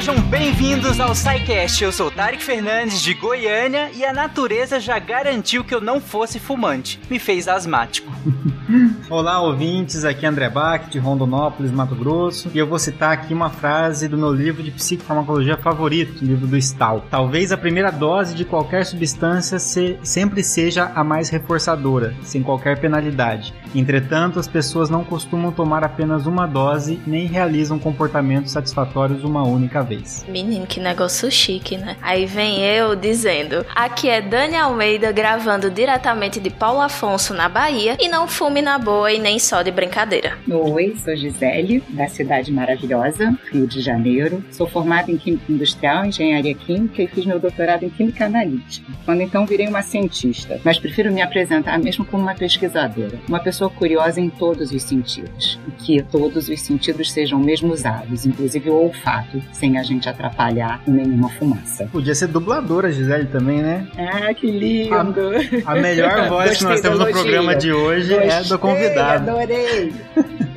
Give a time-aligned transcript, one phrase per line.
[0.00, 1.84] Sejam bem-vindos ao SciCast.
[1.84, 6.38] Eu sou Tarek Fernandes de Goiânia e a natureza já garantiu que eu não fosse
[6.38, 6.98] fumante.
[7.10, 8.10] Me fez asmático.
[9.08, 10.04] Olá, ouvintes.
[10.04, 12.50] Aqui é André Bach, de Rondonópolis, Mato Grosso.
[12.54, 16.46] E eu vou citar aqui uma frase do meu livro de psicofarmacologia favorito, o livro
[16.46, 17.04] do Stahl.
[17.10, 22.78] Talvez a primeira dose de qualquer substância se, sempre seja a mais reforçadora, sem qualquer
[22.80, 23.52] penalidade.
[23.74, 29.82] Entretanto, as pessoas não costumam tomar apenas uma dose nem realizam comportamentos satisfatórios uma única
[29.82, 30.24] vez.
[30.28, 31.96] Menino, que negócio chique, né?
[32.02, 37.96] Aí vem eu dizendo: aqui é Dani Almeida gravando diretamente de Paulo Afonso, na Bahia,
[38.00, 40.36] e não fume na boa e nem só de brincadeira.
[40.50, 44.44] Oi, sou Gisele, da cidade maravilhosa, Rio de Janeiro.
[44.50, 48.86] Sou formada em Química Industrial, Engenharia Química e fiz meu doutorado em Química Analítica.
[49.04, 53.70] Quando então virei uma cientista, mas prefiro me apresentar mesmo como uma pesquisadora, uma pessoa
[53.70, 58.74] curiosa em todos os sentidos, e que todos os sentidos sejam mesmo usados, inclusive o
[58.74, 61.86] olfato, sem a gente atrapalhar com nenhuma fumaça.
[61.92, 63.86] Podia ser dubladora, Gisele, também, né?
[63.96, 65.30] Ah, que lindo!
[65.64, 69.30] A, a melhor voz que nós temos no programa de hoje Gostei, é do convidado.
[69.30, 69.92] Adorei!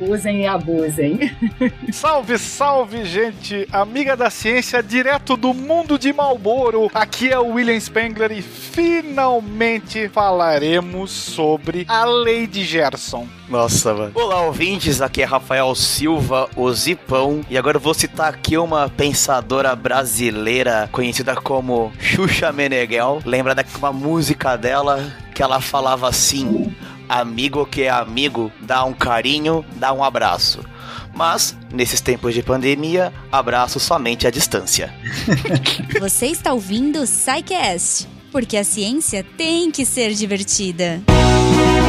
[0.00, 1.30] Usem e abusem.
[1.92, 3.66] Salve, salve, gente!
[3.72, 6.90] Amiga da ciência, direto do mundo de Malboro.
[6.92, 13.26] Aqui é o William Spengler e finalmente falaremos sobre a lei de Gerson.
[13.48, 14.12] Nossa, mano.
[14.14, 15.00] Olá, ouvintes.
[15.00, 17.42] Aqui é Rafael Silva, o Zipão.
[17.48, 23.22] E agora eu vou citar aqui uma pensadora brasileira conhecida como Xuxa Meneghel.
[23.24, 26.74] Lembra da uma música dela que ela falava assim:
[27.08, 30.64] Amigo que é amigo, dá um carinho, dá um abraço.
[31.14, 34.92] Mas, nesses tempos de pandemia, abraço somente à distância.
[36.00, 41.02] Você está ouvindo o Psycast, porque a ciência tem que ser divertida.
[41.04, 41.83] chegamos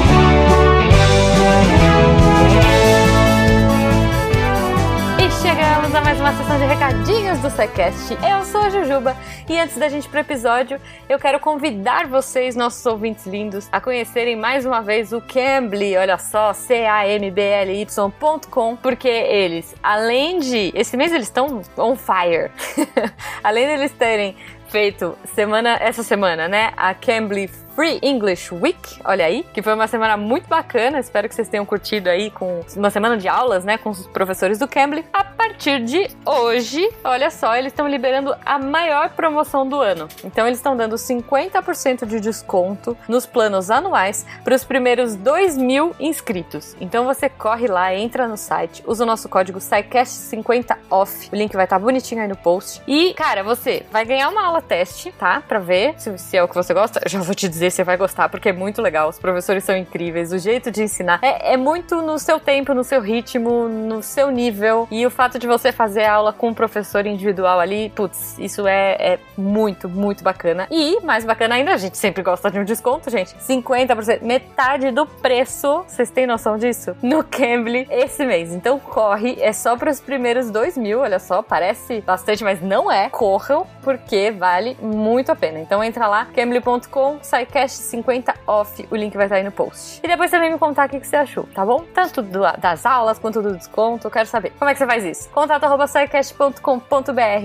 [5.95, 8.13] a mais uma sessão de recadinhos do Secast.
[8.16, 9.16] Eu sou a Jujuba
[9.47, 13.79] e antes da gente ir pro episódio, eu quero convidar vocês, nossos ouvintes lindos, a
[13.79, 20.73] conhecerem mais uma vez o Cambly, olha só, C-A-M-B-L-Y.com, porque eles, além de.
[20.75, 22.51] Esse mês eles estão on fire.
[23.41, 24.35] além de eles terem
[24.67, 26.73] feito semana, essa semana, né?
[26.75, 30.97] A Cambly Free English Week, olha aí, que foi uma semana muito bacana.
[30.97, 34.58] Espero que vocês tenham curtido aí com uma semana de aulas, né, com os professores
[34.58, 35.03] do Cambly.
[35.12, 40.08] A partir de hoje, olha só, eles estão liberando a maior promoção do ano.
[40.24, 45.94] Então eles estão dando 50% de desconto nos planos anuais para os primeiros 2 mil
[46.00, 46.78] inscritos.
[46.80, 51.30] Então você corre lá, entra no site, usa o nosso código SciCast50OFF.
[51.34, 52.81] O link vai estar tá bonitinho aí no post.
[52.88, 55.42] E, cara, você vai ganhar uma aula teste, tá?
[55.46, 57.02] Pra ver se, se é o que você gosta.
[57.03, 59.09] Eu já vou te dizer você vai gostar, porque é muito legal.
[59.09, 62.84] Os professores são incríveis, o jeito de ensinar é, é muito no seu tempo, no
[62.84, 64.88] seu ritmo, no seu nível.
[64.92, 68.96] E o fato de você fazer aula com um professor individual ali, putz, isso é,
[69.00, 70.68] é muito, muito bacana.
[70.70, 73.36] E, mais bacana ainda, a gente sempre gosta de um desconto, gente.
[73.36, 75.84] 50%, metade do preço.
[75.88, 76.96] Vocês têm noção disso?
[77.02, 78.54] No Cambly esse mês.
[78.54, 82.92] Então corre, é só para os primeiros dois mil, olha só, parece bastante, mas não
[82.92, 83.09] é.
[83.09, 85.59] Corram, porque vale muito a pena.
[85.59, 88.86] Então entra lá, cambly.com, sai Podcast 50 off.
[88.92, 90.02] O link vai estar aí no post.
[90.04, 91.86] E depois também me contar o que você achou, tá bom?
[91.94, 94.08] Tanto do, das aulas quanto do desconto.
[94.08, 94.52] Eu quero saber.
[94.60, 95.30] Como é que você faz isso?
[95.30, 95.64] Contato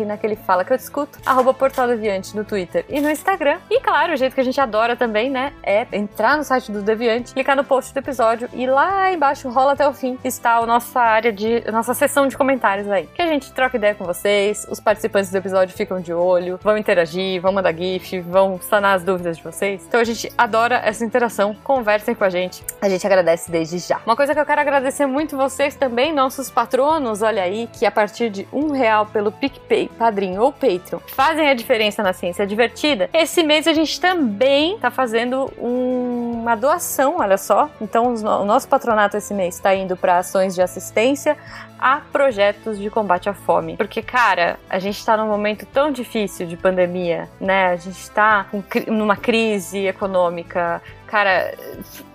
[0.04, 3.58] naquele Fala Que Eu Discuto, arroba Portal Deviante no Twitter e no Instagram.
[3.70, 5.52] E claro, o jeito que a gente adora também, né?
[5.62, 9.74] É entrar no site do Deviante, clicar no post do episódio e lá embaixo rola
[9.74, 11.62] até o fim está a nossa área de.
[11.64, 13.06] a nossa sessão de comentários aí.
[13.14, 16.76] Que a gente troca ideia com vocês, os participantes do episódio ficam de olho, vão
[16.76, 19.84] interagir, vão mandar GIF, vão sanar as dúvidas de vocês.
[19.86, 21.54] Então a gente adora essa interação.
[21.62, 22.64] Conversem com a gente.
[22.80, 24.00] A gente agradece desde já.
[24.04, 27.90] Uma coisa que eu quero agradecer muito vocês também, nossos patronos, olha aí, que a
[27.90, 33.08] partir de um real pelo PicPay, Padrinho ou Patreon, fazem a diferença na ciência divertida.
[33.12, 37.68] Esse mês a gente também tá fazendo um, uma doação, olha só.
[37.80, 41.36] Então o nosso patronato esse mês está indo para ações de assistência
[41.80, 43.76] a projetos de combate à fome.
[43.76, 47.68] Porque, cara, a gente tá num momento tão difícil de pandemia, né?
[47.68, 48.46] A gente tá
[48.86, 50.82] numa crise econômica.
[51.06, 51.54] Cara,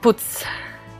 [0.02, 0.46] putz,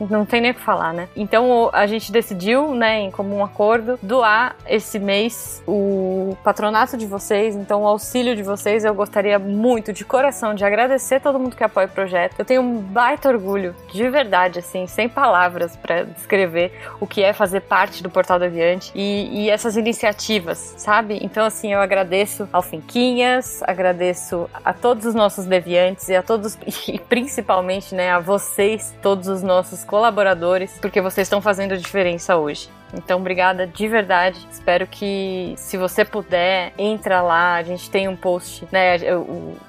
[0.00, 1.08] não tem nem o que falar, né?
[1.16, 7.54] Então a gente decidiu, né, em comum acordo, doar esse mês o patronato de vocês,
[7.54, 8.84] então o auxílio de vocês.
[8.84, 12.34] Eu gostaria muito, de coração, de agradecer todo mundo que apoia o projeto.
[12.38, 17.32] Eu tenho um baita orgulho, de verdade, assim, sem palavras para descrever o que é
[17.32, 21.18] fazer parte do Portal do Aviante e, e essas iniciativas, sabe?
[21.22, 26.58] Então, assim, eu agradeço ao Finquinhas, agradeço a todos os nossos deviantes e a todos,
[26.88, 32.36] e principalmente, né, a vocês, todos os nossos colaboradores, porque vocês estão fazendo a diferença
[32.36, 32.68] hoje.
[32.94, 34.46] Então, obrigada de verdade.
[34.50, 37.54] Espero que, se você puder, entra lá.
[37.54, 38.96] A gente tem um post, né?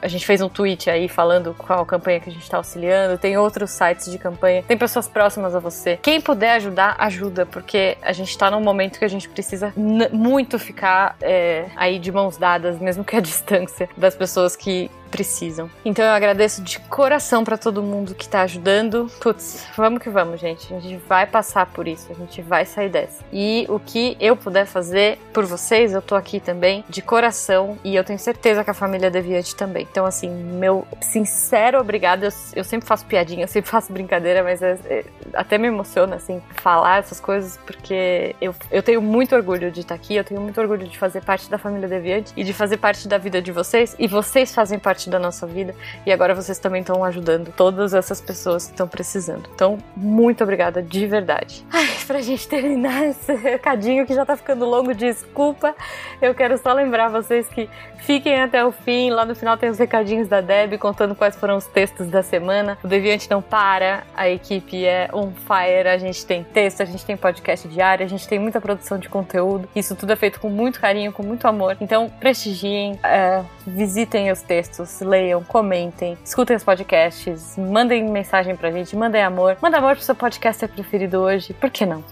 [0.01, 3.17] A gente fez um tweet aí falando qual campanha que a gente está auxiliando.
[3.17, 4.63] Tem outros sites de campanha.
[4.63, 5.97] Tem pessoas próximas a você.
[6.01, 10.59] Quem puder ajudar, ajuda, porque a gente está num momento que a gente precisa muito
[10.59, 15.69] ficar é, aí de mãos dadas, mesmo que a distância das pessoas que precisam.
[15.83, 19.09] Então eu agradeço de coração para todo mundo que tá ajudando.
[19.19, 20.73] Putz, vamos que vamos, gente.
[20.73, 23.23] A gente vai passar por isso, a gente vai sair dessa.
[23.31, 27.95] E o que eu puder fazer por vocês, eu tô aqui também de coração e
[27.95, 29.87] eu tenho certeza que a família Deviante também.
[29.89, 32.23] Então, assim, meu sincero obrigado.
[32.23, 36.15] Eu, eu sempre faço piadinha, eu sempre faço brincadeira, mas é, é, até me emociona,
[36.15, 40.41] assim, falar essas coisas porque eu, eu tenho muito orgulho de estar aqui, eu tenho
[40.41, 43.51] muito orgulho de fazer parte da família Deviante e de fazer parte da vida de
[43.51, 47.53] vocês e vocês fazem parte parte da nossa vida e agora vocês também estão ajudando
[47.55, 49.47] todas essas pessoas que estão precisando.
[49.53, 51.63] Então, muito obrigada de verdade.
[51.71, 55.75] Ai, pra gente terminar esse recadinho que já tá ficando longo, desculpa.
[56.19, 59.11] Eu quero só lembrar vocês que fiquem até o fim.
[59.11, 62.77] Lá no final tem os recadinhos da Deb contando quais foram os textos da semana.
[62.83, 65.87] O Deviante não para, a equipe é on fire.
[65.87, 69.09] A gente tem texto, a gente tem podcast diário, a gente tem muita produção de
[69.09, 69.69] conteúdo.
[69.75, 71.77] Isso tudo é feito com muito carinho, com muito amor.
[71.79, 78.95] Então, prestigiem, é, visitem os textos leiam, comentem, escutem os podcasts, mandem mensagem pra gente,
[78.95, 79.57] mandem amor.
[79.61, 82.03] Manda amor pro seu podcaster preferido hoje, por que não?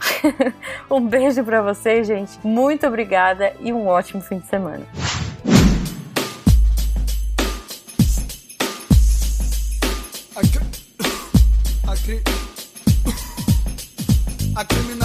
[0.89, 2.39] um beijo pra vocês, gente.
[2.43, 4.85] Muito obrigada e um ótimo fim de semana.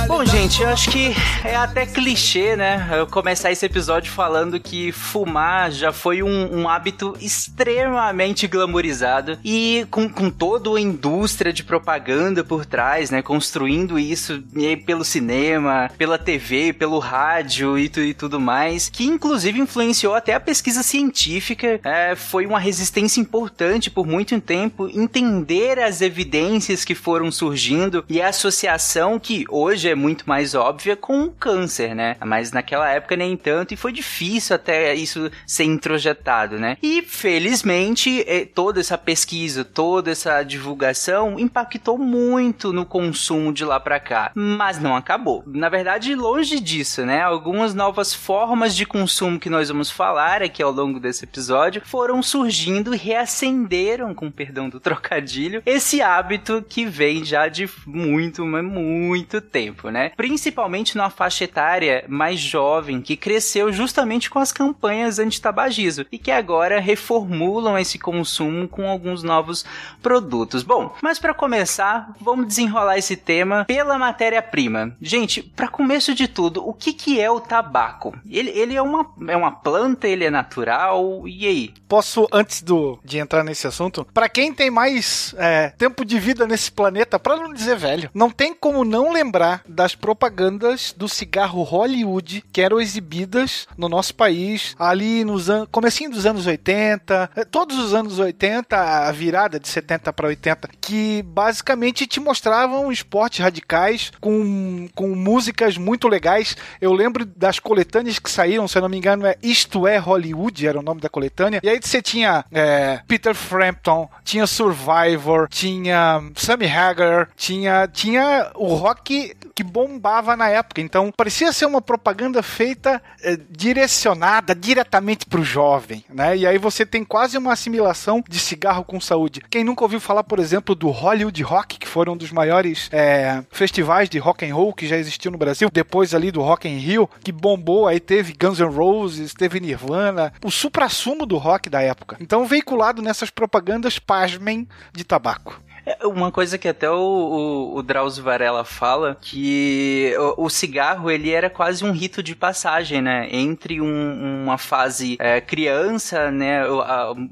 [0.07, 1.13] Bom, gente, eu acho que
[1.45, 2.89] é até clichê, né?
[2.93, 9.87] Eu começar esse episódio falando que fumar já foi um, um hábito extremamente glamorizado e
[9.91, 13.23] com, com toda a indústria de propaganda por trás, né?
[13.23, 14.41] Construindo isso
[14.87, 20.35] pelo cinema, pela TV, pelo rádio e, tu, e tudo mais, que inclusive influenciou até
[20.35, 21.81] a pesquisa científica.
[21.83, 28.23] É, foi uma resistência importante por muito tempo entender as evidências que foram surgindo e
[28.23, 32.17] a associação que hoje é muito mais óbvia com o câncer, né?
[32.25, 36.77] Mas naquela época nem tanto e foi difícil até isso ser introjetado, né?
[36.83, 43.79] E felizmente é, toda essa pesquisa, toda essa divulgação impactou muito no consumo de lá
[43.79, 45.43] para cá, mas não acabou.
[45.47, 47.23] Na verdade, longe disso, né?
[47.23, 52.23] Algumas novas formas de consumo que nós vamos falar aqui ao longo desse episódio foram
[52.23, 58.65] surgindo e reacenderam, com perdão do trocadilho, esse hábito que vem já de muito, mas
[58.65, 60.11] muito muito tempo, né?
[60.17, 66.33] Principalmente numa faixa etária mais jovem que cresceu justamente com as campanhas anti-tabagismo e que
[66.33, 69.65] agora reformulam esse consumo com alguns novos
[70.03, 70.65] produtos.
[70.65, 74.97] Bom, mas para começar, vamos desenrolar esse tema pela matéria-prima.
[75.01, 78.13] Gente, para começo de tudo, o que, que é o tabaco?
[78.29, 81.75] Ele, ele é, uma, é uma planta, ele é natural, e aí?
[81.89, 86.47] Posso, antes do, de entrar nesse assunto, para quem tem mais é, tempo de vida
[86.47, 89.20] nesse planeta, para não dizer velho, não tem como não lembrar
[89.69, 96.11] das propagandas do cigarro Hollywood que eram exibidas no nosso país ali nos anos, comecinho
[96.11, 101.23] dos anos 80, eh, todos os anos 80, a virada de 70 para 80, que
[101.23, 106.57] basicamente te mostravam esportes radicais com, com músicas muito legais.
[106.81, 110.67] Eu lembro das coletâneas que saíram, se eu não me engano, é Isto é Hollywood,
[110.67, 111.61] era o nome da coletânea.
[111.63, 118.75] E aí você tinha é, Peter Frampton, tinha Survivor, tinha Sammy Hagar, tinha, tinha o
[118.75, 120.81] rock que, que bombava na época.
[120.81, 126.37] Então, parecia ser uma propaganda feita é, direcionada diretamente para o jovem, né?
[126.37, 129.43] E aí você tem quase uma assimilação de cigarro com saúde.
[129.51, 133.43] Quem nunca ouviu falar, por exemplo, do Hollywood Rock, que foram um dos maiores é,
[133.51, 136.79] festivais de rock and roll que já existiu no Brasil, depois ali do Rock in
[136.79, 141.83] Rio, que bombou, aí teve Guns N' Roses, teve Nirvana, o supra-sumo do rock da
[141.83, 142.17] época.
[142.21, 145.61] Então, veiculado nessas propagandas, pasmem, de tabaco.
[145.85, 151.11] É, uma coisa que até o, o, o Drauzio Varela fala, que o, o, cigarro,
[151.11, 153.29] ele era quase um rito de passagem, né?
[153.31, 156.63] Entre um, uma fase é, criança, né?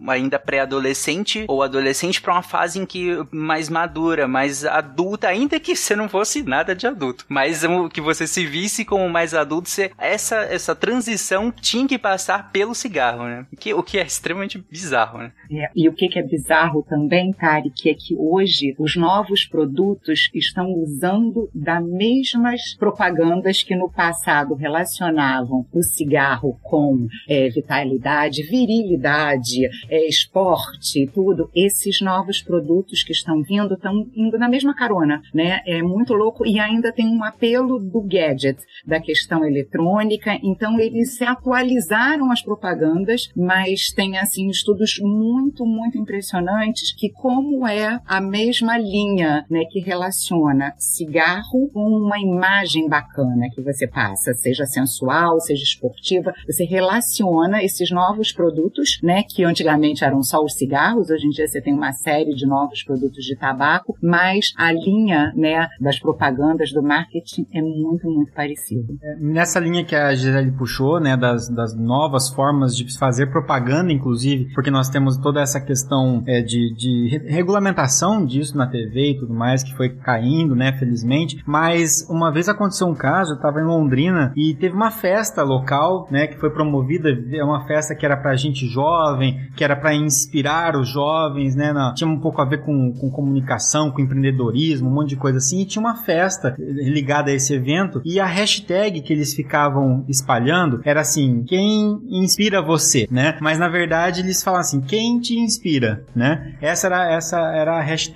[0.09, 5.77] Ainda pré-adolescente ou adolescente para uma fase em que mais madura, mais adulta, ainda que
[5.77, 7.25] você não fosse nada de adulto.
[7.29, 7.63] Mas
[7.93, 12.75] que você se visse como mais adulto, você, essa, essa transição tinha que passar pelo
[12.75, 13.47] cigarro, né?
[13.59, 15.33] Que, o que é extremamente bizarro, né?
[15.51, 18.95] É, e o que, que é bizarro também, Tari, que é que hoje hoje os
[18.95, 27.49] novos produtos estão usando das mesmas propagandas que no passado relacionavam o cigarro com é,
[27.49, 31.51] vitalidade, virilidade, é, esporte, tudo.
[31.55, 35.61] Esses novos produtos que estão vindo estão indo na mesma carona, né?
[35.67, 40.39] É muito louco e ainda tem um apelo do gadget, da questão eletrônica.
[40.43, 47.67] Então eles se atualizaram as propagandas, mas tem assim estudos muito, muito impressionantes que como
[47.67, 54.33] é a mesma linha, né, que relaciona cigarro com uma imagem bacana que você passa,
[54.35, 60.55] seja sensual, seja esportiva, você relaciona esses novos produtos, né, que antigamente eram só os
[60.55, 64.73] cigarros, hoje em dia você tem uma série de novos produtos de tabaco, mas a
[64.73, 68.93] linha, né, das propagandas do marketing é muito, muito parecida.
[69.03, 73.93] É, nessa linha que a Gisele puxou, né, das, das novas formas de fazer propaganda,
[73.93, 79.19] inclusive, porque nós temos toda essa questão é, de, de regulamentação disso na TV e
[79.19, 83.61] tudo mais, que foi caindo, né, felizmente, mas uma vez aconteceu um caso, eu estava
[83.61, 88.05] em Londrina e teve uma festa local, né, que foi promovida, é uma festa que
[88.05, 92.41] era para gente jovem, que era para inspirar os jovens, né, na, tinha um pouco
[92.41, 95.97] a ver com, com comunicação, com empreendedorismo, um monte de coisa assim, e tinha uma
[95.97, 102.01] festa ligada a esse evento e a hashtag que eles ficavam espalhando era assim, quem
[102.09, 103.37] inspira você, né?
[103.41, 106.55] Mas na verdade eles falam assim, quem te inspira, né?
[106.61, 108.08] Essa era essa era a hashtag.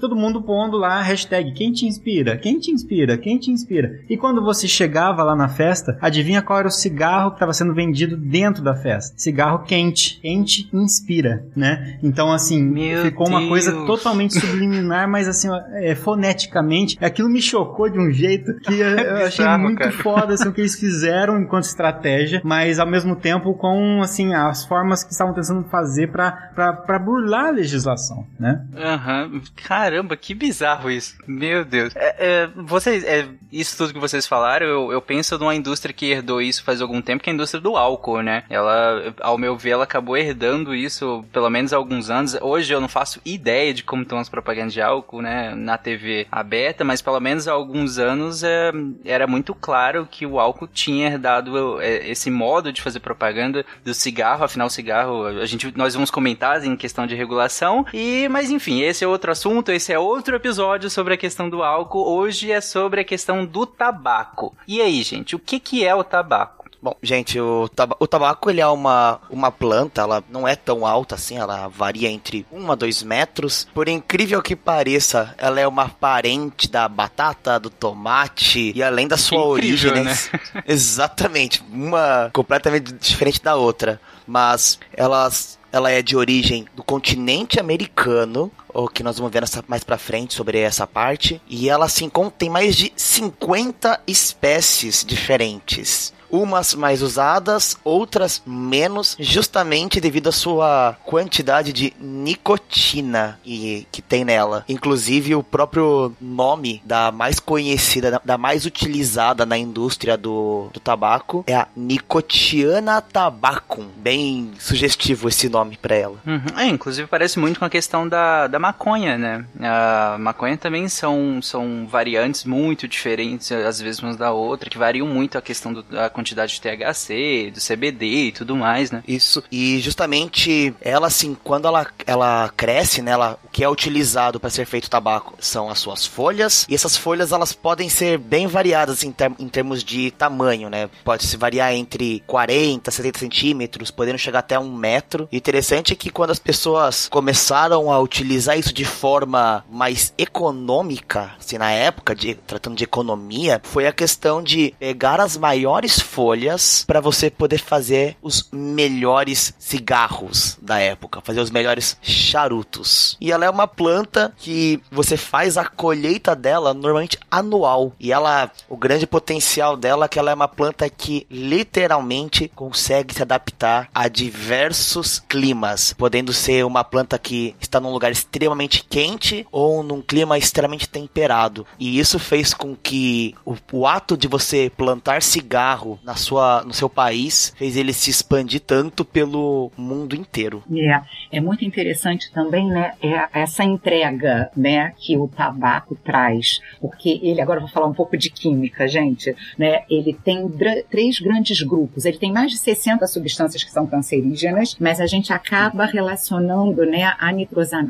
[0.00, 2.36] Todo mundo pondo lá a hashtag, quem te inspira?
[2.36, 3.16] Quem te inspira?
[3.18, 4.00] Quem te inspira?
[4.08, 7.74] E quando você chegava lá na festa, adivinha qual era o cigarro que estava sendo
[7.74, 9.14] vendido dentro da festa?
[9.16, 10.18] Cigarro quente.
[10.20, 11.98] Quente inspira, né?
[12.02, 13.48] Então assim, Meu ficou uma Deus.
[13.50, 18.88] coisa totalmente subliminar, mas assim, é, foneticamente, aquilo me chocou de um jeito que eu,
[18.88, 19.92] eu achei bizarro, muito cara.
[19.92, 24.64] foda assim, o que eles fizeram enquanto estratégia, mas ao mesmo tempo com assim as
[24.64, 28.64] formas que estavam tentando fazer para burlar a legislação, né?
[28.76, 29.37] Aham.
[29.56, 31.16] Caramba, que bizarro isso.
[31.26, 31.94] Meu Deus.
[31.96, 36.10] É, é, vocês, é, isso tudo que vocês falaram, eu, eu penso numa indústria que
[36.10, 38.44] herdou isso faz algum tempo, que é a indústria do álcool, né?
[38.48, 42.36] Ela, ao meu ver, ela acabou herdando isso pelo menos há alguns anos.
[42.40, 45.54] Hoje eu não faço ideia de como estão as propagandas de álcool, né?
[45.54, 48.72] Na TV aberta, mas pelo menos há alguns anos é,
[49.04, 53.94] era muito claro que o álcool tinha herdado é, esse modo de fazer propaganda do
[53.94, 54.44] cigarro.
[54.44, 57.84] Afinal, o cigarro, a gente, nós vamos comentar em questão de regulação.
[57.92, 61.62] E, mas enfim, esse é outro assunto, esse é outro episódio sobre a questão do
[61.62, 62.08] álcool.
[62.08, 64.54] Hoje é sobre a questão do tabaco.
[64.66, 66.58] E aí, gente, o que, que é o tabaco?
[66.80, 70.86] Bom, gente, o, taba o tabaco ele é uma, uma planta, ela não é tão
[70.86, 73.66] alta assim, ela varia entre 1 a 2 metros.
[73.74, 79.16] Por incrível que pareça, ela é uma parente da batata, do tomate e além da
[79.16, 80.16] sua incrível, origem, né?
[80.66, 84.00] Exatamente, uma completamente diferente da outra.
[84.24, 89.64] Mas elas ela é de origem do continente americano, o que nós vamos ver nessa,
[89.68, 91.40] mais pra frente sobre essa parte.
[91.48, 96.12] E ela assim tem mais de 50 espécies diferentes.
[96.30, 104.24] Umas mais usadas, outras menos, justamente devido à sua quantidade de nicotina e, que tem
[104.24, 104.64] nela.
[104.68, 111.44] Inclusive, o próprio nome da mais conhecida, da, mais utilizada na indústria do, do tabaco
[111.46, 113.86] é a Nicotiana tabacum.
[113.96, 116.16] Bem sugestivo esse nome pra ela.
[116.26, 116.58] Uhum.
[116.58, 119.44] É, inclusive parece muito com a questão da, da maconha, né?
[119.60, 125.06] A maconha também são, são variantes muito diferentes, às vezes umas da outra, que variam
[125.06, 125.72] muito a questão
[126.18, 129.02] quantidade de THC, do CBD e tudo mais, né?
[129.06, 129.42] Isso.
[129.50, 134.50] E justamente ela, assim, quando ela, ela cresce, né, ela, o que é utilizado para
[134.50, 136.66] ser feito tabaco são as suas folhas.
[136.68, 140.88] E essas folhas, elas podem ser bem variadas em, term- em termos de tamanho, né?
[141.04, 145.28] Pode se variar entre 40, 70 centímetros, podendo chegar até um metro.
[145.30, 150.12] E o interessante é que quando as pessoas começaram a utilizar isso de forma mais
[150.18, 156.00] econômica, assim, na época, de, tratando de economia, foi a questão de pegar as maiores
[156.18, 163.16] folhas para você poder fazer os melhores cigarros da época, fazer os melhores charutos.
[163.20, 167.92] E ela é uma planta que você faz a colheita dela normalmente anual.
[168.00, 173.14] E ela, o grande potencial dela é que ela é uma planta que literalmente consegue
[173.14, 179.46] se adaptar a diversos climas, podendo ser uma planta que está num lugar extremamente quente
[179.52, 181.64] ou num clima extremamente temperado.
[181.78, 186.72] E isso fez com que o, o ato de você plantar cigarro na sua, no
[186.72, 190.62] seu país fez ele se expandir tanto pelo mundo inteiro.
[190.74, 197.20] É, é muito interessante também, né, é essa entrega, né, que o tabaco traz, porque
[197.22, 200.48] ele, agora vou falar um pouco de química, gente, né, ele tem
[200.90, 205.30] três grandes grupos, ele tem mais de 60 substâncias que são cancerígenas, mas a gente
[205.30, 207.12] acaba relacionando, né,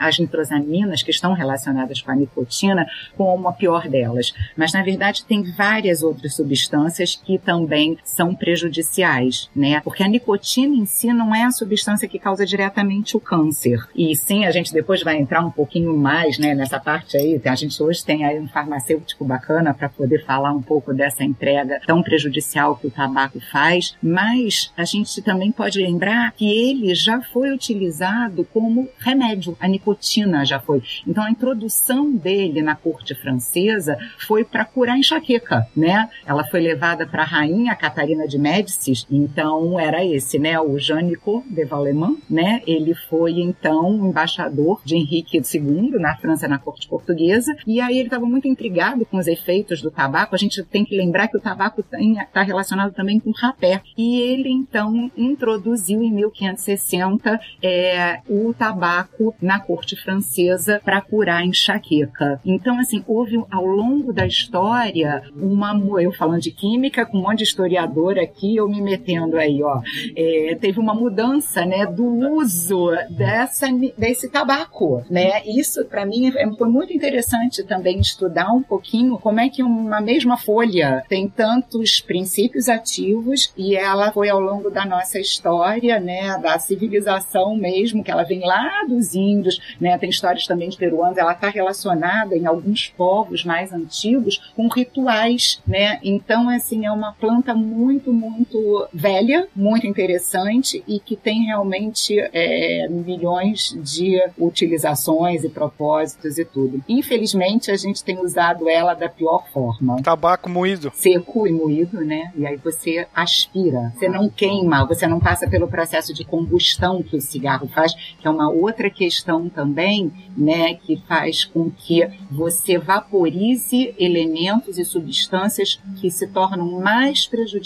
[0.00, 2.84] as nitrosaminas que estão relacionadas com a nicotina
[3.16, 9.50] como a pior delas, mas na verdade tem várias outras substâncias que também são prejudiciais,
[9.54, 13.86] né, porque a nicotina em si não é a substância que causa diretamente o câncer,
[13.94, 17.54] e sim, a gente depois vai entrar um pouquinho mais, né, nessa parte aí, a
[17.54, 22.02] gente hoje tem aí um farmacêutico bacana para poder falar um pouco dessa entrega tão
[22.02, 27.50] prejudicial que o tabaco faz, mas a gente também pode lembrar que ele já foi
[27.52, 30.82] utilizado como remédio, a nicotina já foi.
[31.06, 36.08] Então a introdução dele na corte francesa foi para curar enxaqueca, né?
[36.26, 41.42] Ela foi levada para a rainha Catarina de Médicis, então era esse, né, o Jean-Nicot
[41.48, 42.60] de Vallemont, né?
[42.66, 48.08] Ele foi então embaixador de Henrique II na França na corte portuguesa, e aí ele
[48.08, 50.34] estava muito intrigado com os efeitos do tabaco.
[50.34, 53.80] A gente tem que lembrar que o tabaco está relacionado também com rapé.
[53.96, 61.44] E ele então introduziu em 1560 é, o tabaco na corte francesa para curar a
[61.44, 62.40] enxaqueca.
[62.44, 65.78] Então, assim, houve ao longo da história uma.
[66.00, 67.44] Eu falando de química, com um monte de
[67.78, 69.80] aqui, eu me metendo aí, ó.
[70.16, 72.04] É, teve uma mudança, né, do
[72.36, 73.66] uso dessa,
[73.96, 75.42] desse tabaco, né?
[75.46, 80.00] Isso, para mim, é, foi muito interessante também estudar um pouquinho como é que uma
[80.00, 86.38] mesma folha tem tantos princípios ativos e ela foi ao longo da nossa história, né,
[86.38, 91.18] da civilização mesmo, que ela vem lá dos índios, né, tem histórias também de peruanos,
[91.18, 97.12] ela está relacionada em alguns povos mais antigos com rituais, né, então assim é uma
[97.12, 97.67] planta muito,
[98.12, 106.44] muito velha, muito interessante e que tem realmente é, milhões de utilizações e propósitos e
[106.44, 106.82] tudo.
[106.88, 110.02] Infelizmente a gente tem usado ela da pior forma.
[110.02, 110.90] Tabaco moído.
[110.94, 112.32] Seco e moído, né?
[112.36, 113.92] E aí você aspira.
[113.96, 118.26] Você não queima, você não passa pelo processo de combustão que o cigarro faz, que
[118.26, 120.74] é uma outra questão também, né?
[120.74, 127.57] Que faz com que você vaporize elementos e substâncias que se tornam mais prejudiciais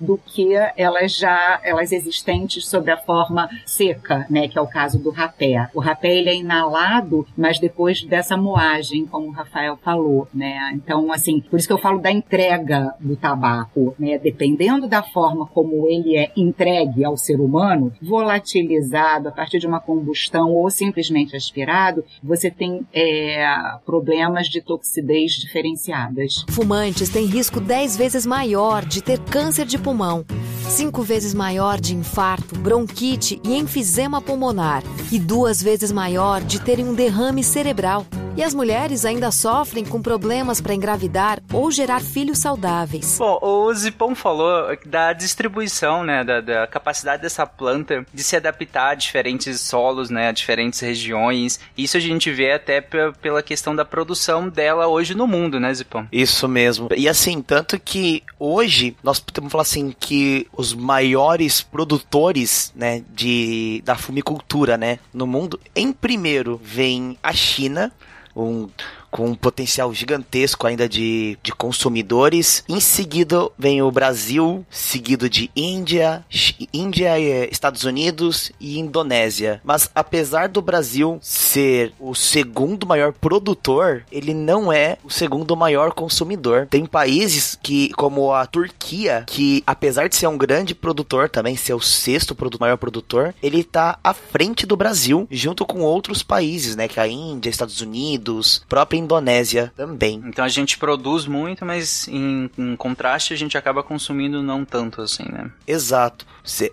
[0.00, 4.48] do que elas já elas existentes sob a forma seca, né?
[4.48, 5.68] Que é o caso do rapé.
[5.74, 10.72] O rapé ele é inalado, mas depois dessa moagem, como o Rafael falou, né?
[10.74, 14.18] Então, assim, por isso que eu falo da entrega do tabaco, né?
[14.18, 19.80] Dependendo da forma como ele é entregue ao ser humano, volatilizado a partir de uma
[19.80, 23.46] combustão ou simplesmente aspirado, você tem é,
[23.84, 26.44] problemas de toxidez diferenciadas.
[26.50, 30.24] Fumantes têm risco 10 vezes maior de ter câncer de pulmão,
[30.68, 36.86] 5 vezes maior de infarto, bronquite e enfisema pulmonar e duas vezes maior de terem
[36.86, 38.06] um derrame cerebral.
[38.36, 43.16] E as mulheres ainda sofrem com problemas para engravidar ou gerar filhos saudáveis.
[43.18, 48.90] Bom, o Zipão falou da distribuição, né, da, da, capacidade dessa planta de se adaptar
[48.90, 51.58] a diferentes solos, né, a diferentes regiões.
[51.78, 56.06] Isso a gente vê até pela questão da produção dela hoje no mundo, né, Zipão?
[56.12, 56.88] Isso mesmo.
[56.94, 63.80] E assim, tanto que hoje nós podemos falar assim que os maiores produtores, né, de
[63.84, 67.92] da fumicultura, né, no mundo, em primeiro vem a China,
[68.34, 68.68] um
[69.10, 72.64] com um potencial gigantesco ainda de, de consumidores.
[72.68, 76.24] Em seguida vem o Brasil, seguido de Índia,
[76.72, 79.60] Índia, eh, Estados Unidos e Indonésia.
[79.64, 85.92] Mas apesar do Brasil ser o segundo maior produtor, ele não é o segundo maior
[85.92, 86.66] consumidor.
[86.68, 91.74] Tem países que, como a Turquia, que apesar de ser um grande produtor, também ser
[91.74, 96.76] o sexto produto, maior produtor, ele está à frente do Brasil, junto com outros países,
[96.76, 96.88] né?
[96.88, 100.22] Que é a Índia, Estados Unidos, própria Indonésia também.
[100.26, 105.02] Então a gente produz muito, mas em, em contraste a gente acaba consumindo não tanto
[105.02, 105.50] assim, né?
[105.66, 106.26] Exato.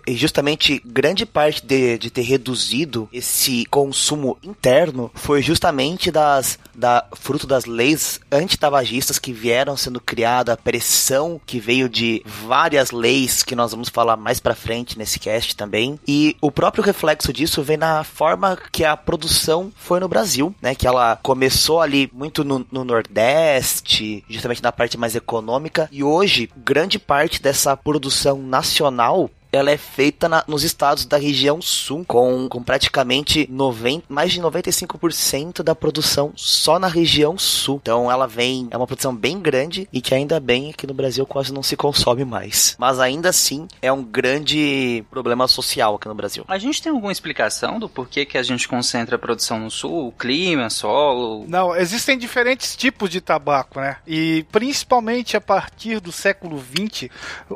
[0.08, 7.46] Justamente grande parte de, de ter reduzido esse consumo interno foi justamente das da fruto
[7.46, 13.54] das leis antitabagistas que vieram sendo criadas, a pressão que veio de várias leis que
[13.54, 15.98] nós vamos falar mais para frente nesse cast também.
[16.06, 20.74] E o próprio reflexo disso vem na forma que a produção foi no Brasil, né?
[20.74, 26.50] Que ela começou ali muito no, no Nordeste, justamente na parte mais econômica, e hoje
[26.56, 32.48] grande parte dessa produção nacional ela é feita na, nos estados da região sul, com,
[32.48, 37.78] com praticamente 90, mais de 95% da produção só na região sul.
[37.82, 41.26] Então ela vem, é uma produção bem grande e que ainda bem aqui no Brasil
[41.26, 42.76] quase não se consome mais.
[42.78, 46.44] Mas ainda assim é um grande problema social aqui no Brasil.
[46.48, 50.12] A gente tem alguma explicação do porquê que a gente concentra a produção no sul?
[50.18, 51.44] Clima, solo?
[51.48, 53.98] Não, existem diferentes tipos de tabaco, né?
[54.06, 57.10] E principalmente a partir do século XX,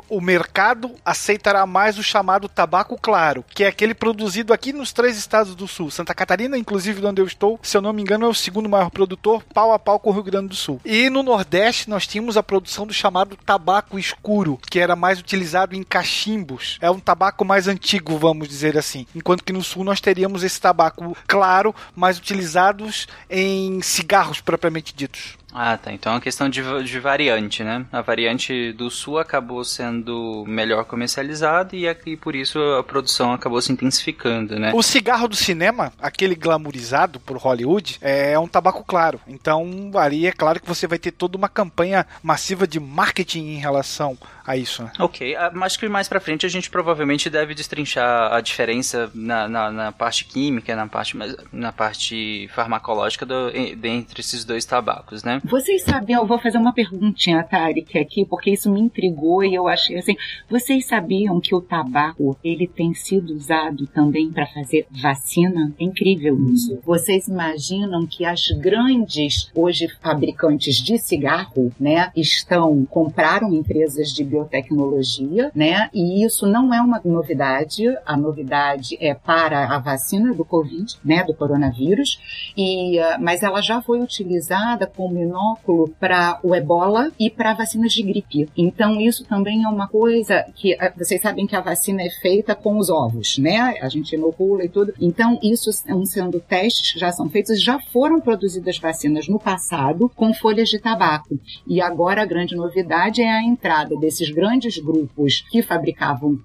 [0.07, 5.17] o mercado aceitará mais o chamado tabaco claro, que é aquele produzido aqui nos três
[5.17, 5.89] estados do sul.
[5.89, 8.89] Santa Catarina, inclusive, onde eu estou, se eu não me engano, é o segundo maior
[8.89, 10.79] produtor, pau a pau com o Rio Grande do Sul.
[10.85, 15.75] E no Nordeste nós tínhamos a produção do chamado tabaco escuro, que era mais utilizado
[15.75, 16.77] em cachimbos.
[16.81, 19.07] É um tabaco mais antigo, vamos dizer assim.
[19.15, 25.38] Enquanto que no sul nós teríamos esse tabaco claro, mais utilizados em cigarros propriamente ditos.
[25.53, 25.91] Ah, tá.
[25.91, 27.85] Então é uma questão de, de variante, né?
[27.91, 33.61] A variante do sul acabou sendo melhor comercializada e aqui por isso a produção acabou
[33.61, 34.71] se intensificando, né?
[34.73, 39.19] O cigarro do cinema, aquele glamourizado por Hollywood, é um tabaco claro.
[39.27, 43.57] Então, ali é claro que você vai ter toda uma campanha massiva de marketing em
[43.57, 44.17] relação
[44.49, 44.81] a isso.
[44.81, 44.91] Né?
[44.97, 49.71] Ok, mas que mais pra frente a gente provavelmente deve destrinchar a diferença na, na,
[49.71, 51.15] na parte química, na parte,
[51.53, 55.39] na parte farmacológica do, entre esses dois tabacos, né?
[55.45, 59.67] Vocês sabiam, eu vou fazer uma perguntinha, Tarek, aqui, porque isso me intrigou e eu
[59.67, 60.15] achei assim,
[60.49, 65.71] vocês sabiam que o tabaco, ele tem sido usado também para fazer vacina?
[65.79, 66.79] É incrível isso.
[66.83, 75.51] Vocês imaginam que as grandes, hoje, fabricantes de cigarro, né, estão, compraram empresas de biotecnologia,
[75.53, 80.97] né, e isso não é uma novidade, a novidade é para a vacina do Covid,
[81.03, 82.19] né, do coronavírus,
[82.57, 87.91] e, uh, mas ela já foi utilizada como inóculo para o ebola e para vacinas
[87.91, 88.49] de gripe.
[88.55, 92.55] Então, isso também é uma coisa que eh, vocês sabem que a vacina é feita
[92.55, 93.75] com os ovos, né?
[93.81, 94.93] A gente inocula e tudo.
[94.99, 100.09] Então, isso estão sendo testes que já são feitos, já foram produzidas vacinas no passado
[100.15, 101.39] com folhas de tabaco.
[101.67, 106.39] E agora a grande novidade é a entrada desses grandes grupos que fabricavam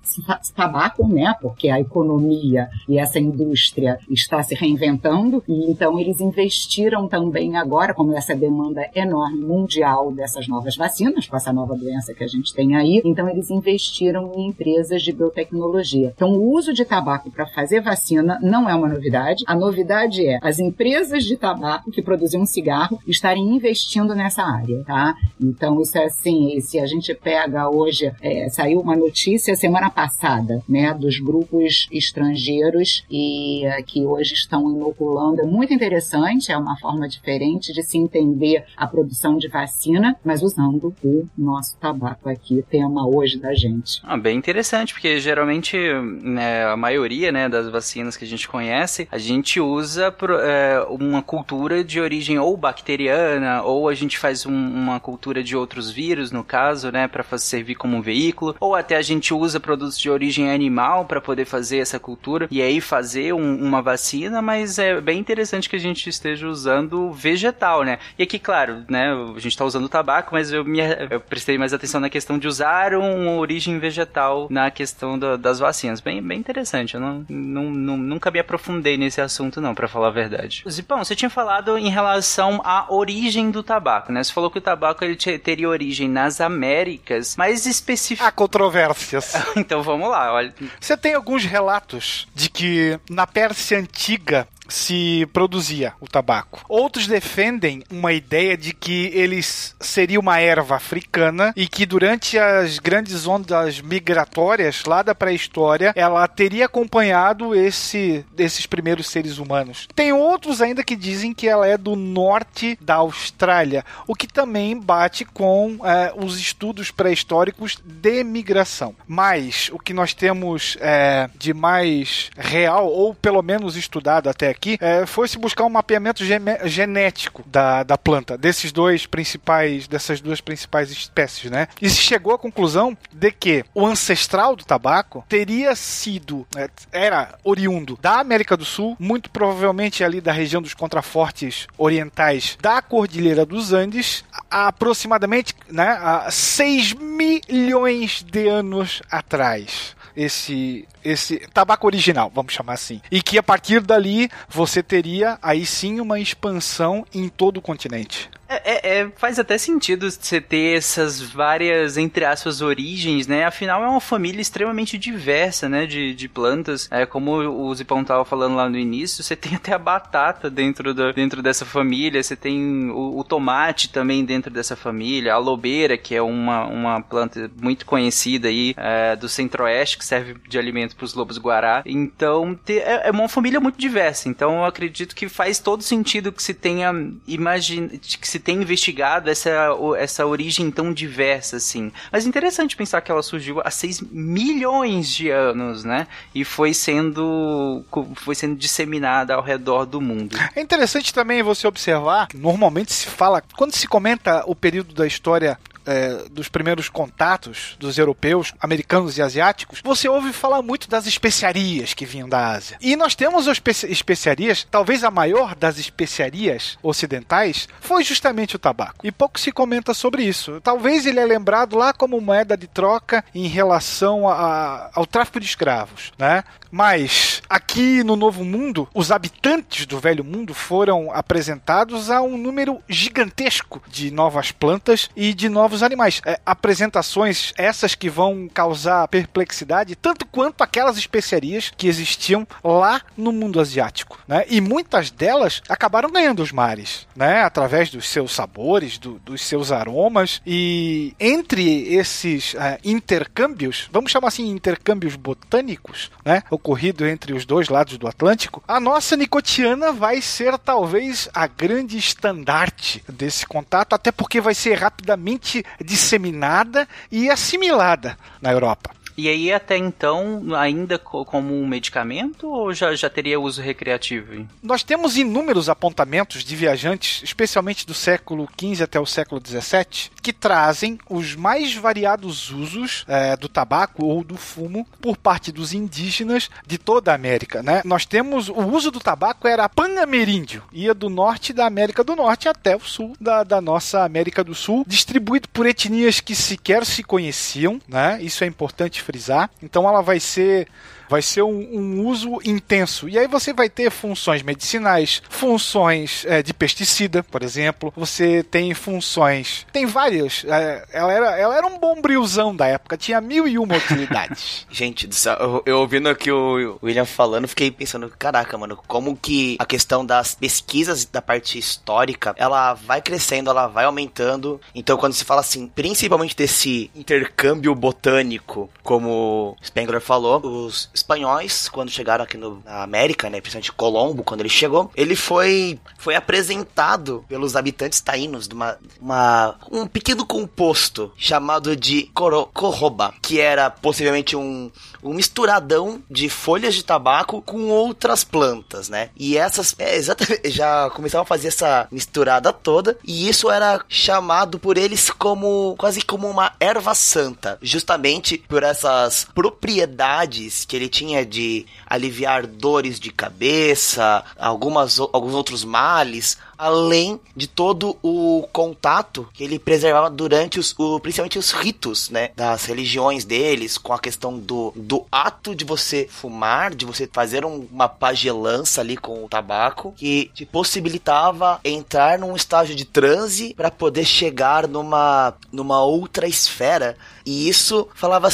[0.54, 1.34] tabaco, né?
[1.40, 7.94] Porque a economia e essa indústria está se reinventando e então eles investiram também agora,
[7.94, 12.26] como essa demanda demanda enorme mundial dessas novas vacinas, com essa nova doença que a
[12.26, 13.02] gente tem aí.
[13.04, 16.12] Então, eles investiram em empresas de biotecnologia.
[16.14, 19.44] Então, o uso de tabaco para fazer vacina não é uma novidade.
[19.46, 25.14] A novidade é as empresas de tabaco que produziam cigarro estarem investindo nessa área, tá?
[25.40, 30.62] Então, isso é assim, se a gente pega hoje, é, saiu uma notícia semana passada,
[30.68, 35.40] né, dos grupos estrangeiros e é, que hoje estão inoculando.
[35.40, 40.42] É muito interessante, é uma forma diferente de se entender a produção de vacina, mas
[40.42, 44.00] usando o nosso tabaco aqui, tema hoje da gente.
[44.02, 45.76] Ah, bem interessante, porque geralmente
[46.22, 51.22] né, a maioria né, das vacinas que a gente conhece, a gente usa é, uma
[51.22, 56.30] cultura de origem ou bacteriana, ou a gente faz um, uma cultura de outros vírus,
[56.30, 57.22] no caso, né, para
[57.54, 61.44] servir como um veículo, ou até a gente usa produtos de origem animal para poder
[61.44, 65.80] fazer essa cultura e aí fazer um, uma vacina, mas é bem interessante que a
[65.80, 67.98] gente esteja usando vegetal, né?
[68.18, 71.72] E aqui, claro, né, a gente tá usando tabaco, mas eu, me, eu prestei mais
[71.72, 76.00] atenção na questão de usar uma origem vegetal na questão da, das vacinas.
[76.00, 76.94] Bem, bem interessante.
[76.94, 80.64] Eu não, não, não, nunca me aprofundei nesse assunto, não, para falar a verdade.
[80.68, 84.22] Zipão, você tinha falado em relação à origem do tabaco, né?
[84.22, 88.26] Você falou que o tabaco ele teria origem nas Américas, mas específico.
[88.26, 89.32] Há controvérsias.
[89.56, 90.54] então vamos lá, olha.
[90.80, 96.64] Você tem alguns relatos de que na Pérsia antiga se produzia o tabaco.
[96.68, 102.78] Outros defendem uma ideia de que eles seria uma erva africana e que durante as
[102.78, 109.88] grandes ondas migratórias lá da pré-história, ela teria acompanhado esse esses primeiros seres humanos.
[109.94, 114.78] Tem outros ainda que dizem que ela é do norte da Austrália, o que também
[114.78, 118.94] bate com é, os estudos pré-históricos de migração.
[119.06, 124.78] Mas o que nós temos é, de mais real ou pelo menos estudado até aqui,
[124.80, 126.24] é, foi se buscar um mapeamento
[126.64, 131.68] genético da, da planta, desses dois principais, dessas duas principais espécies, né?
[131.80, 137.38] E se chegou à conclusão de que o ancestral do tabaco teria sido, é, era
[137.44, 143.44] oriundo da América do Sul, muito provavelmente ali da região dos contrafortes orientais da Cordilheira
[143.44, 149.94] dos Andes, aproximadamente né, há 6 milhões de anos atrás.
[150.16, 153.00] Esse esse tabaco original, vamos chamar assim.
[153.10, 158.30] E que a partir dali você teria aí sim uma expansão em todo o continente.
[158.48, 163.44] É, é, é, faz até sentido você ter essas várias, entre aspas, origens, né?
[163.44, 165.86] Afinal, é uma família extremamente diversa, né?
[165.86, 166.88] De, de plantas.
[166.90, 170.92] É, como o Zipão tava falando lá no início, você tem até a batata dentro,
[170.92, 175.96] do, dentro dessa família, você tem o, o, tomate também dentro dessa família, a lobeira,
[175.96, 180.94] que é uma, uma planta muito conhecida aí é, do centro-oeste, que serve de alimento
[180.94, 181.82] para os lobos-guará.
[181.86, 184.28] Então, te, é, é, uma família muito diversa.
[184.28, 186.92] Então, eu acredito que faz todo sentido que se tenha
[187.26, 189.50] imagina, que se tem investigado essa,
[189.98, 191.90] essa origem tão diversa, assim.
[192.12, 196.06] Mas interessante pensar que ela surgiu há 6 milhões de anos, né?
[196.34, 197.82] E foi sendo,
[198.16, 200.36] foi sendo disseminada ao redor do mundo.
[200.54, 205.06] É interessante também você observar que normalmente se fala, quando se comenta o período da
[205.06, 211.06] história é, dos primeiros contatos dos europeus, americanos e asiáticos, você ouve falar muito das
[211.06, 212.78] especiarias que vinham da Ásia.
[212.80, 219.06] E nós temos as especiarias, talvez a maior das especiarias ocidentais foi justamente o tabaco.
[219.06, 220.60] E pouco se comenta sobre isso.
[220.62, 225.46] Talvez ele é lembrado lá como moeda de troca em relação a, ao tráfico de
[225.46, 226.44] escravos, né?
[226.70, 232.82] Mas aqui no Novo Mundo, os habitantes do Velho Mundo foram apresentados a um número
[232.88, 236.20] gigantesco de novas plantas e de novos animais.
[236.24, 243.32] É, apresentações essas que vão causar perplexidade, tanto quanto aquelas especiarias que existiam lá no
[243.32, 244.18] mundo asiático.
[244.26, 244.44] Né?
[244.48, 247.42] E muitas delas acabaram ganhando os mares, né?
[247.42, 250.40] através dos seus sabores, do, dos seus aromas.
[250.46, 256.42] E entre esses uh, intercâmbios, vamos chamar assim intercâmbios botânicos, né?
[256.50, 261.96] ocorrido entre os dois lados do Atlântico, a nossa nicotiana vai ser talvez a grande
[261.96, 268.90] estandarte desse contato, até porque vai ser rapidamente disseminada e assimilada na Europa.
[269.16, 274.46] E aí, até então, ainda como um medicamento ou já, já teria uso recreativo?
[274.62, 280.32] Nós temos inúmeros apontamentos de viajantes, especialmente do século XV até o século XVII, que
[280.32, 286.50] trazem os mais variados usos é, do tabaco ou do fumo por parte dos indígenas
[286.66, 287.62] de toda a América.
[287.62, 287.82] Né?
[287.84, 292.48] Nós temos o uso do tabaco era pan-ameríndio, ia do norte da América do Norte
[292.48, 297.02] até o sul da, da nossa América do Sul, distribuído por etnias que sequer se
[297.02, 298.18] conheciam, né?
[298.20, 299.50] isso é importante frisar.
[299.62, 300.66] Então ela vai ser
[301.08, 303.08] vai ser um, um, uso intenso.
[303.08, 307.92] E aí você vai ter funções medicinais, funções é, de pesticida, por exemplo.
[307.96, 309.66] Você tem funções.
[309.72, 310.44] Tem várias.
[310.44, 314.66] É, ela, era, ela era um bombrilzão da época, tinha mil e uma utilidades.
[314.70, 315.08] Gente
[315.40, 320.04] eu, eu ouvindo aqui o William falando, fiquei pensando, caraca, mano, como que a questão
[320.04, 324.60] das pesquisas da parte histórica, ela vai crescendo, ela vai aumentando.
[324.74, 331.90] Então, quando se fala assim, principalmente desse intercâmbio botânico, como Spengler falou, os espanhóis, quando
[331.90, 337.24] chegaram aqui no, na América, né, principalmente Colombo, quando ele chegou, ele foi, foi apresentado
[337.28, 343.68] pelos habitantes taínos de uma, uma, um pequeno composto chamado de coro, corroba, que era
[343.68, 344.70] possivelmente um,
[345.04, 349.10] um misturadão de folhas de tabaco com outras plantas, né?
[349.16, 354.58] E essas, é, exatamente, já começavam a fazer essa misturada toda, e isso era chamado
[354.58, 361.24] por eles como quase como uma erva santa, justamente por essas propriedades que ele tinha
[361.24, 369.44] de aliviar dores de cabeça, algumas, alguns outros males, além de todo o contato que
[369.44, 374.38] ele preservava durante os, o, principalmente os ritos, né, das religiões deles, com a questão
[374.38, 379.28] do, do ato de você fumar, de você fazer um, uma pagelança ali com o
[379.28, 386.26] tabaco, que te possibilitava entrar num estágio de transe para poder chegar numa, numa outra
[386.26, 386.96] esfera.
[387.26, 388.28] E isso falava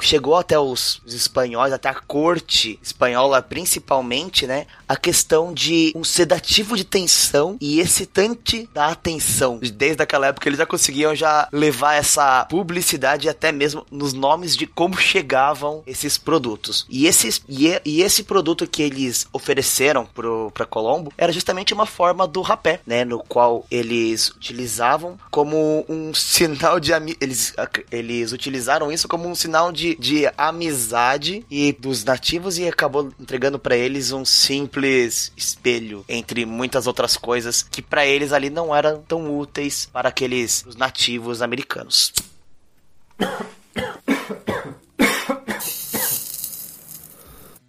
[0.00, 6.04] chegou até os, os espanhóis, até a corte espanhola principalmente, né, a questão de um
[6.04, 9.60] sedativo de tensão e excitante da atenção.
[9.74, 14.66] Desde aquela época eles já conseguiam já levar essa publicidade até mesmo nos nomes de
[14.66, 16.86] como chegavam esses produtos.
[16.88, 20.08] E, esses, e, e esse produto que eles ofereceram
[20.52, 26.12] para Colombo era justamente uma forma do rapé, né, no qual eles utilizavam como um
[26.14, 27.54] sinal de eles
[27.90, 33.58] eles utilizaram isso como um sinal de, de amizade e dos nativos e acabou entregando
[33.58, 37.25] para eles um simples espelho entre muitas outras coisas
[37.70, 42.12] que para eles ali não eram tão úteis para aqueles nativos americanos.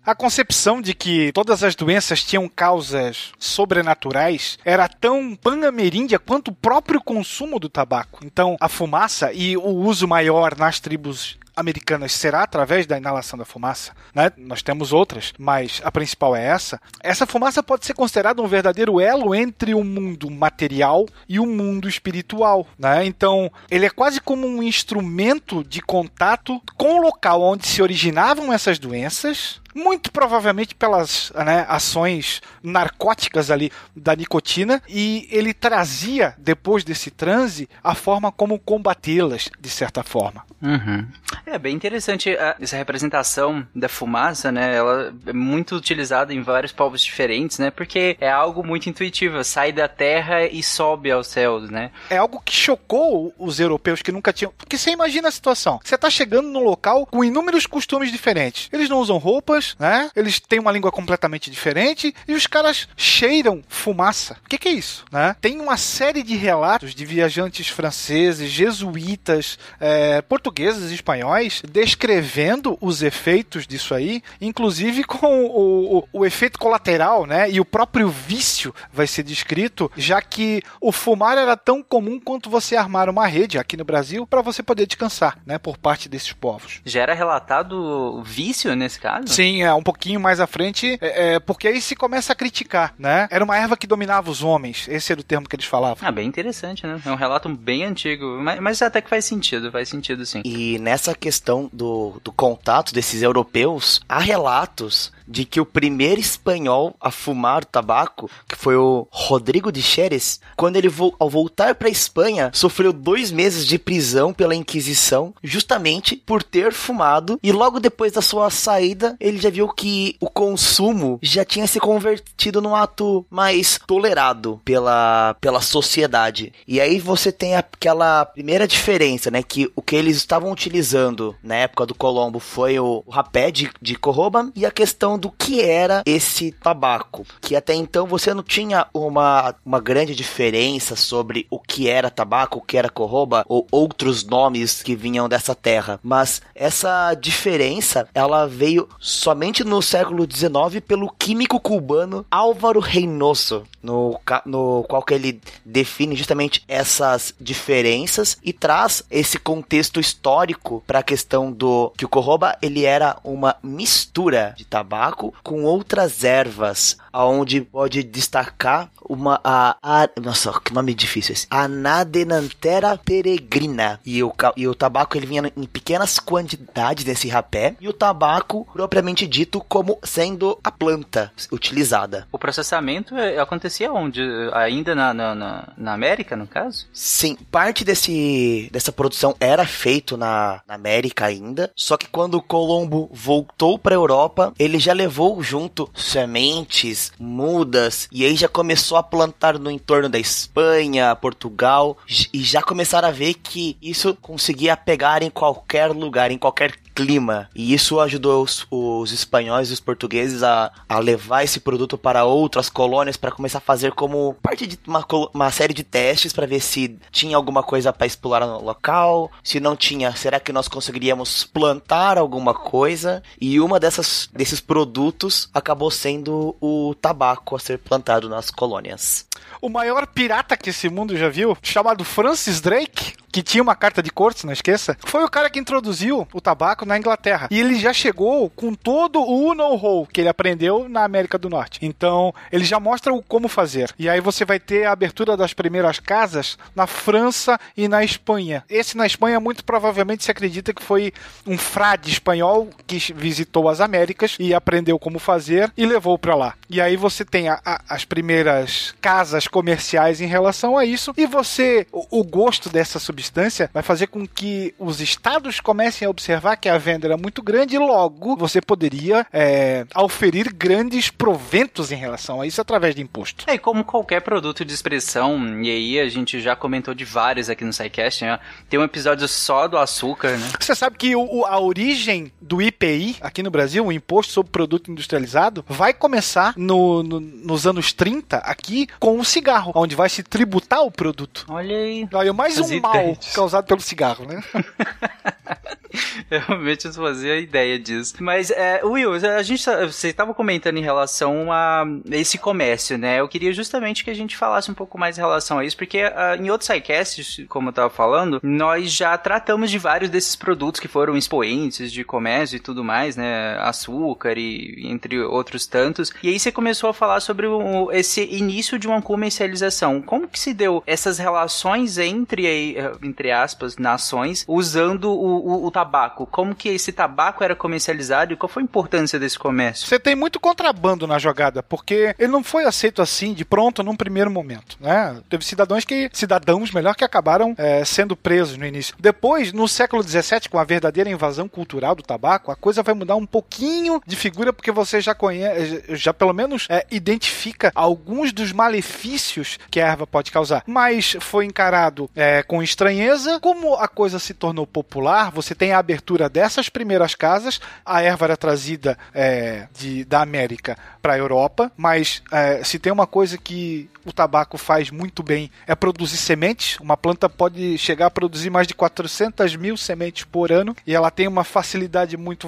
[0.08, 6.56] A concepção de que todas as doenças tinham causas sobrenaturais era tão panameríndia quanto o
[6.56, 8.22] próprio consumo do tabaco.
[8.24, 13.43] Então, a fumaça e o uso maior nas tribos americanas será através da inalação da
[13.43, 14.32] fumaça, né?
[14.38, 16.80] Nós temos outras, mas a principal é essa.
[17.02, 21.89] Essa fumaça pode ser considerada um verdadeiro elo entre o mundo material e o mundo
[21.89, 23.06] espiritual, né?
[23.06, 28.54] Então, ele é quase como um instrumento de contato com o local onde se originavam
[28.54, 36.84] essas doenças muito provavelmente pelas né, ações narcóticas ali da nicotina, e ele trazia, depois
[36.84, 40.43] desse transe, a forma como combatê-las, de certa forma.
[40.62, 41.06] Uhum.
[41.46, 44.76] É bem interessante essa representação da fumaça, né?
[44.76, 47.72] Ela é muito utilizada em vários povos diferentes, né?
[47.72, 51.91] Porque é algo muito intuitivo, sai da terra e sobe aos céus, né?
[52.10, 54.52] É algo que chocou os europeus que nunca tinham.
[54.58, 58.70] Porque você imagina a situação: você está chegando num local com inúmeros costumes diferentes.
[58.72, 60.10] Eles não usam roupas, né?
[60.15, 64.38] Eles têm uma língua completamente diferente e os caras cheiram fumaça.
[64.46, 65.36] O que, que, é isso, né?
[65.39, 70.46] Tem uma série de relatos de viajantes franceses, jesuítas, é, portugueses,
[70.91, 77.49] espanhóis descrevendo os efeitos disso aí, inclusive com o, o, o efeito colateral, né?
[77.49, 82.49] E o próprio vício vai ser descrito, já que o fumar era tão comum quanto
[82.49, 85.57] você armar uma rede aqui no Brasil para você poder descansar, né?
[85.57, 86.81] Por parte desses povos.
[86.86, 89.27] Já era relatado vício nesse caso?
[89.27, 92.93] Sim, é um pouquinho mais à frente, é, é, porque aí se começa a criticar,
[92.97, 93.27] né?
[93.31, 96.07] Era uma erva que dominava os homens, esse era o termo que eles falavam.
[96.07, 96.99] Ah, bem interessante, né?
[97.05, 100.37] É um relato bem antigo, mas, mas até que faz sentido, faz sentido sim.
[100.45, 106.95] E nessa questão do, do contato desses europeus, há relatos de que o primeiro espanhol
[106.99, 110.87] a fumar tabaco, que foi o Rodrigo de Xeres, quando ele
[111.19, 117.39] ao voltar para Espanha, sofreu dois meses de prisão pela Inquisição, justamente por ter fumado,
[117.43, 121.79] e logo depois da sua saída, ele já viu que o consumo já tinha se
[121.79, 126.53] convertido num ato mais tolerado pela, pela sociedade.
[126.67, 131.55] E aí você tem aquela primeira diferença, né, que o que eles estavam utilizando na
[131.55, 135.62] época do Colombo foi o, o rapé de, de corroba e a questão do que
[135.62, 141.60] era esse tabaco, que até então você não tinha uma, uma grande diferença sobre o
[141.60, 146.41] que era tabaco, o que era corroba ou outros nomes que vinham dessa terra, mas
[146.53, 154.84] essa diferença ela veio somente no século XIX pelo químico cubano Álvaro Reynoso, no, no
[154.88, 161.51] qual que ele define justamente essas diferenças e traz esse contexto histórico para a questão
[161.51, 168.04] do que o corroba ele era uma mistura de tabaco com outras ervas, aonde pode
[168.04, 174.76] destacar uma a, a nossa que nome difícil esse Anadenantera peregrina e o, e o
[174.76, 180.60] tabaco ele vinha em pequenas quantidades desse rapé e o tabaco propriamente dito como sendo
[180.63, 182.28] a planta utilizada.
[182.32, 184.22] O processamento é, acontecia onde?
[184.54, 186.88] Ainda na, na, na, América, no caso?
[186.93, 193.10] Sim, parte desse, dessa produção era feito na, na América ainda, só que quando Colombo
[193.12, 199.60] voltou para Europa, ele já levou junto sementes, mudas, e aí já começou a plantar
[199.60, 201.95] no entorno da Espanha, Portugal,
[202.33, 207.47] e já começaram a ver que isso conseguia pegar em qualquer lugar, em qualquer clima.
[207.53, 212.25] E isso ajudou os, os espanhóis e os portugueses a, a levar esse produto para
[212.25, 216.47] outras colônias para começar a fazer como parte de uma, uma série de testes para
[216.47, 219.29] ver se tinha alguma coisa para explorar no local.
[219.43, 223.21] Se não tinha, será que nós conseguiríamos plantar alguma coisa?
[223.39, 229.27] E uma dessas desses produtos acabou sendo o tabaco a ser plantado nas colônias.
[229.62, 234.01] O maior pirata que esse mundo já viu, chamado Francis Drake, que tinha uma carta
[234.01, 237.47] de cortes, não esqueça, foi o cara que introduziu o tabaco na Inglaterra.
[237.52, 241.80] E ele já chegou com todo o know-how que ele aprendeu na América do Norte.
[241.82, 243.93] Então, ele já mostra o como fazer.
[244.00, 248.63] E aí você vai ter a abertura das primeiras casas na França e na Espanha.
[248.69, 251.13] Esse na Espanha, muito provavelmente se acredita que foi
[251.45, 256.54] um frade espanhol que visitou as Américas e aprendeu como fazer e levou para lá.
[256.69, 261.13] E aí você tem a, a, as primeiras casas comerciais em relação a isso.
[261.17, 266.10] E você, o, o gosto dessa substância vai fazer com que os estados comecem a
[266.10, 271.91] observar que a venda era muito grande e logo você poderia é, auferir grandes proventos
[271.91, 273.45] em relação a isso através de imposto.
[273.47, 277.49] É, e como qualquer produto de expressão, e aí a gente já comentou de vários
[277.49, 278.39] aqui no SciCast, né?
[278.69, 280.47] tem um episódio só do açúcar, né?
[280.59, 284.91] Você sabe que o, a origem do IPI aqui no Brasil, o Imposto sobre Produto
[284.91, 290.21] Industrializado, vai começar no, no, nos anos 30 aqui com o cigarro, onde vai se
[290.21, 291.45] tributar o produto.
[291.49, 292.07] Olha aí.
[292.13, 294.43] Olha, mais um mal causado pelo cigarro, né?
[296.67, 298.15] Realmente não fazia ideia disso.
[298.19, 303.21] Mas, é, Will, a gente, tá, você estava comentando em relação a esse comércio, né?
[303.21, 306.03] Eu queria justamente que a gente falasse um pouco mais em relação a isso, porque
[306.03, 310.82] uh, em outros sidecasts, como eu estava falando, nós já tratamos de vários desses produtos
[310.82, 313.58] que foram expoentes de comércio e tudo mais, né?
[313.60, 316.12] Açúcar e entre outros tantos.
[316.21, 320.01] E aí você começou a falar sobre o, esse início de uma comercialização.
[320.01, 326.25] Como que se deu essas relações entre, entre aspas, nações, usando o, o, o tabaco?
[326.25, 329.88] Como que esse tabaco era comercializado e qual foi a importância desse comércio?
[329.88, 333.95] Você tem muito contrabando na jogada, porque ele não foi aceito assim de pronto num
[333.95, 335.18] primeiro momento, né?
[335.30, 338.95] Teve cidadãos que, cidadãos melhor, que acabaram é, sendo presos no início.
[338.99, 343.16] Depois, no século XVII, com a verdadeira invasão cultural do tabaco, a coisa vai mudar
[343.16, 348.51] um pouquinho de figura, porque você já conhece, já pelo menos é, identifica alguns dos
[348.51, 350.64] malefícios que a erva pode causar.
[350.66, 355.80] Mas foi encarado é, com estranheza, como a coisa se tornou popular, você tem a
[355.80, 361.71] abertura dessas primeiras casas, a erva era trazida é, de, da América para a Europa,
[361.75, 366.79] mas é, se tem uma coisa que o tabaco faz muito bem é produzir sementes.
[366.79, 371.09] Uma planta pode chegar a produzir mais de 400 mil sementes por ano e ela
[371.09, 372.47] tem uma facilidade muito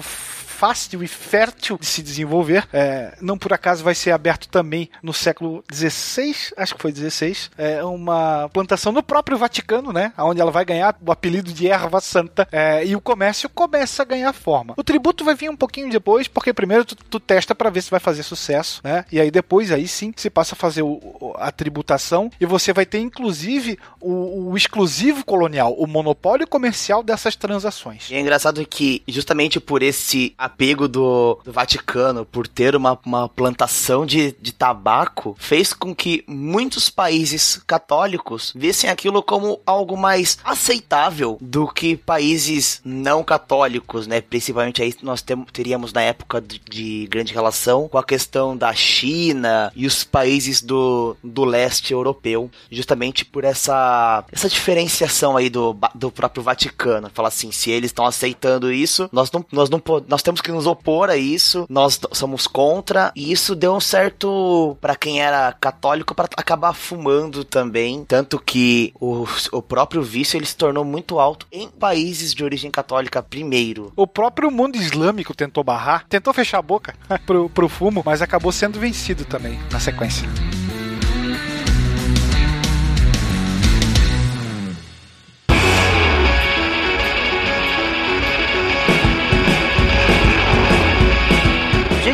[0.60, 2.68] fácil e fértil de se desenvolver.
[2.70, 7.34] É, não por acaso vai ser aberto também no século XVI, acho que foi XVI,
[7.56, 10.12] é uma plantação no próprio Vaticano, né?
[10.18, 14.04] Onde ela vai ganhar o apelido de erva santa é, e o comércio começa a
[14.04, 14.74] ganhar forma.
[14.76, 17.90] O tributo vai vir um pouquinho depois, porque primeiro tu, tu testa para ver se
[17.90, 19.06] vai fazer sucesso, né?
[19.10, 22.84] E aí depois aí sim se passa a fazer o, a tributação e você vai
[22.84, 28.10] ter inclusive o, o exclusivo colonial, o monopólio comercial dessas transações.
[28.10, 33.28] E é engraçado que justamente por esse apego do, do Vaticano por ter uma, uma
[33.28, 40.38] plantação de, de tabaco fez com que muitos países católicos vissem aquilo como algo mais
[40.44, 44.20] aceitável do que países não católicos, né?
[44.20, 48.74] Principalmente aí nós tem, teríamos na época de, de, grande relação com a questão da
[48.74, 55.76] China e os países do, do leste europeu, justamente por essa, essa diferenciação aí do,
[55.94, 57.10] do próprio Vaticano.
[57.12, 60.66] Falar assim, se eles estão aceitando isso, nós não, nós não nós temos que nos
[60.66, 66.14] opor a isso, nós somos contra, e isso deu um certo para quem era católico
[66.14, 71.46] para acabar fumando também, tanto que o, o próprio vício ele se tornou muito alto
[71.52, 73.92] em países de origem católica primeiro.
[73.96, 76.94] O próprio mundo islâmico tentou barrar, tentou fechar a boca
[77.26, 80.28] pro, pro fumo, mas acabou sendo vencido também na sequência.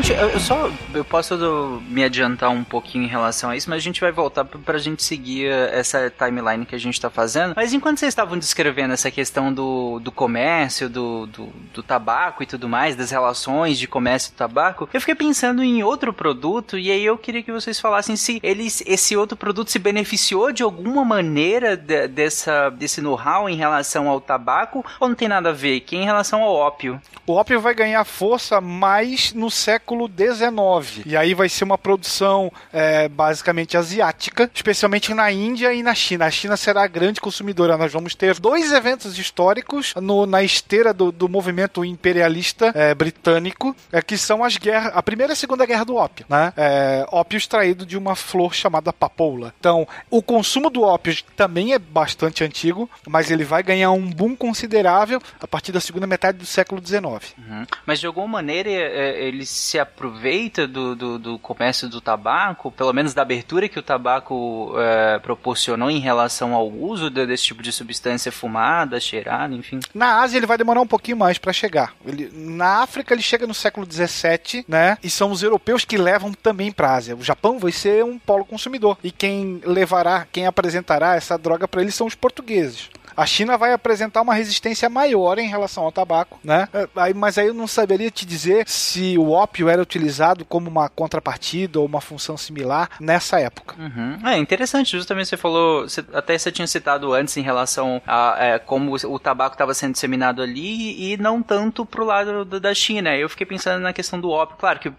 [0.06, 3.82] Gente, eu só eu posso me adiantar um pouquinho em relação a isso, mas a
[3.82, 7.54] gente vai voltar pra gente seguir essa timeline que a gente tá fazendo.
[7.56, 12.46] Mas enquanto vocês estavam descrevendo essa questão do, do comércio, do, do, do tabaco e
[12.46, 16.88] tudo mais, das relações de comércio e tabaco, eu fiquei pensando em outro produto e
[16.88, 21.04] aí eu queria que vocês falassem se eles, esse outro produto se beneficiou de alguma
[21.04, 25.80] maneira de, dessa, desse know-how em relação ao tabaco ou não tem nada a ver,
[25.80, 27.00] que em relação ao ópio.
[27.26, 31.06] O ópio vai ganhar força mais no século século XIX.
[31.06, 36.26] E aí vai ser uma produção é, basicamente asiática, especialmente na Índia e na China.
[36.26, 37.78] A China será a grande consumidora.
[37.78, 43.74] Nós vamos ter dois eventos históricos no, na esteira do, do movimento imperialista é, britânico,
[43.90, 46.52] é, que são as guerras, a primeira e a segunda guerra do ópio, né?
[46.56, 49.54] É, ópio extraído de uma flor chamada papoula.
[49.58, 54.34] Então, o consumo do ópio também é bastante antigo, mas ele vai ganhar um boom
[54.34, 57.02] considerável a partir da segunda metade do século XIX.
[57.38, 57.66] Uhum.
[57.86, 62.70] Mas de alguma maneira é, ele se se aproveita do, do, do, comércio do tabaco,
[62.70, 67.44] pelo menos da abertura que o tabaco é, proporcionou em relação ao uso de, desse
[67.44, 69.80] tipo de substância fumada, cheirada, enfim?
[69.94, 71.94] Na Ásia ele vai demorar um pouquinho mais para chegar.
[72.04, 74.98] Ele, na África ele chega no século 17, né?
[75.02, 77.16] E são os europeus que levam também para Ásia.
[77.16, 81.82] O Japão vai ser um polo consumidor e quem levará, quem apresentará essa droga para
[81.82, 82.90] eles são os portugueses.
[83.16, 86.68] A China vai apresentar uma resistência maior em relação ao tabaco, né?
[86.72, 90.88] É, mas aí eu não saberia te dizer se o ópio era utilizado como uma
[90.88, 93.74] contrapartida ou uma função similar nessa época.
[93.78, 94.18] Uhum.
[94.28, 98.58] É interessante, justamente você falou, você, até você tinha citado antes em relação a é,
[98.58, 103.16] como o tabaco estava sendo disseminado ali e não tanto pro lado da China.
[103.16, 104.92] Eu fiquei pensando na questão do ópio, claro que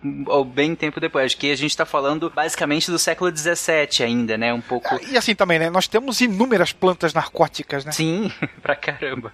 [0.54, 4.54] bem tempo depois, que a gente está falando basicamente do século 17 ainda, né?
[4.54, 5.00] Um pouco.
[5.10, 5.70] E assim também, né?
[5.70, 7.92] Nós temos inúmeras plantas narcóticas, né?
[7.92, 8.07] Sim,
[8.62, 9.34] pra caramba.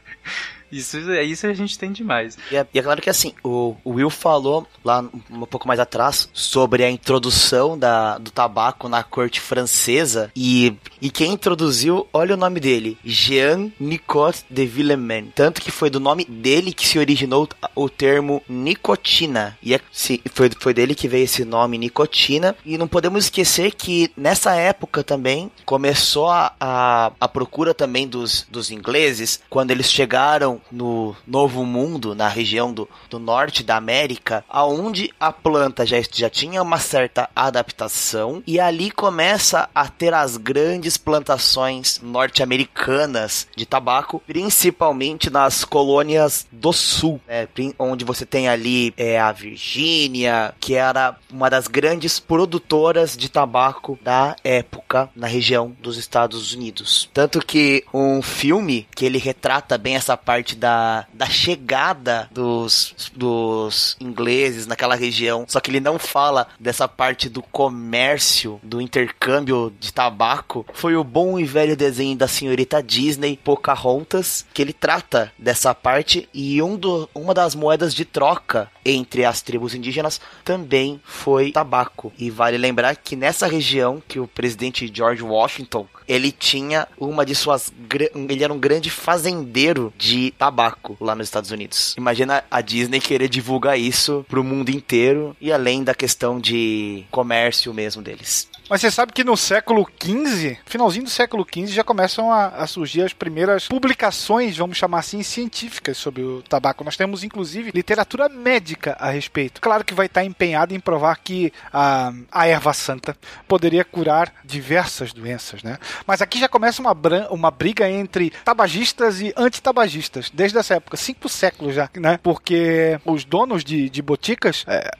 [0.74, 2.38] Isso, é isso a gente tem demais.
[2.52, 6.30] E é, e é claro que assim, o, Will falou lá um pouco mais atrás
[6.34, 12.38] sobre a introdução da, do tabaco na corte francesa e, e quem introduziu, olha o
[12.38, 15.32] nome dele, Jean Nicot de Villemain.
[15.36, 19.58] Tanto que foi do nome dele que se originou o termo nicotina.
[19.62, 22.56] E é, sim, foi, foi dele que veio esse nome nicotina.
[22.66, 28.48] E não podemos esquecer que nessa época também começou a, a, a procura também dos,
[28.50, 34.44] dos ingleses, quando eles chegaram no Novo Mundo, na região do, do norte da América,
[34.50, 40.38] aonde a planta já, já tinha uma certa adaptação e ali começa a ter as
[40.38, 47.48] grandes plantações norte-americanas de tabaco, principalmente nas colônias do sul, né,
[47.80, 53.98] onde você tem ali é, a Virgínia, que era uma das grandes produtoras de tabaco
[54.02, 57.10] da época na região dos Estados Unidos.
[57.14, 63.96] Tanto que um filme que ele retrata bem essa parte da, da chegada dos, dos
[64.00, 69.94] ingleses naquela região, só que ele não fala dessa parte do comércio, do intercâmbio de
[69.94, 75.74] tabaco, foi o bom e velho desenho da senhorita Disney, Pocahontas, que ele trata dessa
[75.74, 81.52] parte e um do, uma das moedas de troca entre as tribos indígenas também foi
[81.52, 82.12] tabaco.
[82.18, 87.36] E vale lembrar que nessa região que o presidente George Washington ele tinha uma de
[87.36, 87.72] suas.
[88.14, 91.96] Ele era um grande fazendeiro de tabaco lá nos Estados Unidos.
[91.98, 97.74] Imagina a Disney querer divulgar isso pro mundo inteiro e além da questão de comércio
[97.74, 98.48] mesmo deles.
[98.70, 102.66] Mas você sabe que no século XV, finalzinho do século XV, já começam a, a,
[102.68, 106.84] surgir as primeiras publicações, vamos chamar assim, científicas sobre o tabaco.
[106.84, 109.60] Nós temos, inclusive, literatura médica a respeito.
[109.62, 113.18] Claro que vai estar empenhado em provar que a, a erva santa
[113.48, 115.78] poderia curar diversas doenças, né?
[116.08, 116.96] Mas aqui já começa uma,
[117.30, 122.20] uma briga entre tabagistas e antitabagistas, desde essa época, cinco séculos já, né?
[122.22, 124.92] Porque os donos de, de boticas, é,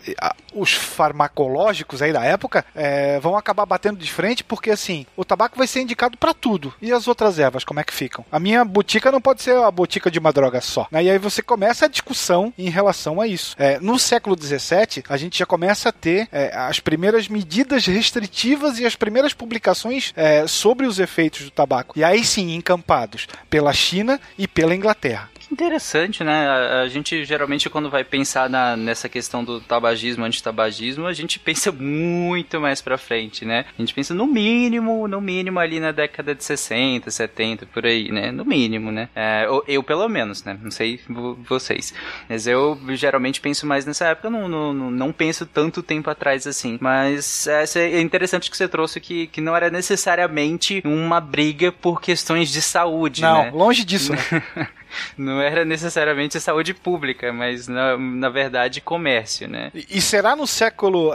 [0.54, 5.58] os farmacológicos aí da época, é, vão acabar batendo de frente, porque assim, o tabaco
[5.58, 6.74] vai ser indicado para tudo.
[6.82, 8.26] E as outras ervas, como é que ficam?
[8.32, 10.88] A minha botica não pode ser a botica de uma droga só.
[10.92, 11.04] Né?
[11.04, 13.56] E aí você começa a discussão em relação a isso.
[13.58, 18.80] É, no século XVII, a gente já começa a ter é, as primeiras medidas restritivas
[18.80, 21.98] e as primeiras publicações é, sobre os efeitos do tabaco.
[21.98, 25.13] E aí sim, encampados pela China e pela Inglaterra.
[25.52, 26.48] Interessante, né?
[26.48, 31.38] A, a, gente geralmente, quando vai pensar na, nessa questão do tabagismo, antitabagismo, a gente
[31.40, 33.66] pensa muito mais pra frente, né?
[33.78, 38.12] A gente pensa no mínimo, no mínimo ali na década de 60, 70, por aí,
[38.12, 38.32] né?
[38.32, 39.10] No mínimo, né?
[39.16, 40.58] É, eu, eu, pelo menos, né?
[40.62, 41.00] Não sei
[41.48, 41.94] vocês.
[42.30, 46.78] Mas eu geralmente penso mais nessa época, não, não, não penso tanto tempo atrás assim.
[46.82, 52.02] Mas é, é interessante que você trouxe que, que não era necessariamente uma briga por
[52.02, 53.52] questões de saúde, não, né?
[53.54, 54.20] longe disso, né?
[55.18, 59.72] não era necessariamente saúde pública, mas na, na verdade comércio, né?
[59.74, 61.12] E, será no século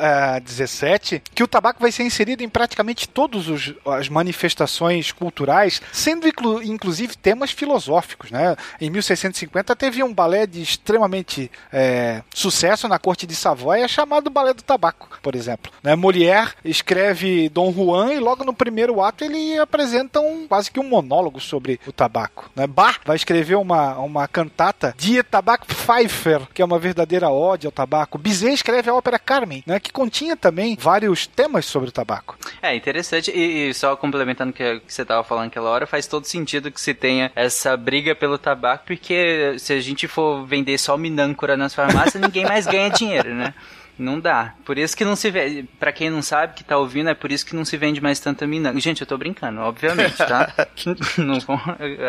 [0.47, 6.27] XVII uh, que o tabaco vai ser inserido em praticamente todas as manifestações culturais, sendo
[6.27, 8.57] inclu, inclusive temas filosóficos, né?
[8.81, 14.55] Em 1650 teve um balé de extremamente é, sucesso na corte de Savoia chamado Balé
[14.55, 15.73] do Tabaco, por exemplo.
[15.83, 15.95] Né?
[15.95, 20.89] Molière escreve Dom Juan e logo no primeiro ato ele apresenta um, quase que um
[20.89, 22.51] monólogo sobre o tabaco.
[22.55, 22.67] Né?
[22.67, 27.67] Bach vai escrever um uma, uma cantata de Tabaco Pfeiffer, que é uma verdadeira ode
[27.67, 28.17] ao tabaco.
[28.17, 32.37] Bizet escreve a ópera Carmen, né, que continha também vários temas sobre o tabaco.
[32.63, 36.07] É interessante, e, e só complementando o que, que você estava falando aquela hora, faz
[36.07, 40.79] todo sentido que se tenha essa briga pelo tabaco, porque se a gente for vender
[40.79, 43.55] só minâncora nas farmácias, ninguém mais ganha dinheiro, né?
[43.99, 44.55] Não dá.
[44.65, 45.65] Por isso que não se vê.
[45.79, 48.21] Pra quem não sabe que tá ouvindo, é por isso que não se vende mais
[48.21, 48.73] tanta mina.
[48.79, 50.53] Gente, eu tô brincando, obviamente, tá?
[51.19, 51.61] não vão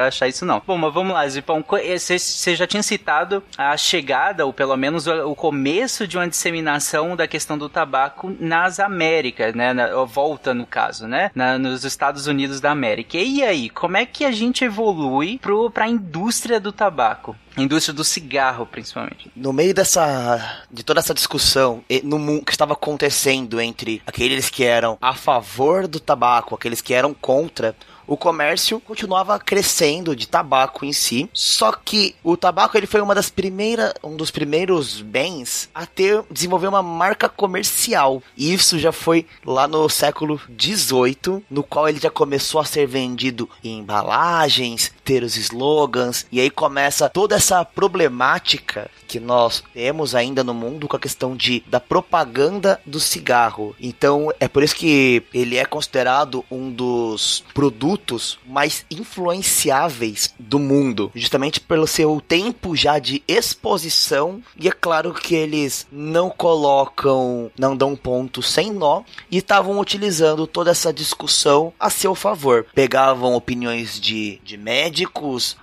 [0.06, 0.62] achar isso não.
[0.66, 1.64] Bom, mas vamos lá, Zipão.
[1.98, 7.28] Você já tinha citado a chegada, ou pelo menos o começo de uma disseminação da
[7.28, 9.74] questão do tabaco nas Américas, né?
[9.74, 11.32] Na, volta, no caso, né?
[11.34, 13.18] Na, nos Estados Unidos da América.
[13.18, 17.36] E aí, como é que a gente evolui pro, pra indústria do tabaco?
[17.62, 19.32] Indústria do cigarro, principalmente.
[19.36, 20.64] No meio dessa.
[20.72, 25.88] de toda essa discussão no mundo que estava acontecendo entre aqueles que eram a favor
[25.88, 27.76] do tabaco, aqueles que eram contra,
[28.10, 31.30] o comércio continuava crescendo de tabaco em si.
[31.32, 36.24] Só que o tabaco ele foi uma das primeiras, um dos primeiros bens a ter
[36.32, 38.24] desenvolver uma marca comercial.
[38.36, 42.88] E isso já foi lá no século 18, no qual ele já começou a ser
[42.88, 50.14] vendido em embalagens, ter os slogans, e aí começa toda essa problemática que nós temos
[50.14, 53.76] ainda no mundo com a questão de da propaganda do cigarro.
[53.82, 61.12] Então é por isso que ele é considerado um dos produtos mais influenciáveis do mundo,
[61.16, 64.44] justamente pelo seu tempo já de exposição.
[64.56, 69.02] E é claro que eles não colocam, não dão ponto sem nó
[69.32, 72.68] e estavam utilizando toda essa discussão a seu favor.
[72.76, 74.99] Pegavam opiniões de, de médicos,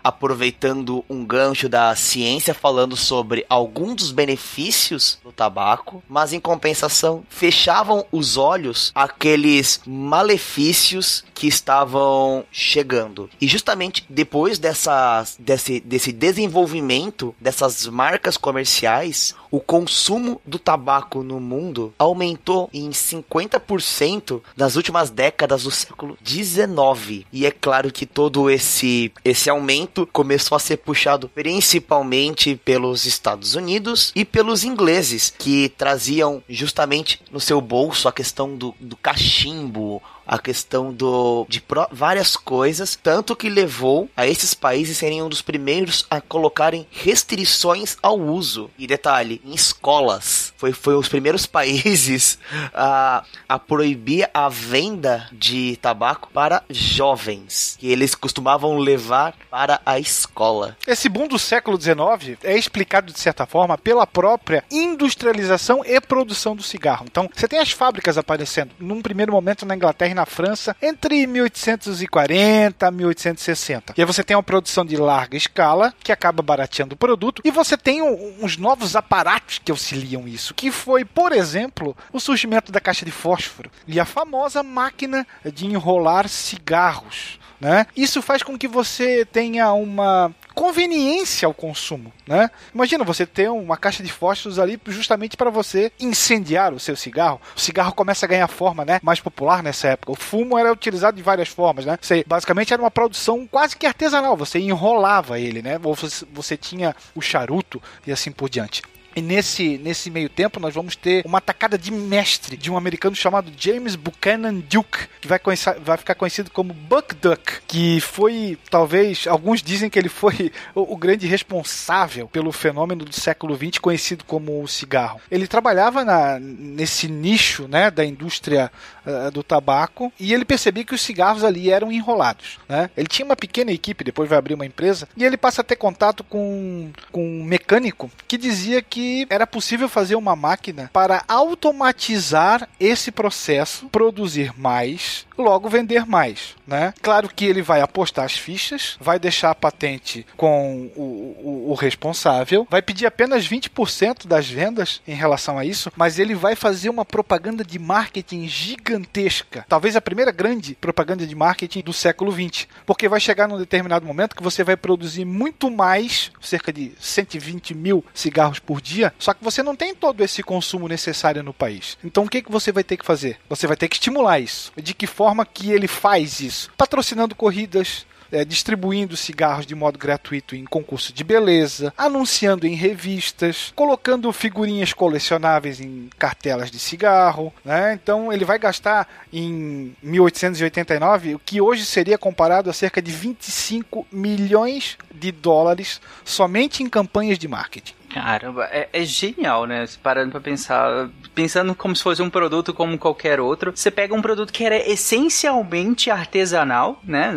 [0.02, 7.24] aproveitando um gancho da ciência, falando sobre alguns dos benefícios do tabaco, mas em compensação
[7.28, 13.28] fechavam os olhos àqueles malefícios que estavam chegando.
[13.40, 21.40] E justamente depois dessas, desse, desse desenvolvimento dessas marcas comerciais, o consumo do tabaco no
[21.40, 27.26] mundo aumentou em 50% nas últimas décadas do século 19.
[27.32, 33.56] E é claro que todo esse, esse aumento começou a ser puxado principalmente pelos Estados
[33.56, 40.00] Unidos e pelos ingleses, que traziam justamente no seu bolso a questão do, do cachimbo,
[40.26, 45.28] a questão do de pro, várias coisas, tanto que levou a esses países serem um
[45.28, 48.70] dos primeiros a colocarem restrições ao uso.
[48.78, 52.38] E detalhe, em escolas, foi, foi os primeiros países
[52.74, 59.98] a, a proibir a venda de tabaco para jovens, que eles costumavam levar para a
[59.98, 60.76] escola.
[60.86, 66.56] Esse boom do século XIX é explicado de certa forma pela própria industrialização e produção
[66.56, 67.06] do cigarro.
[67.08, 72.86] Então, você tem as fábricas aparecendo num primeiro momento na Inglaterra na França entre 1840
[72.86, 73.94] e 1860.
[73.96, 77.50] E aí você tem uma produção de larga escala que acaba barateando o produto e
[77.50, 82.80] você tem uns novos aparatos que auxiliam isso, que foi, por exemplo, o surgimento da
[82.80, 87.38] caixa de fósforo e a famosa máquina de enrolar cigarros.
[87.60, 87.86] Né?
[87.96, 92.50] Isso faz com que você tenha uma conveniência ao consumo, né?
[92.74, 97.38] Imagina você ter uma caixa de fósforos ali justamente para você incendiar o seu cigarro.
[97.54, 98.98] O cigarro começa a ganhar forma, né?
[99.02, 100.12] Mais popular nessa época.
[100.12, 101.98] O fumo era utilizado de várias formas, né?
[102.00, 104.34] Você, basicamente era uma produção quase que artesanal.
[104.34, 105.78] Você enrolava ele, né?
[105.84, 108.80] Ou você, você tinha o charuto e assim por diante.
[109.16, 113.16] E nesse, nesse meio tempo nós vamos ter uma atacada de mestre de um americano
[113.16, 115.40] chamado James Buchanan Duke, que vai,
[115.80, 120.92] vai ficar conhecido como Buck Duck, que foi, talvez, alguns dizem que ele foi o,
[120.92, 125.18] o grande responsável pelo fenômeno do século XX conhecido como o cigarro.
[125.30, 128.70] Ele trabalhava na, nesse nicho né, da indústria
[129.06, 132.58] uh, do tabaco e ele percebia que os cigarros ali eram enrolados.
[132.68, 132.90] Né?
[132.94, 135.76] Ele tinha uma pequena equipe, depois vai abrir uma empresa, e ele passa a ter
[135.76, 142.68] contato com, com um mecânico que dizia que era possível fazer uma máquina para automatizar
[142.78, 146.92] esse processo, produzir mais, logo vender mais, né?
[147.02, 151.74] Claro que ele vai apostar as fichas, vai deixar a patente com o, o, o
[151.74, 156.88] responsável, vai pedir apenas 20% das vendas em relação a isso, mas ele vai fazer
[156.88, 162.68] uma propaganda de marketing gigantesca, talvez a primeira grande propaganda de marketing do século 20,
[162.84, 167.74] porque vai chegar num determinado momento que você vai produzir muito mais, cerca de 120
[167.74, 171.52] mil cigarros por dia dia, só que você não tem todo esse consumo necessário no
[171.52, 171.98] país.
[172.02, 173.38] Então o que, que você vai ter que fazer?
[173.48, 174.72] Você vai ter que estimular isso.
[174.76, 176.70] De que forma que ele faz isso?
[176.76, 183.72] Patrocinando corridas, é, distribuindo cigarros de modo gratuito em concurso de beleza, anunciando em revistas,
[183.74, 187.92] colocando figurinhas colecionáveis em cartelas de cigarro, né?
[187.92, 194.06] Então ele vai gastar em 1889 o que hoje seria comparado a cerca de 25
[194.10, 197.94] milhões de dólares somente em campanhas de marketing.
[198.16, 199.84] Caramba, é, é, genial, né?
[200.02, 201.10] Parando pra pensar.
[201.34, 203.72] Pensando como se fosse um produto como qualquer outro.
[203.74, 207.34] Você pega um produto que era essencialmente artesanal, né?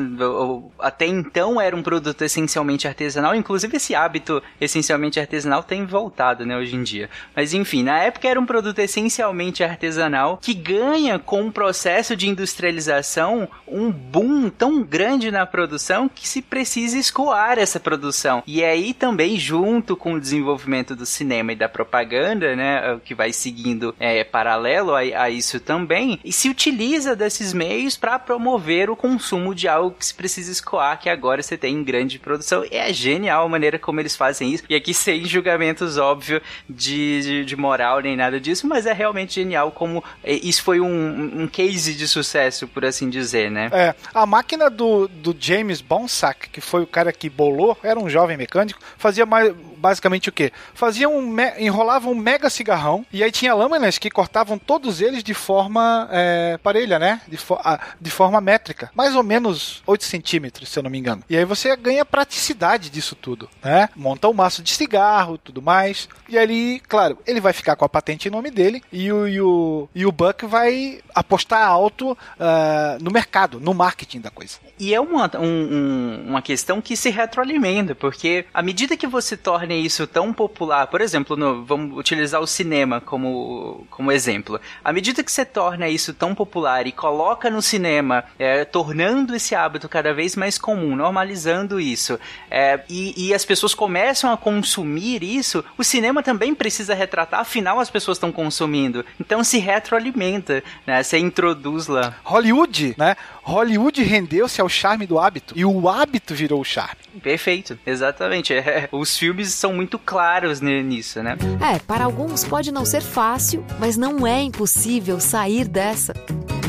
[0.79, 3.35] Até então era um produto essencialmente artesanal.
[3.35, 6.57] Inclusive esse hábito essencialmente artesanal tem voltado, né?
[6.57, 7.09] Hoje em dia.
[7.35, 12.29] Mas enfim, na época era um produto essencialmente artesanal que ganha com o processo de
[12.29, 18.41] industrialização um boom tão grande na produção que se precisa escoar essa produção.
[18.47, 23.15] E aí também, junto com o desenvolvimento do cinema e da propaganda, né, o que
[23.15, 28.89] vai seguindo é paralelo a, a isso também, e se utiliza desses meios para promover
[28.89, 32.63] o consumo de algo que se precisa escoar, que agora você tem em grande produção.
[32.69, 37.45] É genial a maneira como eles fazem isso, e aqui sem julgamentos, óbvio, de, de,
[37.45, 41.47] de moral nem nada disso, mas é realmente genial como é, isso foi um, um
[41.47, 43.69] case de sucesso, por assim dizer, né?
[43.71, 48.09] É, a máquina do, do James Bonsack, que foi o cara que bolou, era um
[48.09, 50.51] jovem mecânico, fazia mais basicamente o quê?
[50.73, 55.33] Faziam um enrolavam um mega cigarrão e aí tinha lâminas que cortavam todos eles de
[55.33, 57.21] forma é, parelha, né?
[57.27, 58.91] De, fo- ah, de forma métrica.
[58.93, 61.23] Mais ou menos 8 centímetros, se eu não me engano.
[61.29, 63.89] E aí você ganha praticidade disso tudo, né?
[63.95, 66.07] Monta um maço de cigarro, tudo mais.
[66.27, 69.41] E ali, claro, ele vai ficar com a patente em nome dele e o, e
[69.41, 74.57] o, e o Buck vai apostar alto ah, no mercado, no marketing da coisa.
[74.79, 79.35] E é uma, um- um- uma questão que se retroalimenta, porque à medida que você
[79.37, 84.91] torna isso tão popular, por exemplo, no- vamos utilizar o cinema como, como exemplo, à
[84.93, 89.87] medida que você torna isso tão popular e coloca no cinema, é, tornando esse hábito
[89.89, 95.63] cada vez mais comum, normalizando isso, é, e, e as pessoas começam a consumir isso,
[95.77, 101.01] o cinema também precisa retratar, afinal as pessoas estão consumindo, então se retroalimenta, né?
[101.03, 102.15] Você introduz lá.
[102.23, 103.15] Hollywood, né?
[103.49, 106.95] Hollywood rendeu-se ao charme do hábito e o hábito virou o charme.
[107.21, 108.53] Perfeito, exatamente.
[108.69, 111.35] É, os filmes são muito claros ni- nisso, né?
[111.73, 116.13] É, para alguns pode não ser fácil, mas não é impossível sair dessa.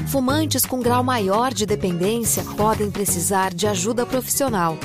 [0.08, 4.76] Fumantes com grau maior de dependência podem precisar de ajuda profissional.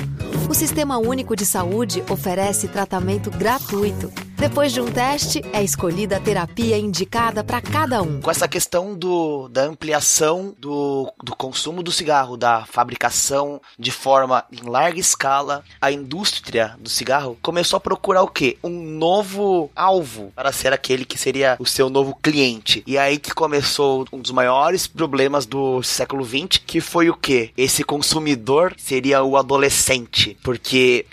[0.48, 4.12] O Sistema Único de Saúde oferece tratamento gratuito.
[4.38, 8.20] Depois de um teste, é escolhida a terapia indicada para cada um.
[8.20, 14.44] Com essa questão do, da ampliação do, do consumo do cigarro, da fabricação de forma
[14.52, 18.58] em larga escala, a indústria do cigarro começou a procurar o quê?
[18.62, 22.84] Um novo alvo para ser aquele que seria o seu novo cliente.
[22.86, 25.05] E aí que começou um dos maiores problemas
[25.46, 27.50] do século XX, que foi o quê?
[27.56, 30.36] Esse consumidor seria o adolescente.
[30.42, 31.06] Porque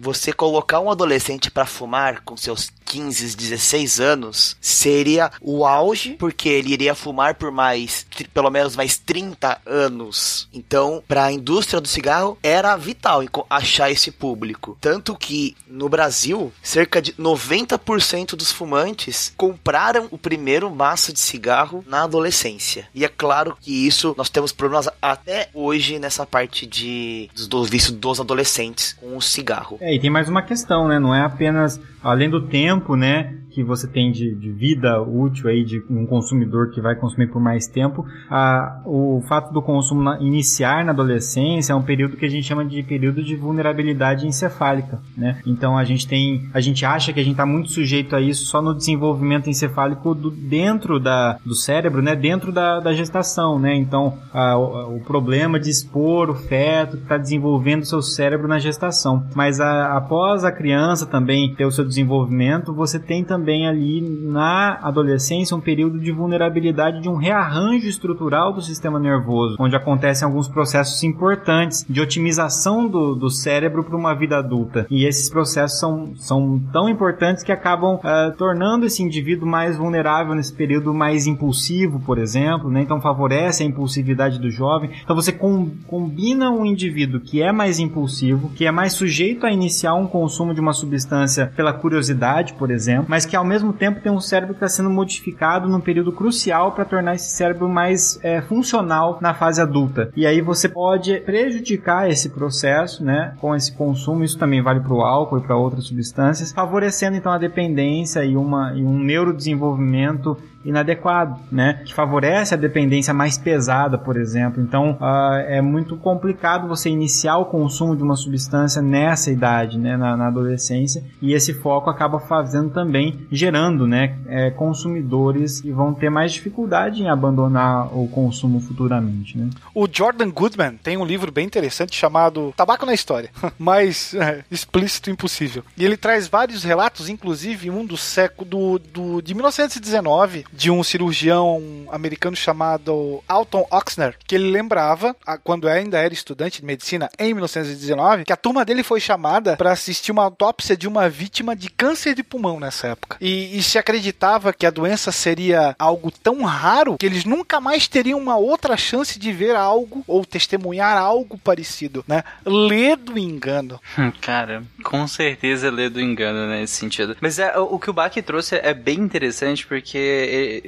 [0.00, 6.48] você colocar um adolescente para fumar com seus 15, 16 anos seria o auge, porque
[6.48, 10.48] ele iria fumar por mais, pelo menos mais 30 anos.
[10.52, 14.76] Então, para a indústria do cigarro, era vital achar esse público.
[14.80, 21.84] Tanto que no Brasil, cerca de 90% dos fumantes compraram o primeiro maço de cigarro
[21.86, 22.88] na adolescência.
[22.94, 27.62] E é claro que isso nós temos problemas até hoje nessa parte de dos, do
[27.62, 29.78] vício dos adolescentes com o cigarro.
[29.80, 30.98] É, e tem mais uma questão, né?
[30.98, 33.32] Não é apenas, além do tempo, né?
[33.54, 37.40] Que você tem de, de vida útil aí de um consumidor que vai consumir por
[37.40, 42.24] mais tempo, a, o fato do consumo na- iniciar na adolescência é um período que
[42.24, 45.40] a gente chama de período de vulnerabilidade encefálica, né?
[45.46, 48.44] Então a gente tem, a gente acha que a gente está muito sujeito a isso
[48.46, 52.16] só no desenvolvimento encefálico do, dentro da, do cérebro, né?
[52.16, 53.74] Dentro da, da gestação, né?
[53.76, 58.58] Então a- o, o problema de expor o feto que está desenvolvendo seu cérebro na
[58.58, 59.24] gestação.
[59.34, 64.78] Mas a- após a criança também ter o seu desenvolvimento, você tem também ali na
[64.82, 70.48] adolescência um período de vulnerabilidade de um rearranjo estrutural do sistema nervoso, onde acontecem alguns
[70.48, 74.86] processos importantes de otimização do, do cérebro para uma vida adulta.
[74.90, 80.34] E esses processos são, são tão importantes que acabam ah, tornando esse indivíduo mais vulnerável
[80.34, 82.82] nesse período mais impulsivo, por exemplo, né?
[82.82, 84.90] Então favorece a impulsividade do jovem.
[85.02, 89.52] Então você com- combina um indivíduo que é mais impulsivo, que é mais sujeito a
[89.52, 94.00] iniciar um consumo de uma substância pela curiosidade, por exemplo, mas que ao mesmo tempo
[94.00, 98.18] tem um cérebro que está sendo modificado num período crucial para tornar esse cérebro mais
[98.22, 100.10] é, funcional na fase adulta.
[100.16, 104.24] E aí você pode prejudicar esse processo, né, com esse consumo.
[104.24, 108.36] Isso também vale para o álcool e para outras substâncias, favorecendo então a dependência e,
[108.36, 111.82] uma, e um neurodesenvolvimento inadequado, né?
[111.84, 114.62] Que favorece a dependência mais pesada, por exemplo.
[114.62, 119.96] Então, ah, é muito complicado você iniciar o consumo de uma substância nessa idade, né?
[119.96, 121.02] Na, na adolescência.
[121.20, 124.16] E esse foco acaba fazendo também, gerando, né?
[124.26, 129.48] é, consumidores que vão ter mais dificuldade em abandonar o consumo futuramente, né?
[129.74, 135.10] O Jordan Goodman tem um livro bem interessante chamado Tabaco na História, mais é, explícito
[135.10, 135.62] impossível.
[135.76, 140.82] E ele traz vários relatos, inclusive um do século do, do- de 1919, de um
[140.82, 147.34] cirurgião americano chamado Alton Oxner, que ele lembrava, quando ainda era estudante de medicina em
[147.34, 151.68] 1919, que a turma dele foi chamada para assistir uma autópsia de uma vítima de
[151.68, 153.16] câncer de pulmão nessa época.
[153.20, 157.88] E, e se acreditava que a doença seria algo tão raro que eles nunca mais
[157.88, 162.22] teriam uma outra chance de ver algo ou testemunhar algo parecido, né?
[162.44, 163.80] Lê do engano.
[164.20, 167.16] Cara, com certeza lê do engano né, nesse sentido.
[167.20, 169.98] Mas é, o o que o Bach trouxe é bem interessante porque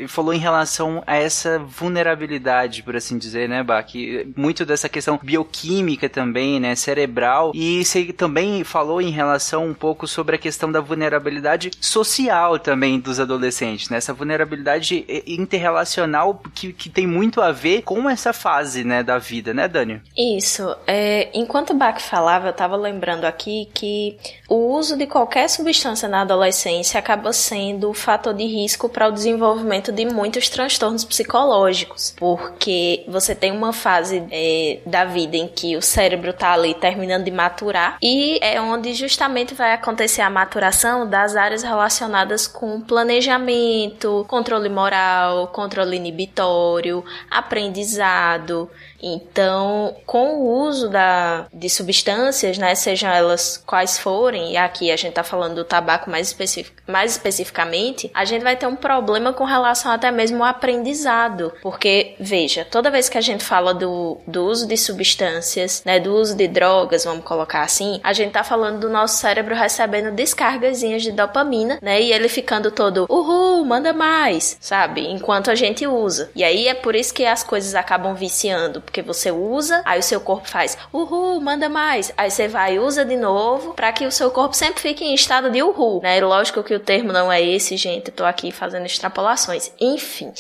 [0.08, 3.92] falou em relação a essa vulnerabilidade, por assim dizer, né, Bach?
[4.36, 7.52] Muito dessa questão bioquímica também, né, cerebral.
[7.54, 13.00] E você também falou em relação um pouco sobre a questão da vulnerabilidade social também
[13.00, 13.96] dos adolescentes, né?
[13.98, 19.52] Essa vulnerabilidade interrelacional que, que tem muito a ver com essa fase, né, da vida,
[19.52, 20.00] né, Dani?
[20.16, 20.74] Isso.
[20.86, 24.16] É, enquanto o Bach falava, eu tava lembrando aqui que
[24.48, 29.63] o uso de qualquer substância na adolescência acaba sendo fator de risco para o desenvolvimento
[29.92, 35.82] de muitos transtornos psicológicos, porque você tem uma fase é, da vida em que o
[35.82, 41.36] cérebro está ali terminando de maturar e é onde justamente vai acontecer a maturação das
[41.36, 48.70] áreas relacionadas com planejamento, controle moral, controle inibitório, aprendizado.
[49.04, 54.96] Então, com o uso da, de substâncias, né, sejam elas quais forem, e aqui a
[54.96, 59.34] gente está falando do tabaco mais, especific, mais especificamente, a gente vai ter um problema
[59.34, 61.52] com relação até mesmo ao aprendizado.
[61.60, 66.14] Porque, veja, toda vez que a gente fala do, do uso de substâncias, né, do
[66.14, 71.02] uso de drogas, vamos colocar assim, a gente está falando do nosso cérebro recebendo descargazinhas
[71.02, 75.06] de dopamina, né, e ele ficando todo, uhul, manda mais, sabe?
[75.06, 76.30] Enquanto a gente usa.
[76.34, 80.02] E aí é por isso que as coisas acabam viciando porque você usa, aí o
[80.04, 82.12] seu corpo faz uhul, manda mais.
[82.16, 85.12] Aí você vai e usa de novo, para que o seu corpo sempre fique em
[85.12, 86.20] estado de uhul, né?
[86.20, 89.72] Lógico que o termo não é esse, gente, eu tô aqui fazendo extrapolações.
[89.80, 90.32] Enfim.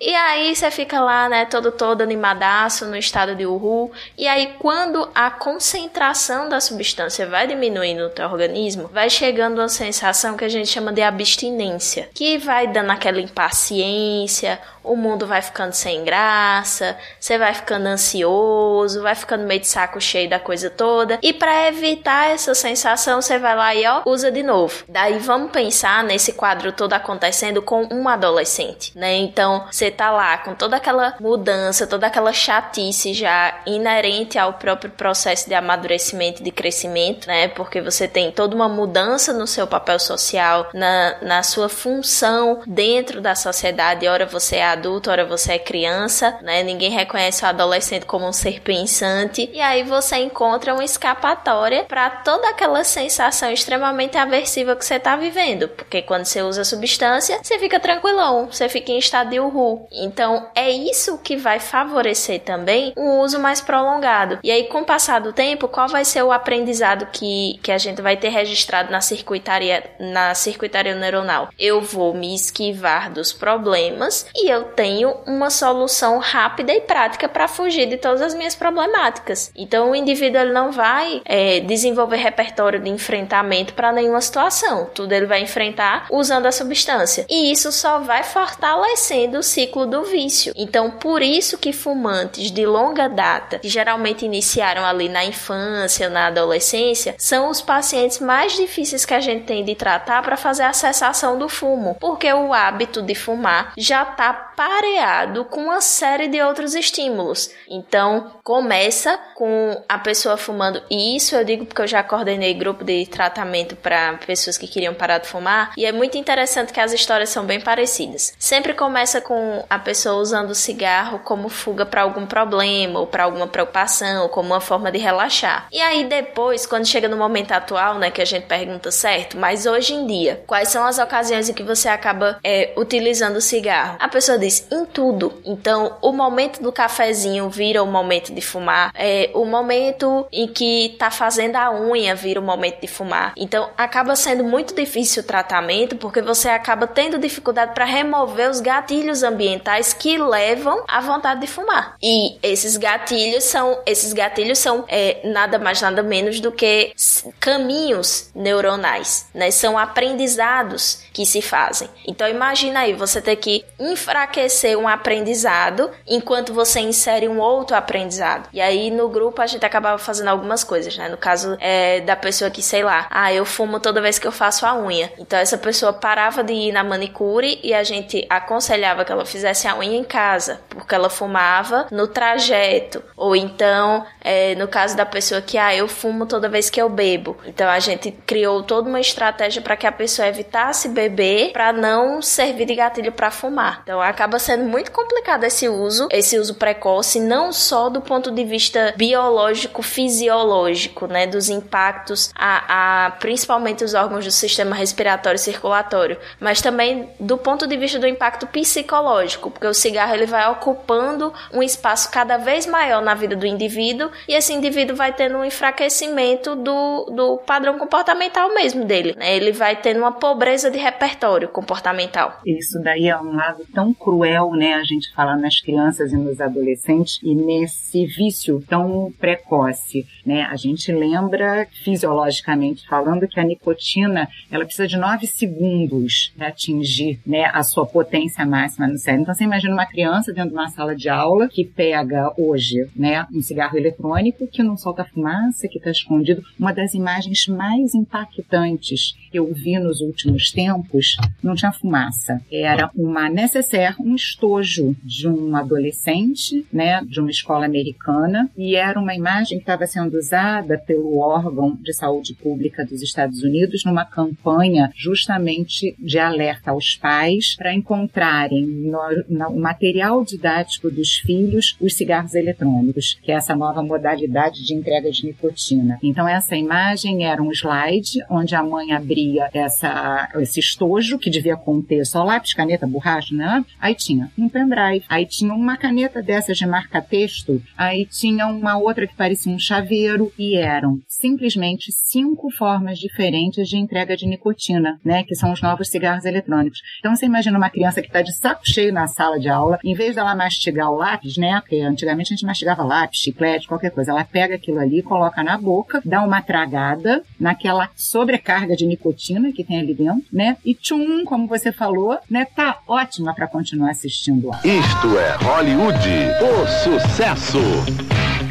[0.00, 3.92] E aí você fica lá, né, todo todo animadaço no estado de uhul.
[4.18, 9.68] E aí quando a concentração da substância vai diminuindo no teu organismo, vai chegando uma
[9.68, 15.42] sensação que a gente chama de abstinência, que vai dando aquela impaciência, o mundo vai
[15.42, 20.70] ficando sem graça, você vai ficando ansioso, vai ficando meio de saco cheio da coisa
[20.70, 21.18] toda.
[21.22, 24.84] E para evitar essa sensação, você vai lá e ó, usa de novo.
[24.88, 29.16] Daí vamos pensar nesse quadro todo acontecendo com um adolescente, né?
[29.16, 34.90] Então, você tá lá com toda aquela mudança, toda aquela chatice já inerente ao próprio
[34.90, 37.48] processo de amadurecimento, de crescimento, né?
[37.48, 43.20] Porque você tem toda uma mudança no seu papel social, na, na sua função dentro
[43.20, 44.08] da sociedade.
[44.08, 46.62] Ora você é adulto, ora você é criança, né?
[46.62, 49.48] Ninguém reconhece o adolescente como um ser pensante.
[49.52, 55.16] E aí você encontra uma escapatória para toda aquela sensação extremamente aversiva que você tá
[55.16, 55.68] vivendo.
[55.68, 59.88] Porque quando você usa substância, você fica tranquilão, você fica em estado de uhul.
[59.90, 64.38] Então é isso que vai favorecer também um uso mais prolongado.
[64.42, 67.78] E aí, com o passar do tempo, qual vai ser o aprendizado que, que a
[67.78, 71.48] gente vai ter registrado na circuitaria, na circuitaria neuronal?
[71.58, 77.48] Eu vou me esquivar dos problemas e eu tenho uma solução rápida e prática para
[77.48, 79.52] fugir de todas as minhas problemáticas.
[79.54, 84.88] Então o indivíduo ele não vai é, desenvolver repertório de enfrentamento para nenhuma situação.
[84.94, 87.26] Tudo ele vai enfrentar usando a substância.
[87.28, 90.52] E isso só vai fortalecendo o ciclo do vício.
[90.56, 96.26] Então por isso que fumantes de longa data, que geralmente iniciaram ali na infância, na
[96.26, 100.72] adolescência, são os pacientes mais difíceis que a gente tem de tratar para fazer a
[100.72, 106.40] cessação do fumo, porque o hábito de fumar já está pareado com uma série de
[106.42, 107.50] outros estímulos.
[107.68, 112.84] Então, começa com a pessoa fumando, e isso eu digo porque eu já coordenei grupo
[112.84, 116.92] de tratamento para pessoas que queriam parar de fumar, e é muito interessante que as
[116.92, 118.34] histórias são bem parecidas.
[118.38, 123.24] Sempre começa com a pessoa usando o cigarro como fuga para algum problema ou para
[123.24, 125.66] alguma preocupação, como uma forma de relaxar.
[125.70, 129.66] E aí depois, quando chega no momento atual, né, que a gente pergunta certo, mas
[129.66, 133.96] hoje em dia, quais são as ocasiões em que você acaba é, utilizando o cigarro?
[133.98, 135.40] A pessoa diz em tudo.
[135.44, 140.96] Então, o momento do cafezinho vira o momento de fumar, é, o momento em que
[140.98, 143.32] tá fazendo a unha vira o momento de fumar.
[143.36, 148.60] Então, acaba sendo muito difícil o tratamento porque você acaba tendo dificuldade para remover os
[148.60, 151.96] gatilhos ambientais que levam à vontade de fumar.
[152.02, 156.92] E esses gatilhos são esses gatilhos são é, nada mais nada menos do que
[157.38, 159.50] caminhos neuronais, né?
[159.50, 161.88] São aprendizados que se fazem.
[162.06, 168.48] Então imagina aí você ter que enfraquecer um aprendizado enquanto você insere um outro aprendizado.
[168.52, 171.08] E aí no grupo a gente acabava fazendo algumas coisas, né?
[171.08, 174.32] No caso é, da pessoa que, sei lá, ah, eu fumo toda vez que eu
[174.32, 175.12] faço a unha.
[175.18, 179.66] Então essa pessoa parava de ir na manicure e a gente aconselhava que ela fizesse
[179.66, 183.02] a unha em casa, porque ela fumava no trajeto.
[183.16, 186.88] Ou então, é, no caso da pessoa que, ah, eu fumo toda vez que eu
[186.88, 187.36] bebo.
[187.46, 192.22] Então a gente criou toda uma estratégia para que a pessoa evitasse beber para não
[192.22, 193.80] servir de gatilho para fumar.
[193.82, 198.42] Então acaba sendo muito complicado esse uso, esse uso precoce, não só do ponto de
[198.42, 205.38] vista biológico, fisiológico, né, dos impactos a, a principalmente os órgãos do sistema respiratório e
[205.38, 210.50] circulatório, mas também do ponto de vista do impacto psicológico, porque o cigarro ele vai
[210.50, 215.38] ocupando um espaço cada vez maior na vida do indivíduo e esse indivíduo vai tendo
[215.38, 219.36] um enfraquecimento do, do padrão comportamental mesmo dele, né?
[219.36, 222.40] Ele vai tendo uma pobreza de repertório comportamental.
[222.44, 224.74] Isso daí é um lado tão cruel, né?
[224.74, 230.42] A gente fala nas crianças e nos adolescentes e nesse vício tão precoce, né?
[230.42, 237.20] A gente lembra fisiologicamente falando que a nicotina ela precisa de nove segundos para atingir,
[237.26, 239.22] né, a sua potência máxima no cérebro.
[239.22, 243.26] Então você imagina uma criança dentro de uma sala de aula que pega hoje, né,
[243.32, 246.42] um cigarro eletrônico que não solta fumaça, que está escondido.
[246.58, 252.40] Uma das imagens mais impactantes que eu vi nos últimos tempos não tinha fumaça.
[252.50, 258.98] Era uma necessaire, um estojo de um adolescente, né, de uma escola americana, e era
[258.98, 264.04] uma imagem que estava sendo usada pelo órgão de saúde pública dos Estados Unidos numa
[264.04, 271.94] campanha justamente de alerta aos pais para encontrarem no, no material didático dos filhos os
[271.94, 275.98] cigarros eletrônicos, que é essa nova modalidade de entrega de nicotina.
[276.02, 281.56] Então essa imagem era um slide onde a mãe abria essa, esse estojo que devia
[281.56, 283.64] conter só lápis, caneta, borracha, né?
[283.80, 289.06] Aí tinha um pendrive, aí tinha uma caneta dessas de marca-texto, aí tinha uma outra
[289.06, 295.22] que parecia um chaveiro e eram simplesmente cinco formas diferentes de entrega de nicotina, né?
[295.22, 296.80] Que são os novos cigarros eletrônicos.
[296.98, 299.94] Então você imagina uma criança que está de saco cheio na sala de aula, em
[299.94, 301.60] vez dela mastigar o lápis, né?
[301.60, 304.10] Porque antigamente a gente mastigava lápis, chiclete, qualquer coisa.
[304.10, 309.64] Ela pega aquilo ali, coloca na boca, dá uma tragada naquela sobrecarga de nicotina que
[309.64, 310.56] tem ali dentro, né?
[310.64, 312.44] E tchum, como você falou, né?
[312.44, 314.50] Tá ótima para continuar assistindo.
[314.64, 316.08] Isto é Hollywood,
[316.40, 318.49] o sucesso.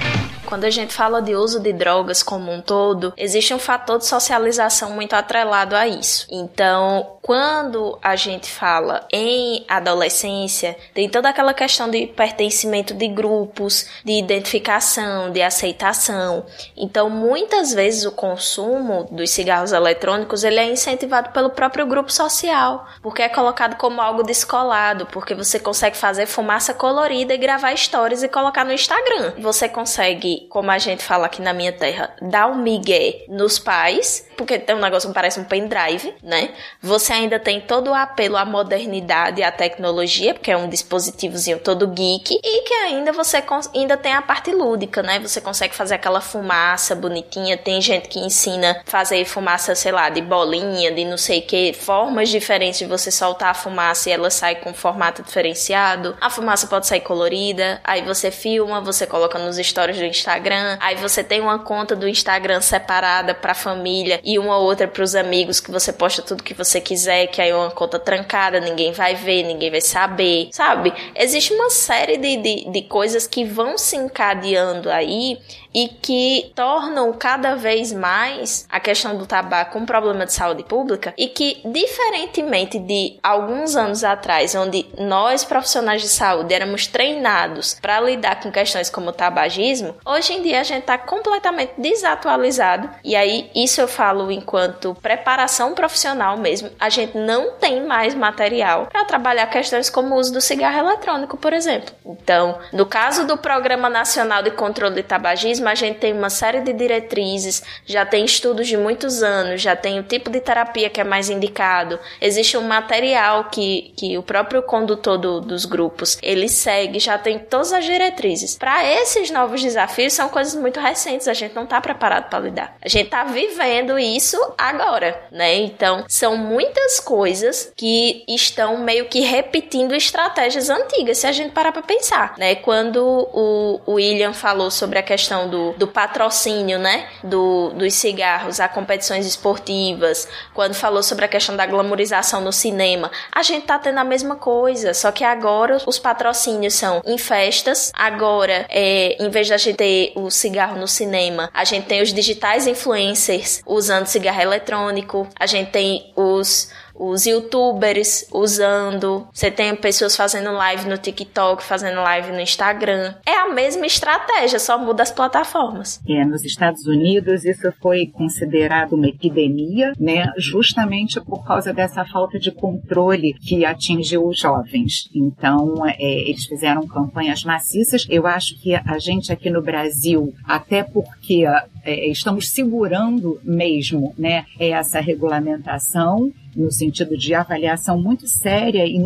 [0.50, 4.08] Quando a gente fala de uso de drogas como um todo, existe um fator de
[4.08, 6.26] socialização muito atrelado a isso.
[6.28, 13.86] Então, quando a gente fala em adolescência, tem toda aquela questão de pertencimento de grupos,
[14.04, 16.44] de identificação, de aceitação.
[16.76, 22.88] Então, muitas vezes o consumo dos cigarros eletrônicos ele é incentivado pelo próprio grupo social,
[23.04, 28.24] porque é colocado como algo descolado, porque você consegue fazer fumaça colorida e gravar stories
[28.24, 29.34] e colocar no Instagram.
[29.38, 34.28] Você consegue como a gente fala aqui na minha terra, dar um migué nos pais,
[34.38, 36.52] porque tem um negócio que parece um pendrive, né?
[36.82, 41.60] Você ainda tem todo o apelo à modernidade e à tecnologia, porque é um dispositivozinho
[41.60, 43.44] todo geek, e que ainda você
[43.76, 45.20] ainda tem a parte lúdica, né?
[45.20, 50.22] Você consegue fazer aquela fumaça bonitinha, tem gente que ensina fazer fumaça, sei lá, de
[50.22, 54.56] bolinha, de não sei que, formas diferentes de você soltar a fumaça e ela sai
[54.56, 56.16] com formato diferenciado.
[56.22, 60.78] A fumaça pode sair colorida, aí você filma, você coloca nos stories do Instagram Instagram,
[60.80, 65.16] aí você tem uma conta do Instagram separada para família e uma outra para os
[65.16, 68.92] amigos que você posta tudo que você quiser, que aí é uma conta trancada, ninguém
[68.92, 70.94] vai ver, ninguém vai saber, sabe?
[71.16, 75.40] Existe uma série de, de, de coisas que vão se encadeando aí
[75.74, 81.14] e que tornam cada vez mais a questão do tabaco um problema de saúde pública
[81.18, 88.00] e que, diferentemente de alguns anos atrás, onde nós profissionais de saúde éramos treinados para
[88.00, 93.16] lidar com questões como o tabagismo, hoje em dia a gente está completamente desatualizado e
[93.16, 96.70] aí isso eu falo enquanto preparação profissional mesmo.
[96.80, 101.38] A gente não tem mais material para trabalhar questões como o uso do cigarro eletrônico,
[101.38, 101.94] por exemplo.
[102.06, 106.62] Então, no caso do Programa Nacional de Controle de Tabagismo a gente tem uma série
[106.62, 111.02] de diretrizes, já tem estudos de muitos anos, já tem o tipo de terapia que
[111.02, 116.48] é mais indicado, existe um material que, que o próprio condutor do, dos grupos ele
[116.48, 118.58] segue, já tem todas as diretrizes.
[118.58, 122.78] Para esses novos desafios são coisas muito recentes, a gente não está preparado para lidar.
[122.82, 125.56] A gente está vivendo isso agora, né?
[125.56, 131.72] Então são muitas coisas que estão meio que repetindo estratégias antigas, se a gente parar
[131.72, 132.56] para pensar, né?
[132.56, 133.00] Quando
[133.34, 137.08] o William falou sobre a questão do, do patrocínio, né?
[137.24, 143.12] Do, dos cigarros a competições esportivas, quando falou sobre a questão da glamorização no cinema,
[143.32, 147.92] a gente tá tendo a mesma coisa, só que agora os patrocínios são em festas,
[147.96, 152.14] agora, é, em vez da gente ter o cigarro no cinema, a gente tem os
[152.14, 156.70] digitais influencers usando cigarro eletrônico, a gente tem os
[157.00, 163.16] os youtubers usando, você tem pessoas fazendo live no TikTok, fazendo live no Instagram.
[163.26, 166.02] É a mesma estratégia, só muda as plataformas.
[166.08, 172.38] É, nos Estados Unidos isso foi considerado uma epidemia, né, justamente por causa dessa falta
[172.38, 175.10] de controle que atingiu os jovens.
[175.16, 178.06] Então, é, eles fizeram campanhas maciças.
[178.10, 181.46] Eu acho que a gente aqui no Brasil, até porque
[181.84, 189.00] é, estamos segurando mesmo né, essa regulamentação no sentido de avaliação muito séria e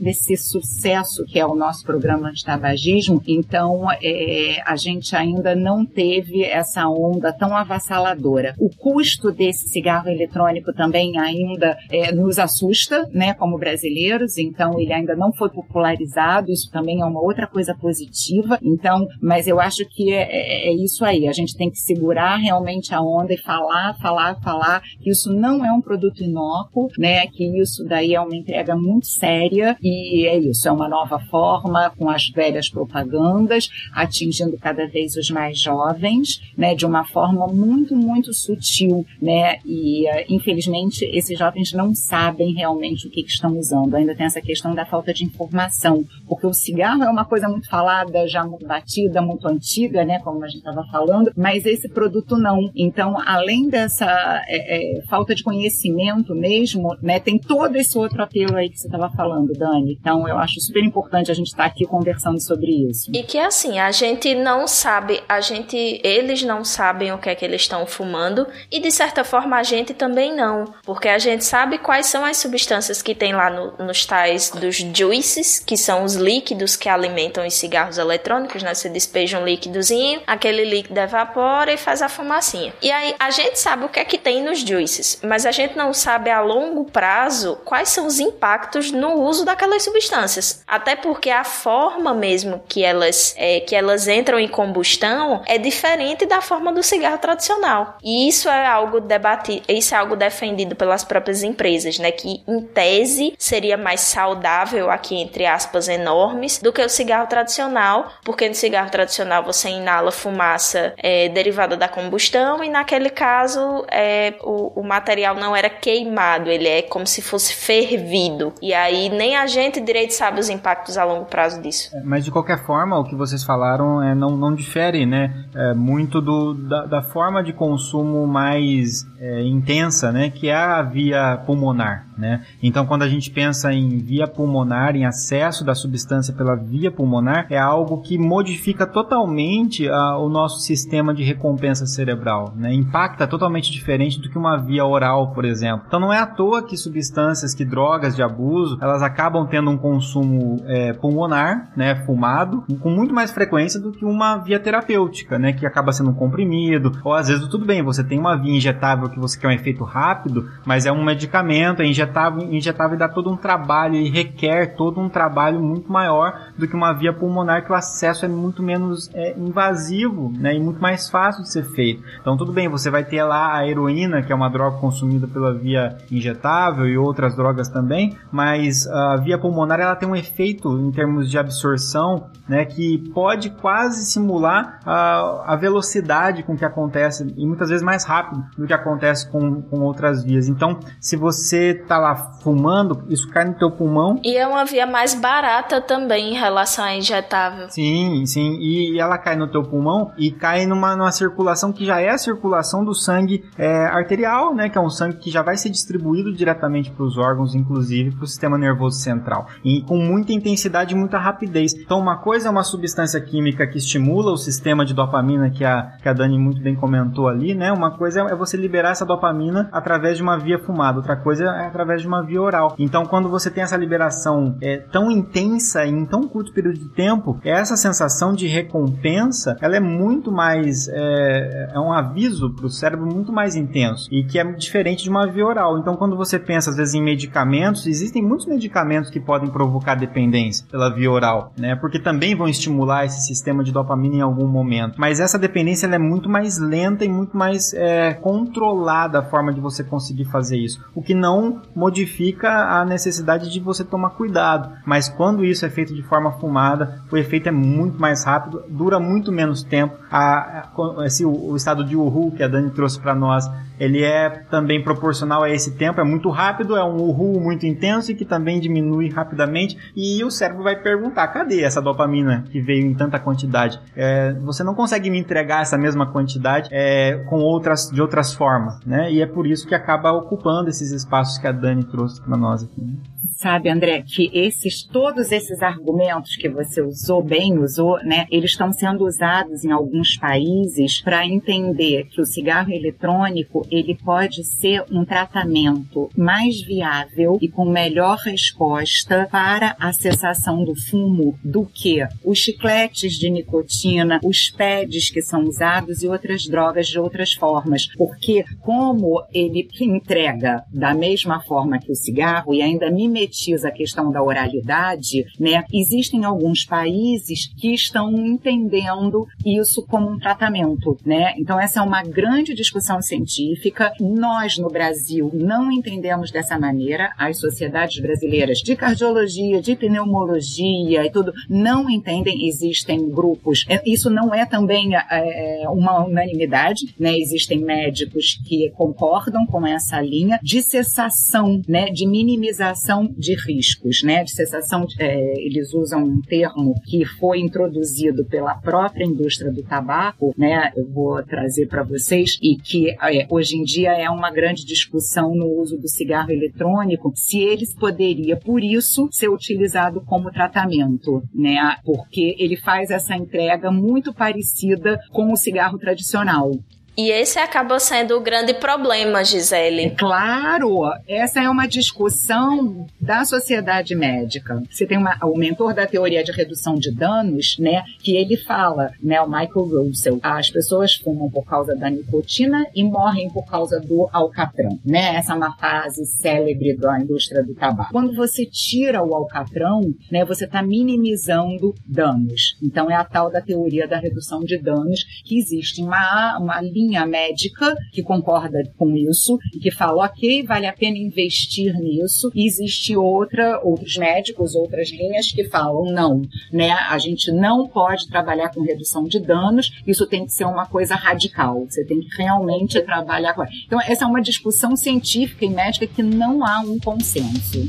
[0.00, 3.22] nesse sucesso que é o nosso programa de tabagismo.
[3.26, 8.54] Então, é, a gente ainda não teve essa onda tão avassaladora.
[8.58, 14.38] O custo desse cigarro eletrônico também ainda é, nos assusta, né, como brasileiros.
[14.38, 16.50] Então, ele ainda não foi popularizado.
[16.50, 18.58] Isso também é uma outra coisa positiva.
[18.62, 21.28] Então, mas eu acho que é, é, é isso aí.
[21.28, 25.64] A gente tem que segurar realmente a onda e falar, falar, falar que isso não
[25.64, 27.26] é um produto inócuo né?
[27.26, 31.90] Que isso daí é uma entrega muito séria e é isso, é uma nova forma
[31.90, 36.74] com as velhas propagandas, atingindo cada vez os mais jovens, né?
[36.74, 39.58] De uma forma muito, muito sutil, né?
[39.64, 43.94] E uh, infelizmente esses jovens não sabem realmente o que, que estão usando.
[43.94, 47.68] Ainda tem essa questão da falta de informação, porque o cigarro é uma coisa muito
[47.68, 50.18] falada, já muito batida, muito antiga, né?
[50.20, 52.70] Como a gente estava falando, mas esse produto não.
[52.74, 54.06] Então, além dessa
[54.48, 57.20] é, é, falta de conhecimento mesmo mesmo, né?
[57.20, 59.96] Tem todo esse outro apelo aí que você estava falando, Dani.
[59.98, 63.10] Então eu acho super importante a gente estar tá aqui conversando sobre isso.
[63.14, 67.34] E que assim, a gente não sabe, a gente, eles não sabem o que é
[67.34, 71.44] que eles estão fumando e de certa forma a gente também não, porque a gente
[71.44, 76.04] sabe quais são as substâncias que tem lá no, nos tais dos juices, que são
[76.04, 78.74] os líquidos que alimentam os cigarros eletrônicos, né?
[78.74, 82.72] Você despeja um líquidozinho, aquele líquido evapora e faz a fumacinha.
[82.82, 85.76] E aí a gente sabe o que é que tem nos juices, mas a gente
[85.76, 90.62] não sabe a longo prazo quais são os impactos no uso daquelas substâncias.
[90.66, 96.26] Até porque a forma mesmo que elas, é, que elas entram em combustão é diferente
[96.26, 97.98] da forma do cigarro tradicional.
[98.02, 102.10] E isso é algo debatido, isso é algo defendido pelas próprias empresas, né?
[102.10, 108.12] Que em tese seria mais saudável, aqui entre aspas enormes, do que o cigarro tradicional,
[108.24, 114.34] porque no cigarro tradicional você inala fumaça é, derivada da combustão e naquele caso é,
[114.42, 118.52] o, o material não era queimado, ele é como se fosse fervido.
[118.60, 121.90] E aí nem a gente direito sabe os impactos a longo prazo disso.
[121.94, 125.44] É, mas de qualquer forma, o que vocês falaram é, não, não difere, né?
[125.54, 130.30] É, muito do, da, da, forma de consumo mais é, intensa, né?
[130.30, 132.42] Que é a via pulmonar, né?
[132.62, 137.46] Então, quando a gente pensa em via pulmonar, em acesso da substância pela via pulmonar,
[137.50, 142.72] é algo que modifica totalmente a, o nosso sistema de recompensa cerebral, né?
[142.72, 145.84] Impacta totalmente diferente do que uma via oral, por exemplo.
[145.86, 149.70] Então, não é à toa toa que substâncias, que drogas de abuso, elas acabam tendo
[149.70, 155.38] um consumo é, pulmonar, né, fumado, com muito mais frequência do que uma via terapêutica,
[155.38, 158.54] né, que acaba sendo um comprimido, ou às vezes tudo bem, você tem uma via
[158.54, 162.05] injetável que você quer um efeito rápido, mas é um medicamento, é injetável,
[162.50, 166.74] injetável e dá todo um trabalho e requer todo um trabalho muito maior do que
[166.74, 171.08] uma via pulmonar que o acesso é muito menos é, invasivo, né, e muito mais
[171.08, 172.02] fácil de ser feito.
[172.20, 175.54] Então tudo bem, você vai ter lá a heroína, que é uma droga consumida pela
[175.54, 180.90] via injetável e outras drogas também, mas a via pulmonar ela tem um efeito em
[180.90, 187.46] termos de absorção, né, que pode quase simular a, a velocidade com que acontece e
[187.46, 190.48] muitas vezes mais rápido do que acontece com, com outras vias.
[190.48, 194.20] Então, se você tá lá fumando, isso cai no teu pulmão.
[194.22, 197.68] E é uma via mais barata também em relação à injetável.
[197.70, 202.00] Sim, sim, e ela cai no teu pulmão e cai numa, numa circulação que já
[202.00, 205.56] é a circulação do sangue é, arterial, né, que é um sangue que já vai
[205.56, 210.32] ser distribuído diretamente para os órgãos, inclusive para o sistema nervoso central, e com muita
[210.32, 211.74] intensidade e muita rapidez.
[211.74, 215.96] Então, uma coisa é uma substância química que estimula o sistema de dopamina que a,
[216.02, 217.72] que a Dani muito bem comentou ali, né?
[217.72, 221.66] Uma coisa é você liberar essa dopamina através de uma via fumada, outra coisa é
[221.66, 222.74] através de uma via oral.
[222.78, 227.38] Então, quando você tem essa liberação é, tão intensa em tão curto período de tempo,
[227.44, 233.06] essa sensação de recompensa, ela é muito mais, é, é um aviso para o cérebro
[233.06, 235.78] muito mais intenso e que é diferente de uma via oral.
[235.78, 239.94] Então, quando quando você pensa às vezes em medicamentos, existem muitos medicamentos que podem provocar
[239.94, 241.76] dependência pela via oral, né?
[241.76, 244.94] Porque também vão estimular esse sistema de dopamina em algum momento.
[244.98, 249.60] Mas essa dependência é muito mais lenta e muito mais é, controlada a forma de
[249.60, 250.82] você conseguir fazer isso.
[250.94, 254.72] O que não modifica a necessidade de você tomar cuidado.
[254.86, 258.98] Mas quando isso é feito de forma fumada, o efeito é muito mais rápido, dura
[258.98, 259.94] muito menos tempo.
[260.10, 263.46] A, a, o, o estado de uhu que a Dani trouxe para nós,
[263.78, 268.10] ele é também proporcional a esse tempo, é muito rápido, é um uhu muito intenso
[268.10, 269.76] e que também diminui rapidamente.
[269.94, 273.80] E o cérebro vai perguntar: cadê essa dopamina que veio em tanta quantidade?
[273.94, 278.80] É, você não consegue me entregar essa mesma quantidade é, com outras, de outras formas,
[278.84, 279.12] né?
[279.12, 282.62] E é por isso que acaba ocupando esses espaços que a Dani trouxe para nós
[282.62, 282.80] aqui.
[282.80, 282.94] Né?
[283.36, 288.72] sabe, André, que esses todos esses argumentos que você usou bem, usou, né, eles estão
[288.72, 295.04] sendo usados em alguns países para entender que o cigarro eletrônico ele pode ser um
[295.04, 302.38] tratamento mais viável e com melhor resposta para a cessação do fumo do que os
[302.38, 308.44] chicletes de nicotina, os pads que são usados e outras drogas de outras formas, porque
[308.60, 314.22] como ele entrega da mesma forma que o cigarro e ainda mimetiza a questão da
[314.22, 321.34] oralidade, né, existem alguns países que estão entendendo isso como um tratamento, né?
[321.38, 323.55] Então essa é uma grande discussão científica.
[324.00, 327.12] Nós no Brasil não entendemos dessa maneira.
[327.18, 332.46] As sociedades brasileiras de cardiologia, de pneumologia e tudo não entendem.
[332.46, 333.64] Existem grupos.
[333.68, 337.16] É, isso não é também é, uma unanimidade, né?
[337.18, 341.86] Existem médicos que concordam com essa linha de cessação, né?
[341.90, 344.24] De minimização de riscos, né?
[344.24, 350.34] De cessação, é, eles usam um termo que foi introduzido pela própria indústria do tabaco,
[350.36, 350.72] né?
[350.76, 355.34] Eu vou trazer para vocês e que é, hoje em dia é uma grande discussão
[355.34, 361.76] no uso do cigarro eletrônico, se eles poderia, por isso, ser utilizado como tratamento, né?
[361.84, 366.50] Porque ele faz essa entrega muito parecida com o cigarro tradicional.
[366.96, 369.90] E esse acaba sendo o grande problema, Gisele.
[369.90, 374.62] Claro, essa é uma discussão da sociedade médica.
[374.70, 378.92] Você tem uma, o mentor da teoria de redução de danos, né, que ele fala,
[379.02, 383.78] né, o Michael Russell, as pessoas fumam por causa da nicotina e morrem por causa
[383.78, 385.16] do alcatrão, né?
[385.16, 387.92] Essa é uma frase célebre da indústria do tabaco.
[387.92, 392.56] Quando você tira o alcatrão, né, você está minimizando danos.
[392.62, 396.85] Então é a tal da teoria da redução de danos que existe uma, uma linha
[396.86, 402.30] linha médica que concorda com isso e que fala, ok, vale a pena investir nisso.
[402.34, 406.22] E existe outra, outros médicos, outras linhas que falam, não,
[406.52, 406.70] né?
[406.70, 410.94] A gente não pode trabalhar com redução de danos, isso tem que ser uma coisa
[410.94, 411.66] radical.
[411.68, 413.44] Você tem que realmente trabalhar com.
[413.66, 417.66] Então, essa é uma discussão científica e médica que não há um consenso.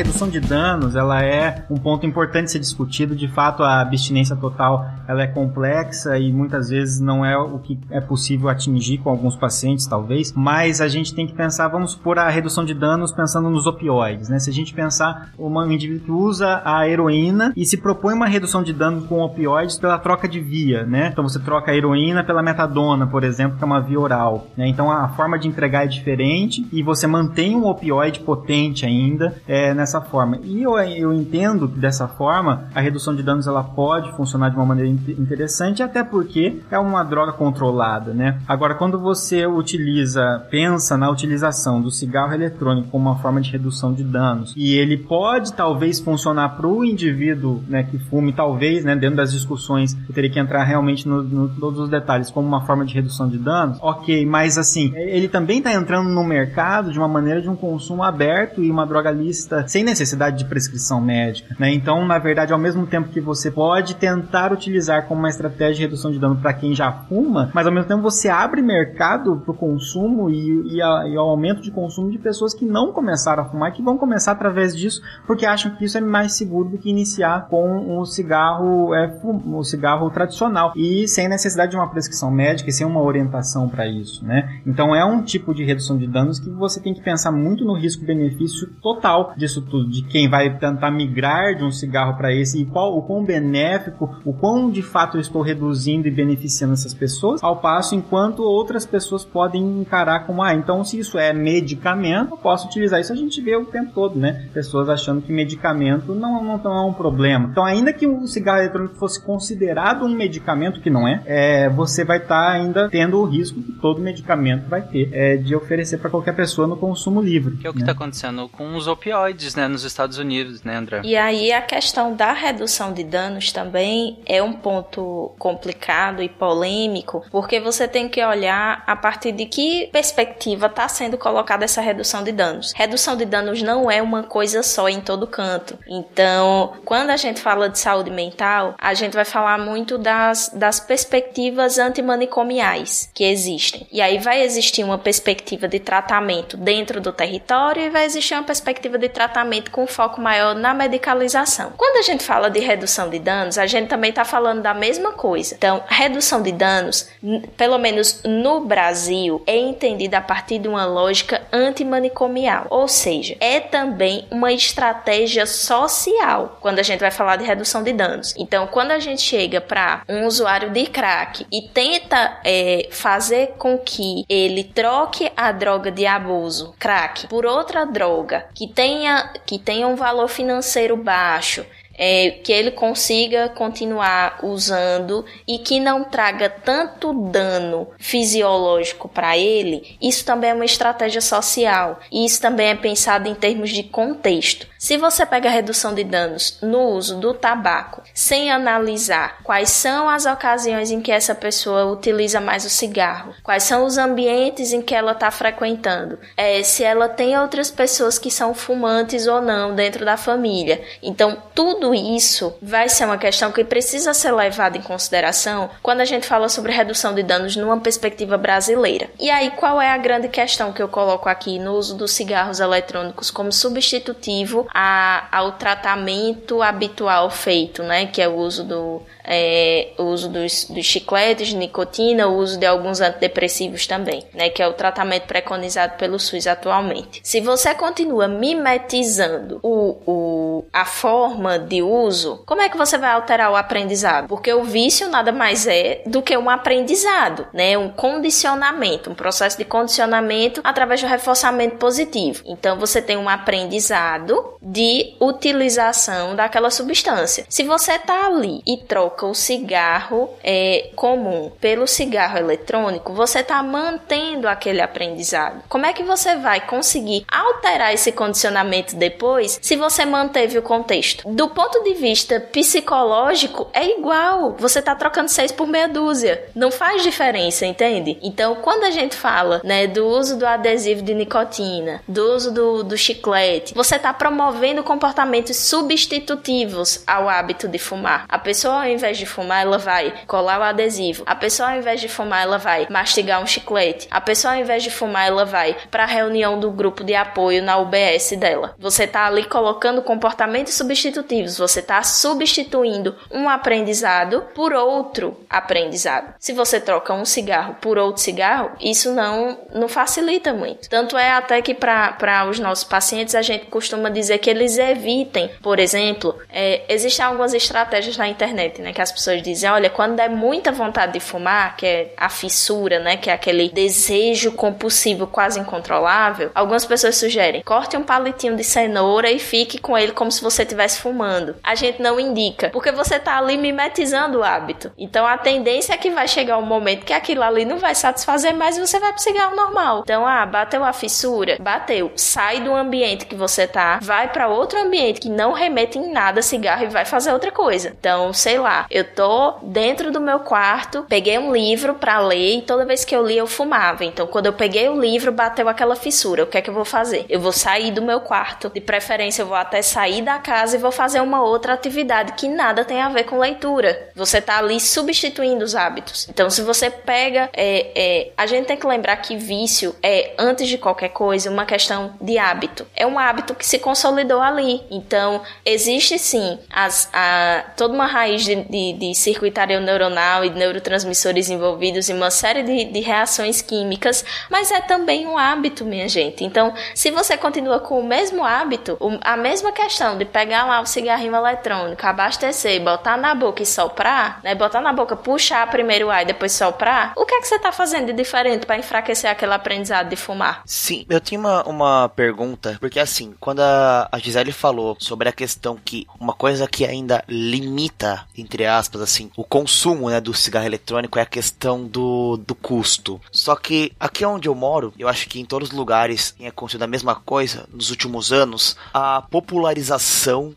[0.00, 3.14] Redução de danos, ela é um ponto importante de ser discutido.
[3.14, 7.78] De fato, a abstinência total, ela é complexa e muitas vezes não é o que
[7.90, 10.32] é possível atingir com alguns pacientes, talvez.
[10.34, 14.28] Mas a gente tem que pensar, vamos supor a redução de danos pensando nos opioides,
[14.28, 14.38] né?
[14.38, 18.62] Se a gente pensar um indivíduo que usa a heroína e se propõe uma redução
[18.62, 21.08] de danos com opioides pela troca de via, né?
[21.12, 24.66] Então você troca a heroína pela metadona, por exemplo, que é uma via oral, né?
[24.66, 29.74] Então a forma de entregar é diferente e você mantém um opioide potente ainda é,
[29.74, 30.38] nessa forma.
[30.44, 34.56] E eu, eu entendo que dessa forma a redução de danos ela pode funcionar de
[34.56, 38.38] uma maneira interessante, até porque é uma droga controlada, né?
[38.46, 43.94] Agora, quando você utiliza, pensa na utilização do cigarro eletrônico como uma forma de redução
[43.94, 48.94] de danos, e ele pode talvez funcionar para o indivíduo né, que fume, talvez, né,
[48.94, 52.60] dentro das discussões, eu teria que entrar realmente no, no todos os detalhes, como uma
[52.66, 56.98] forma de redução de danos, ok, mas assim, ele também está entrando no mercado de
[56.98, 61.54] uma maneira de um consumo aberto e uma droga lista sem necessidade de prescrição médica,
[61.58, 61.72] né?
[61.72, 65.80] Então, na verdade, ao mesmo tempo que você pode tentar utilizar como uma estratégia de
[65.82, 69.52] redução de dano para quem já fuma, mas ao mesmo tempo você abre mercado para
[69.52, 73.42] o consumo e, e, a, e, ao aumento de consumo de pessoas que não começaram
[73.42, 76.78] a fumar, que vão começar através disso, porque acham que isso é mais seguro do
[76.78, 82.30] que iniciar com o cigarro, é, o cigarro tradicional e sem necessidade de uma prescrição
[82.30, 84.60] médica e sem uma orientação para isso, né?
[84.66, 87.74] Então, é um tipo de redução de danos que você tem que pensar muito no
[87.74, 92.66] risco-benefício total disso tudo, de quem vai tentar migrar de um cigarro para esse e
[92.66, 97.42] qual o quão benéfico, o quão de fato eu estou reduzindo e beneficiando essas pessoas,
[97.42, 102.36] ao passo enquanto outras pessoas podem encarar como ah, então se isso é medicamento, eu
[102.36, 103.12] posso utilizar isso.
[103.12, 104.48] A gente vê o tempo todo, né?
[104.52, 107.48] Pessoas achando que medicamento não, não, não é um problema.
[107.50, 112.04] Então, ainda que o cigarro eletrônico fosse considerado um medicamento que não é, é você
[112.04, 115.98] vai estar tá ainda tendo o risco que todo medicamento vai ter é, de oferecer
[115.98, 117.56] para qualquer pessoa no consumo livre.
[117.56, 117.96] Que é o que está né?
[117.96, 121.00] acontecendo com os opioides, né, nos Estados Unidos, né, André?
[121.04, 127.24] E aí a questão da redução de danos também é um ponto complicado e polêmico,
[127.30, 132.22] porque você tem que olhar a partir de que perspectiva está sendo colocada essa redução
[132.22, 132.72] de danos.
[132.74, 135.78] Redução de danos não é uma coisa só em todo canto.
[135.86, 140.80] Então, quando a gente fala de saúde mental, a gente vai falar muito das, das
[140.80, 143.86] perspectivas antimanicomiais que existem.
[143.92, 148.42] E aí vai existir uma perspectiva de tratamento dentro do território e vai existir uma
[148.42, 149.39] perspectiva de tratamento
[149.70, 151.72] com foco maior na medicalização.
[151.76, 155.12] Quando a gente fala de redução de danos, a gente também está falando da mesma
[155.12, 155.54] coisa.
[155.54, 157.08] Então, redução de danos,
[157.56, 163.60] pelo menos no Brasil, é entendida a partir de uma lógica antimanicomial, ou seja, é
[163.60, 168.34] também uma estratégia social quando a gente vai falar de redução de danos.
[168.36, 173.78] Então, quando a gente chega para um usuário de crack e tenta é, fazer com
[173.78, 179.86] que ele troque a droga de abuso, crack, por outra droga que tenha, que tenha
[179.86, 181.64] um valor financeiro baixo,
[182.02, 189.98] é, que ele consiga continuar usando e que não traga tanto dano fisiológico para ele,
[190.00, 192.00] isso também é uma estratégia social.
[192.10, 194.66] E isso também é pensado em termos de contexto.
[194.78, 200.08] Se você pega a redução de danos no uso do tabaco sem analisar quais são
[200.08, 204.80] as ocasiões em que essa pessoa utiliza mais o cigarro, quais são os ambientes em
[204.80, 209.74] que ela está frequentando, é, se ela tem outras pessoas que são fumantes ou não
[209.74, 210.80] dentro da família.
[211.02, 216.04] Então, tudo isso vai ser uma questão que precisa ser levada em consideração quando a
[216.04, 219.08] gente fala sobre redução de danos numa perspectiva brasileira.
[219.18, 222.60] E aí, qual é a grande questão que eu coloco aqui no uso dos cigarros
[222.60, 228.06] eletrônicos como substitutivo a, ao tratamento habitual feito, né?
[228.06, 232.58] Que é o uso do é, o uso dos, dos, chicletes de nicotina, o uso
[232.58, 234.50] de alguns antidepressivos também, né?
[234.50, 237.20] Que é o tratamento preconizado pelo SUS atualmente.
[237.22, 243.12] Se você continua mimetizando o, o, a forma de uso, como é que você vai
[243.12, 244.28] alterar o aprendizado?
[244.28, 247.76] Porque o vício nada mais é do que um aprendizado, né?
[247.76, 252.42] Um condicionamento, um processo de condicionamento através do reforçamento positivo.
[252.46, 257.44] Então você tem um aprendizado de utilização daquela substância.
[257.48, 263.62] Se você tá ali e troca o cigarro é, comum pelo cigarro eletrônico, você tá
[263.62, 265.62] mantendo aquele aprendizado.
[265.68, 271.28] Como é que você vai conseguir alterar esse condicionamento depois se você manteve o contexto?
[271.28, 274.56] Do ponto de vista psicológico, é igual.
[274.58, 276.44] Você tá trocando seis por meia dúzia.
[276.54, 278.18] Não faz diferença, entende?
[278.22, 282.82] Então, quando a gente fala né, do uso do adesivo de nicotina, do uso do,
[282.82, 288.24] do chiclete, você tá promovendo comportamentos substitutivos ao hábito de fumar.
[288.28, 291.22] A pessoa, ao invés de fumar, ela vai colar o adesivo.
[291.26, 294.08] A pessoa, ao invés de fumar, ela vai mastigar um chiclete.
[294.10, 297.62] A pessoa, ao invés de fumar, ela vai para a reunião do grupo de apoio
[297.62, 298.74] na UBS dela.
[298.78, 301.49] Você está ali colocando comportamentos substitutivos.
[301.58, 306.34] Você está substituindo um aprendizado por outro aprendizado.
[306.38, 310.88] Se você troca um cigarro por outro cigarro, isso não, não facilita muito.
[310.88, 315.50] Tanto é até que para os nossos pacientes a gente costuma dizer que eles evitem,
[315.62, 320.16] por exemplo, é, existem algumas estratégias na internet, né, que as pessoas dizem, olha, quando
[320.16, 325.26] der muita vontade de fumar, que é a fissura, né, que é aquele desejo compulsivo
[325.26, 330.30] quase incontrolável, algumas pessoas sugerem, corte um palitinho de cenoura e fique com ele como
[330.30, 331.39] se você estivesse fumando.
[331.62, 334.92] A gente não indica, porque você tá ali mimetizando o hábito.
[334.98, 338.54] Então a tendência é que vai chegar um momento que aquilo ali não vai satisfazer
[338.54, 340.00] mais e você vai pro cigarro normal.
[340.02, 344.80] Então, ah, bateu a fissura, bateu, sai do ambiente que você tá, vai para outro
[344.80, 347.94] ambiente que não remete em nada cigarro e vai fazer outra coisa.
[347.98, 352.62] Então, sei lá, eu tô dentro do meu quarto, peguei um livro para ler e
[352.62, 354.04] toda vez que eu li eu fumava.
[354.04, 356.44] Então, quando eu peguei o livro, bateu aquela fissura.
[356.44, 357.24] O que é que eu vou fazer?
[357.28, 360.80] Eu vou sair do meu quarto, de preferência eu vou até sair da casa e
[360.80, 364.10] vou fazer uma outra atividade que nada tem a ver com leitura.
[364.16, 366.28] Você tá ali substituindo os hábitos.
[366.28, 367.48] Então, se você pega.
[367.52, 371.64] É, é, a gente tem que lembrar que vício é, antes de qualquer coisa, uma
[371.64, 372.86] questão de hábito.
[372.96, 374.82] É um hábito que se consolidou ali.
[374.90, 380.58] Então, existe sim as, a, toda uma raiz de, de, de circuitaria neuronal e de
[380.58, 386.08] neurotransmissores envolvidos em uma série de, de reações químicas, mas é também um hábito, minha
[386.08, 386.44] gente.
[386.44, 390.86] Então, se você continua com o mesmo hábito, a mesma questão de pegar lá o
[391.20, 394.54] cigarrinho eletrônico, abastecer, botar na boca e soprar, né?
[394.54, 397.58] Botar na boca, puxar primeiro o ar e depois soprar, o que é que você
[397.58, 400.62] tá fazendo de diferente para enfraquecer aquele aprendizado de fumar?
[400.64, 405.32] Sim, eu tinha uma, uma pergunta, porque assim, quando a, a Gisele falou sobre a
[405.32, 410.66] questão que uma coisa que ainda limita, entre aspas, assim, o consumo, né, do cigarro
[410.66, 413.20] eletrônico é a questão do, do custo.
[413.30, 416.82] Só que aqui onde eu moro, eu acho que em todos os lugares tem acontecido
[416.82, 420.54] a mesma coisa nos últimos anos, a popularização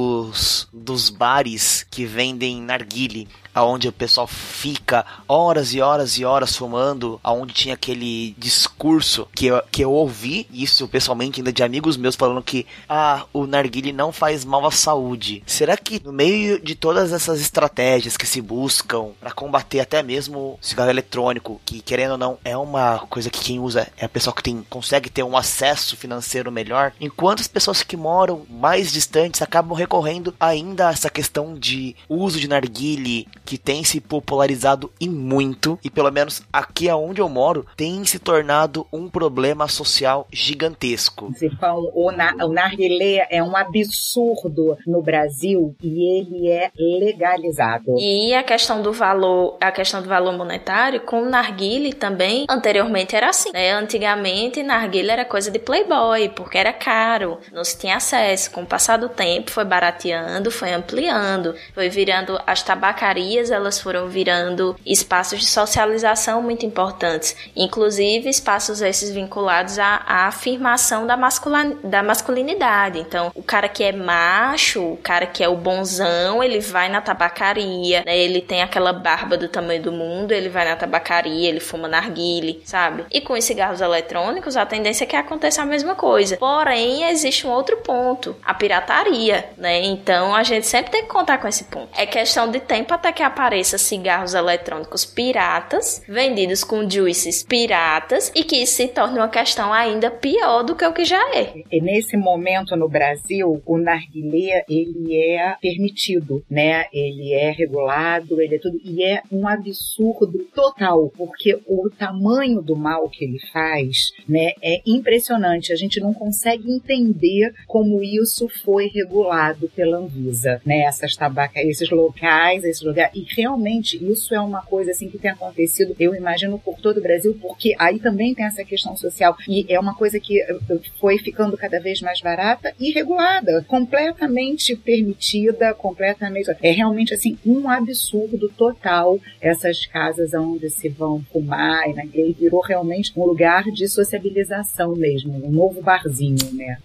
[0.00, 6.56] dos, dos bares que vendem narguile aonde o pessoal fica horas e horas e horas
[6.56, 11.96] fumando, aonde tinha aquele discurso que eu, que eu ouvi isso pessoalmente ainda de amigos
[11.96, 15.42] meus falando que ah, o narguile não faz mal à saúde.
[15.46, 20.38] Será que no meio de todas essas estratégias que se buscam para combater até mesmo
[20.38, 24.08] o cigarro eletrônico, que querendo ou não é uma coisa que quem usa é a
[24.08, 28.92] pessoa que tem consegue ter um acesso financeiro melhor, enquanto as pessoas que moram mais
[28.92, 34.88] distantes acabam recorrendo ainda a essa questão de uso de narguile que tem se popularizado
[35.00, 40.28] e muito, e pelo menos aqui aonde eu moro, tem se tornado um problema social
[40.32, 41.34] gigantesco.
[41.36, 47.96] Zifão, o, na, o narguilé é um absurdo no Brasil e ele é legalizado.
[47.98, 53.16] E a questão do valor, a questão do valor monetário, com o narguile também, anteriormente
[53.16, 53.72] era assim, né?
[53.72, 58.52] Antigamente, narguile era coisa de playboy, porque era caro, não se tinha acesso.
[58.52, 64.08] Com o passar do tempo, foi barateando, foi ampliando, foi virando as tabacarias elas foram
[64.08, 71.78] virando espaços de socialização muito importantes, inclusive espaços esses vinculados à, à afirmação da, masculin,
[71.82, 72.98] da masculinidade.
[72.98, 77.00] Então, o cara que é macho, o cara que é o bonzão, ele vai na
[77.00, 78.18] tabacaria, né?
[78.18, 82.60] ele tem aquela barba do tamanho do mundo, ele vai na tabacaria, ele fuma narguile,
[82.64, 83.06] sabe?
[83.10, 86.36] E com os cigarros eletrônicos, a tendência é que aconteça a mesma coisa.
[86.36, 89.69] Porém, existe um outro ponto, a pirataria, né?
[89.78, 91.88] Então, a gente sempre tem que contar com esse ponto.
[91.96, 98.42] É questão de tempo até que apareça cigarros eletrônicos piratas, vendidos com juices piratas, e
[98.44, 101.52] que isso se torne uma questão ainda pior do que o que já é.
[101.70, 106.86] E nesse momento no Brasil, o narguilé, ele é permitido, né?
[106.92, 112.76] Ele é regulado, ele é tudo, e é um absurdo total, porque o tamanho do
[112.76, 115.72] mal que ele faz, né, é impressionante.
[115.72, 120.80] A gente não consegue entender como isso foi regulado pela Anvisa, né?
[120.80, 125.30] Essas tabacas, esses locais, esses lugares, e realmente isso é uma coisa assim que tem
[125.30, 129.66] acontecido, eu imagino, por todo o Brasil, porque aí também tem essa questão social e
[129.68, 130.58] é uma coisa que eh,
[130.98, 136.50] foi ficando cada vez mais barata e regulada, completamente permitida, completamente.
[136.62, 142.34] É realmente assim um absurdo total essas casas onde se vão fumar e na igreja
[142.38, 146.78] virou realmente um lugar de sociabilização mesmo, um novo barzinho, né?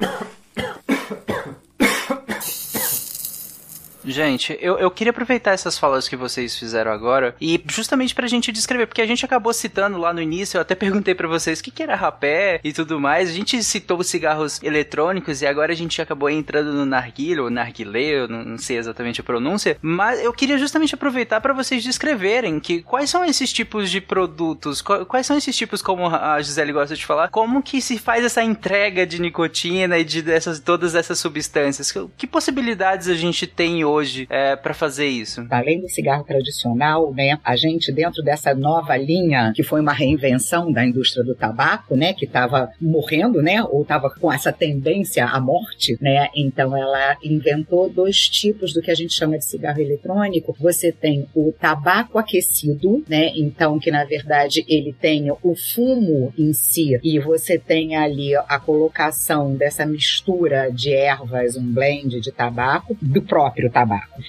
[4.08, 8.50] Gente, eu, eu queria aproveitar essas falas que vocês fizeram agora e justamente pra gente
[8.50, 11.62] descrever, porque a gente acabou citando lá no início, eu até perguntei para vocês o
[11.62, 13.28] que, que era rapé e tudo mais.
[13.28, 17.50] A gente citou os cigarros eletrônicos e agora a gente acabou entrando no narguilé ou
[17.50, 21.84] narguilé, eu não, não sei exatamente a pronúncia, mas eu queria justamente aproveitar para vocês
[21.84, 26.72] descreverem que quais são esses tipos de produtos, quais são esses tipos, como a Gisele
[26.72, 30.94] gosta de falar, como que se faz essa entrega de nicotina e de dessas, todas
[30.94, 31.92] essas substâncias?
[32.16, 33.97] Que possibilidades a gente tem hoje?
[33.98, 35.44] Hoje é, para fazer isso?
[35.50, 40.72] Além do cigarro tradicional, né, a gente dentro dessa nova linha que foi uma reinvenção
[40.72, 45.40] da indústria do tabaco, né, que estava morrendo, né, ou estava com essa tendência à
[45.40, 50.56] morte, né, então ela inventou dois tipos do que a gente chama de cigarro eletrônico.
[50.60, 56.52] Você tem o tabaco aquecido, né, então que na verdade ele tem o fumo em
[56.52, 62.96] si e você tem ali a colocação dessa mistura de ervas, um blend de tabaco
[63.00, 63.87] do próprio tabaco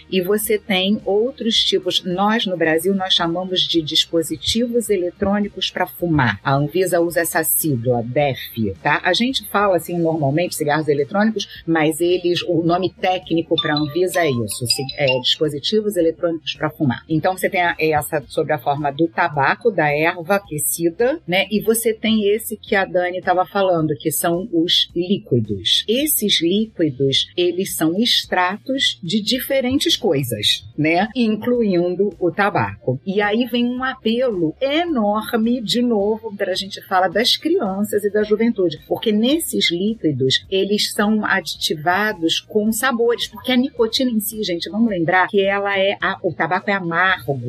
[0.09, 6.39] E você tem outros tipos, nós no Brasil nós chamamos de dispositivos eletrônicos para fumar.
[6.43, 9.01] A Anvisa usa essa sigla, DEF, tá?
[9.03, 14.21] A gente fala assim normalmente cigarros eletrônicos, mas eles, o nome técnico para a Anvisa
[14.21, 14.65] é isso,
[14.97, 17.03] é dispositivos eletrônicos para fumar.
[17.09, 21.45] Então você tem essa sobre a forma do tabaco, da erva aquecida, né?
[21.51, 25.85] E você tem esse que a Dani estava falando, que são os líquidos.
[25.87, 31.07] Esses líquidos, eles são extratos de diferentes coisas, né?
[31.15, 32.99] Incluindo o tabaco.
[33.05, 38.11] E aí vem um apelo enorme, de novo, para a gente falar das crianças e
[38.11, 44.43] da juventude, porque nesses líquidos, eles são aditivados com sabores, porque a nicotina em si,
[44.43, 47.39] gente, vamos lembrar que ela é, a, o tabaco é amargo.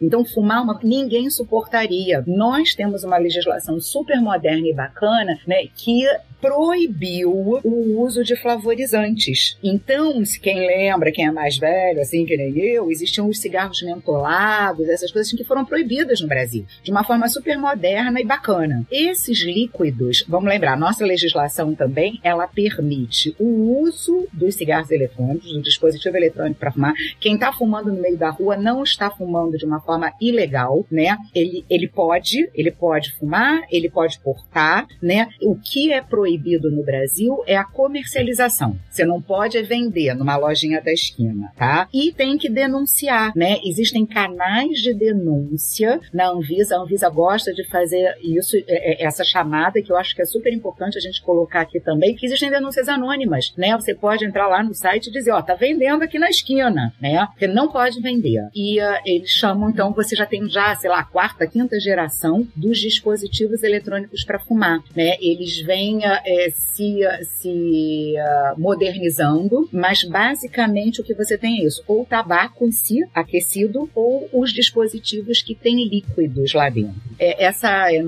[0.00, 2.22] Então, fumar uma, ninguém suportaria.
[2.26, 6.04] Nós temos uma legislação super moderna e bacana, né, que
[6.40, 9.58] proibiu o uso de flavorizantes.
[9.62, 13.82] Então, se quem lembra, quem é mais velho, assim que nem eu, existiam os cigarros
[13.82, 18.24] mentolados, essas coisas assim, que foram proibidas no Brasil, de uma forma super moderna e
[18.24, 18.86] bacana.
[18.90, 25.62] Esses líquidos, vamos lembrar, nossa legislação também, ela permite o uso dos cigarros eletrônicos, do
[25.62, 26.94] dispositivo eletrônico para fumar.
[27.20, 31.16] Quem está fumando no meio da rua não está fumando de uma forma ilegal, né?
[31.34, 35.28] Ele, ele pode, ele pode fumar, ele pode portar, né?
[35.42, 38.78] O que é proibido proibido no Brasil é a comercialização.
[38.90, 41.88] Você não pode vender numa lojinha da esquina, tá?
[41.92, 43.56] E tem que denunciar, né?
[43.64, 46.76] Existem canais de denúncia na Anvisa.
[46.76, 50.26] A Anvisa gosta de fazer isso, é, é, essa chamada, que eu acho que é
[50.26, 53.74] super importante a gente colocar aqui também, que existem denúncias anônimas, né?
[53.76, 57.26] Você pode entrar lá no site e dizer, ó, tá vendendo aqui na esquina, né?
[57.38, 58.48] Você não pode vender.
[58.54, 62.78] E uh, eles chamam, então, você já tem já, sei lá, quarta, quinta geração dos
[62.78, 65.16] dispositivos eletrônicos para fumar, né?
[65.20, 71.64] Eles vêm uh, é, se, se uh, modernizando, mas basicamente o que você tem é
[71.64, 76.94] isso: ou o tabaco em si, aquecido, ou os dispositivos que têm líquidos lá dentro.
[77.18, 78.02] É, essa é,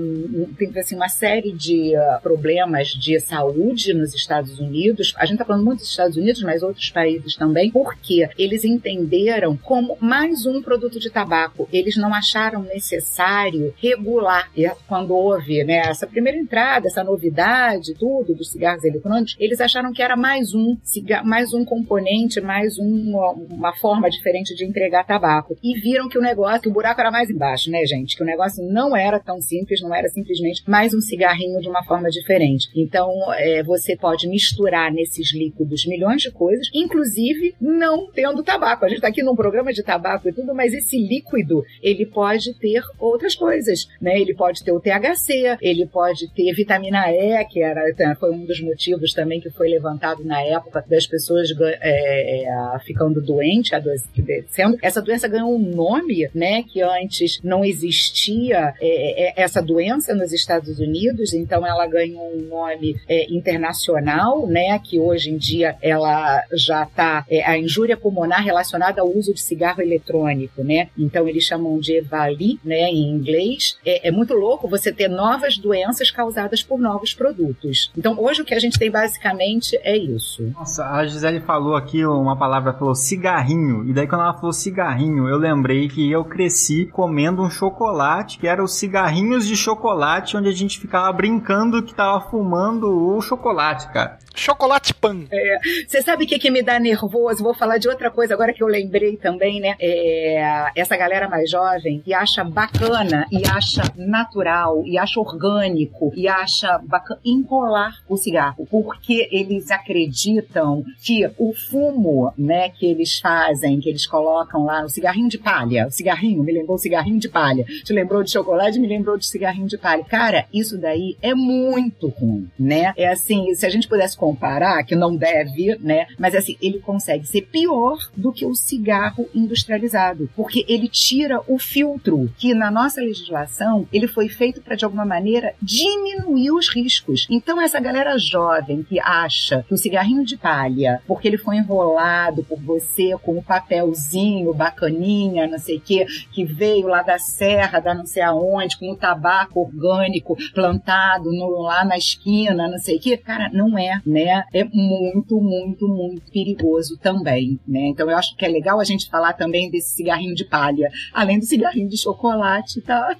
[0.57, 5.13] tem assim, uma série de uh, problemas de saúde nos Estados Unidos.
[5.17, 9.57] A gente está falando muito dos Estados Unidos, mas outros países também, porque eles entenderam
[9.57, 11.67] como mais um produto de tabaco.
[11.71, 14.49] Eles não acharam necessário regular
[14.87, 20.01] quando houve né, essa primeira entrada, essa novidade, tudo dos cigarros eletrônicos, eles acharam que
[20.01, 20.75] era mais um
[21.23, 23.15] mais um componente, mais um,
[23.51, 25.55] uma forma diferente de entregar tabaco.
[25.61, 28.17] E viram que o negócio, que o buraco era mais embaixo, né, gente?
[28.17, 31.83] Que o negócio não era tão simples, não era simplesmente mais um cigarrinho de uma
[31.83, 32.69] forma diferente.
[32.75, 38.83] Então, é, você pode misturar nesses líquidos milhões de coisas, inclusive não tendo tabaco.
[38.83, 42.57] A gente está aqui num programa de tabaco e tudo, mas esse líquido, ele pode
[42.57, 44.19] ter outras coisas, né?
[44.19, 48.61] Ele pode ter o THC, ele pode ter vitamina E, que era foi um dos
[48.61, 54.77] motivos também que foi levantado na época das pessoas é, é, ficando doentes, adoecendo.
[54.81, 60.31] Essa doença ganhou um nome, né, que antes não existia é, é, essa doença nos
[60.33, 66.43] Estados Unidos, então ela ganhou um nome é, internacional, né, que hoje em dia ela
[66.53, 70.89] já está é, a injúria pulmonar relacionada ao uso de cigarro eletrônico, né?
[70.97, 73.77] Então eles chamam de EVALI, né, em inglês.
[73.85, 77.80] É, é muito louco você ter novas doenças causadas por novos produtos.
[77.97, 80.43] Então, hoje o que a gente tem basicamente é isso.
[80.53, 83.87] Nossa, a Gisele falou aqui uma palavra, falou cigarrinho.
[83.89, 88.47] E daí, quando ela falou cigarrinho, eu lembrei que eu cresci comendo um chocolate, que
[88.47, 93.91] era os cigarrinhos de chocolate, onde a gente ficava brincando que tava fumando o chocolate,
[93.91, 94.19] cara.
[94.33, 95.25] Chocolate pan.
[95.29, 97.43] É, você sabe o que, que me dá nervoso?
[97.43, 99.75] Vou falar de outra coisa agora que eu lembrei também, né?
[99.79, 106.27] É, essa galera mais jovem que acha bacana e acha natural e acha orgânico e
[106.27, 107.70] acha bacana enrolar
[108.07, 114.65] o cigarro, porque eles acreditam que o fumo, né, que eles fazem, que eles colocam
[114.65, 118.23] lá no cigarrinho de palha, o cigarrinho, me lembrou o cigarrinho de palha, te lembrou
[118.23, 120.03] de chocolate, me lembrou de cigarrinho de palha.
[120.03, 122.93] Cara, isso daí é muito ruim, né?
[122.97, 126.07] É assim, se a gente pudesse comparar, que não deve, né?
[126.17, 131.57] Mas assim, ele consegue ser pior do que o cigarro industrializado, porque ele tira o
[131.57, 137.27] filtro, que na nossa legislação ele foi feito para de alguma maneira diminuir os riscos.
[137.29, 142.43] Então essa galera jovem que acha que o cigarrinho de palha, porque ele foi enrolado
[142.43, 147.79] por você com um papelzinho bacaninha, não sei o que, que veio lá da serra,
[147.79, 152.97] da não sei aonde, com o tabaco orgânico plantado no, lá na esquina, não sei
[152.97, 157.87] o que, cara, não é né, é muito, muito, muito perigoso também, né?
[157.87, 161.39] Então eu acho que é legal a gente falar também desse cigarrinho de palha, além
[161.39, 163.15] do cigarrinho de chocolate, tá?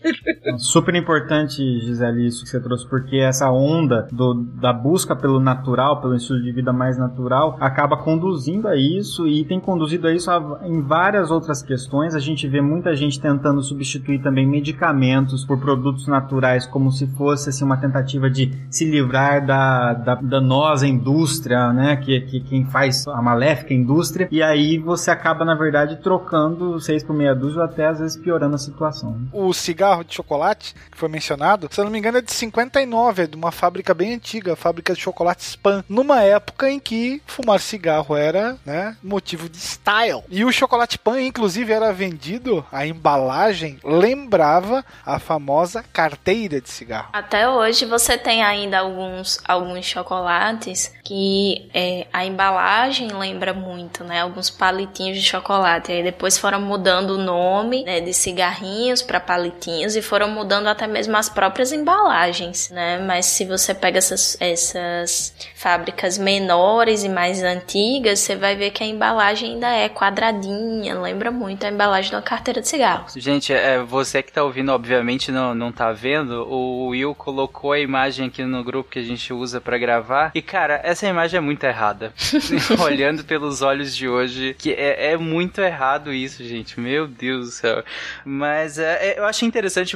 [0.58, 6.02] Super importante, Gisele, isso que você trouxe, porque essa onda do, da busca pelo natural,
[6.02, 10.30] pelo estilo de vida mais natural, acaba conduzindo a isso e tem conduzido a isso
[10.30, 12.16] a, em várias outras questões.
[12.16, 17.50] A gente vê muita gente tentando substituir também medicamentos por produtos naturais, como se fosse
[17.50, 20.42] assim, uma tentativa de se livrar da, da
[20.88, 21.96] indústria, né?
[21.98, 24.28] Que, que quem faz a maléfica indústria.
[24.32, 28.18] E aí você acaba, na verdade, trocando seis por meia dúzia ou até às vezes
[28.18, 29.12] piorando a situação.
[29.12, 29.28] Né?
[29.34, 33.24] O cigarro de chocolate, que foi mencionado, se eu não me engano, é de 59,
[33.24, 37.22] é de uma fábrica bem antiga, a fábrica de chocolate Spam, numa época em que
[37.26, 40.24] fumar cigarro era, né, motivo de style.
[40.30, 47.10] E o chocolate Pan, inclusive, era vendido, a embalagem lembrava a famosa carteira de cigarro.
[47.14, 54.22] Até hoje você tem ainda alguns, alguns chocolates que é, a embalagem lembra muito, né?
[54.22, 55.92] Alguns palitinhos de chocolate.
[55.92, 60.88] Aí depois foram mudando o nome né, de cigarrinhos para palitinhos e foram mudando até
[60.88, 63.00] mesmo as próprias embalagens, né?
[63.00, 68.84] Mas se você pega essas, essas fábricas menores e mais antigas, você vai ver que
[68.84, 73.14] a embalagem ainda é quadradinha, lembra muito a embalagem de uma carteira de cigarros.
[73.16, 77.80] Gente, é, você que tá ouvindo, obviamente não, não tá vendo, o Will colocou a
[77.80, 80.32] imagem aqui no grupo que a gente usa para gravar.
[80.34, 82.14] E, cara, essa imagem é muito errada.
[82.80, 86.80] Olhando pelos olhos de hoje, que é, é, muito errado isso, gente.
[86.80, 87.84] Meu Deus do céu.
[88.26, 89.96] Mas é, é eu achei interessante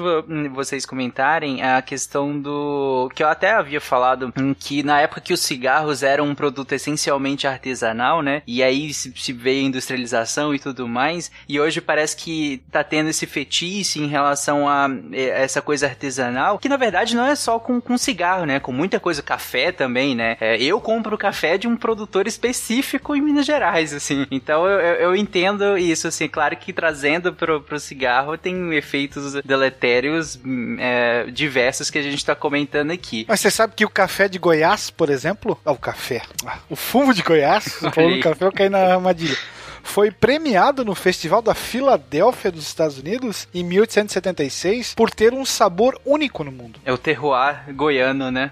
[0.53, 3.10] vocês comentarem a questão do.
[3.15, 7.48] que eu até havia falado, que na época que os cigarros eram um produto essencialmente
[7.48, 8.41] artesanal, né?
[8.45, 11.32] E aí se, se veio a industrialização e tudo mais.
[11.48, 16.69] E hoje parece que tá tendo esse fetiche em relação a essa coisa artesanal, que
[16.69, 18.60] na verdade não é só com, com cigarro, né?
[18.60, 20.38] Com muita coisa, café também, né?
[20.40, 24.28] É, eu compro café de um produtor específico em Minas Gerais, assim.
[24.30, 26.28] Então eu, eu entendo isso, assim.
[26.28, 30.40] Claro que trazendo pro, pro cigarro tem efeitos deletérios
[30.78, 33.26] é, diversos que a gente tá comentando aqui.
[33.28, 36.76] Mas você sabe que o café de Goiás, por exemplo, ah, o café, ah, o
[36.76, 39.36] fumo de Goiás, falando café, eu caí na armadilha
[39.86, 45.99] foi premiado no Festival da Filadélfia dos Estados Unidos em 1876 por ter um sabor
[46.06, 46.80] único no mundo.
[46.84, 48.52] É o terroir goiano, né?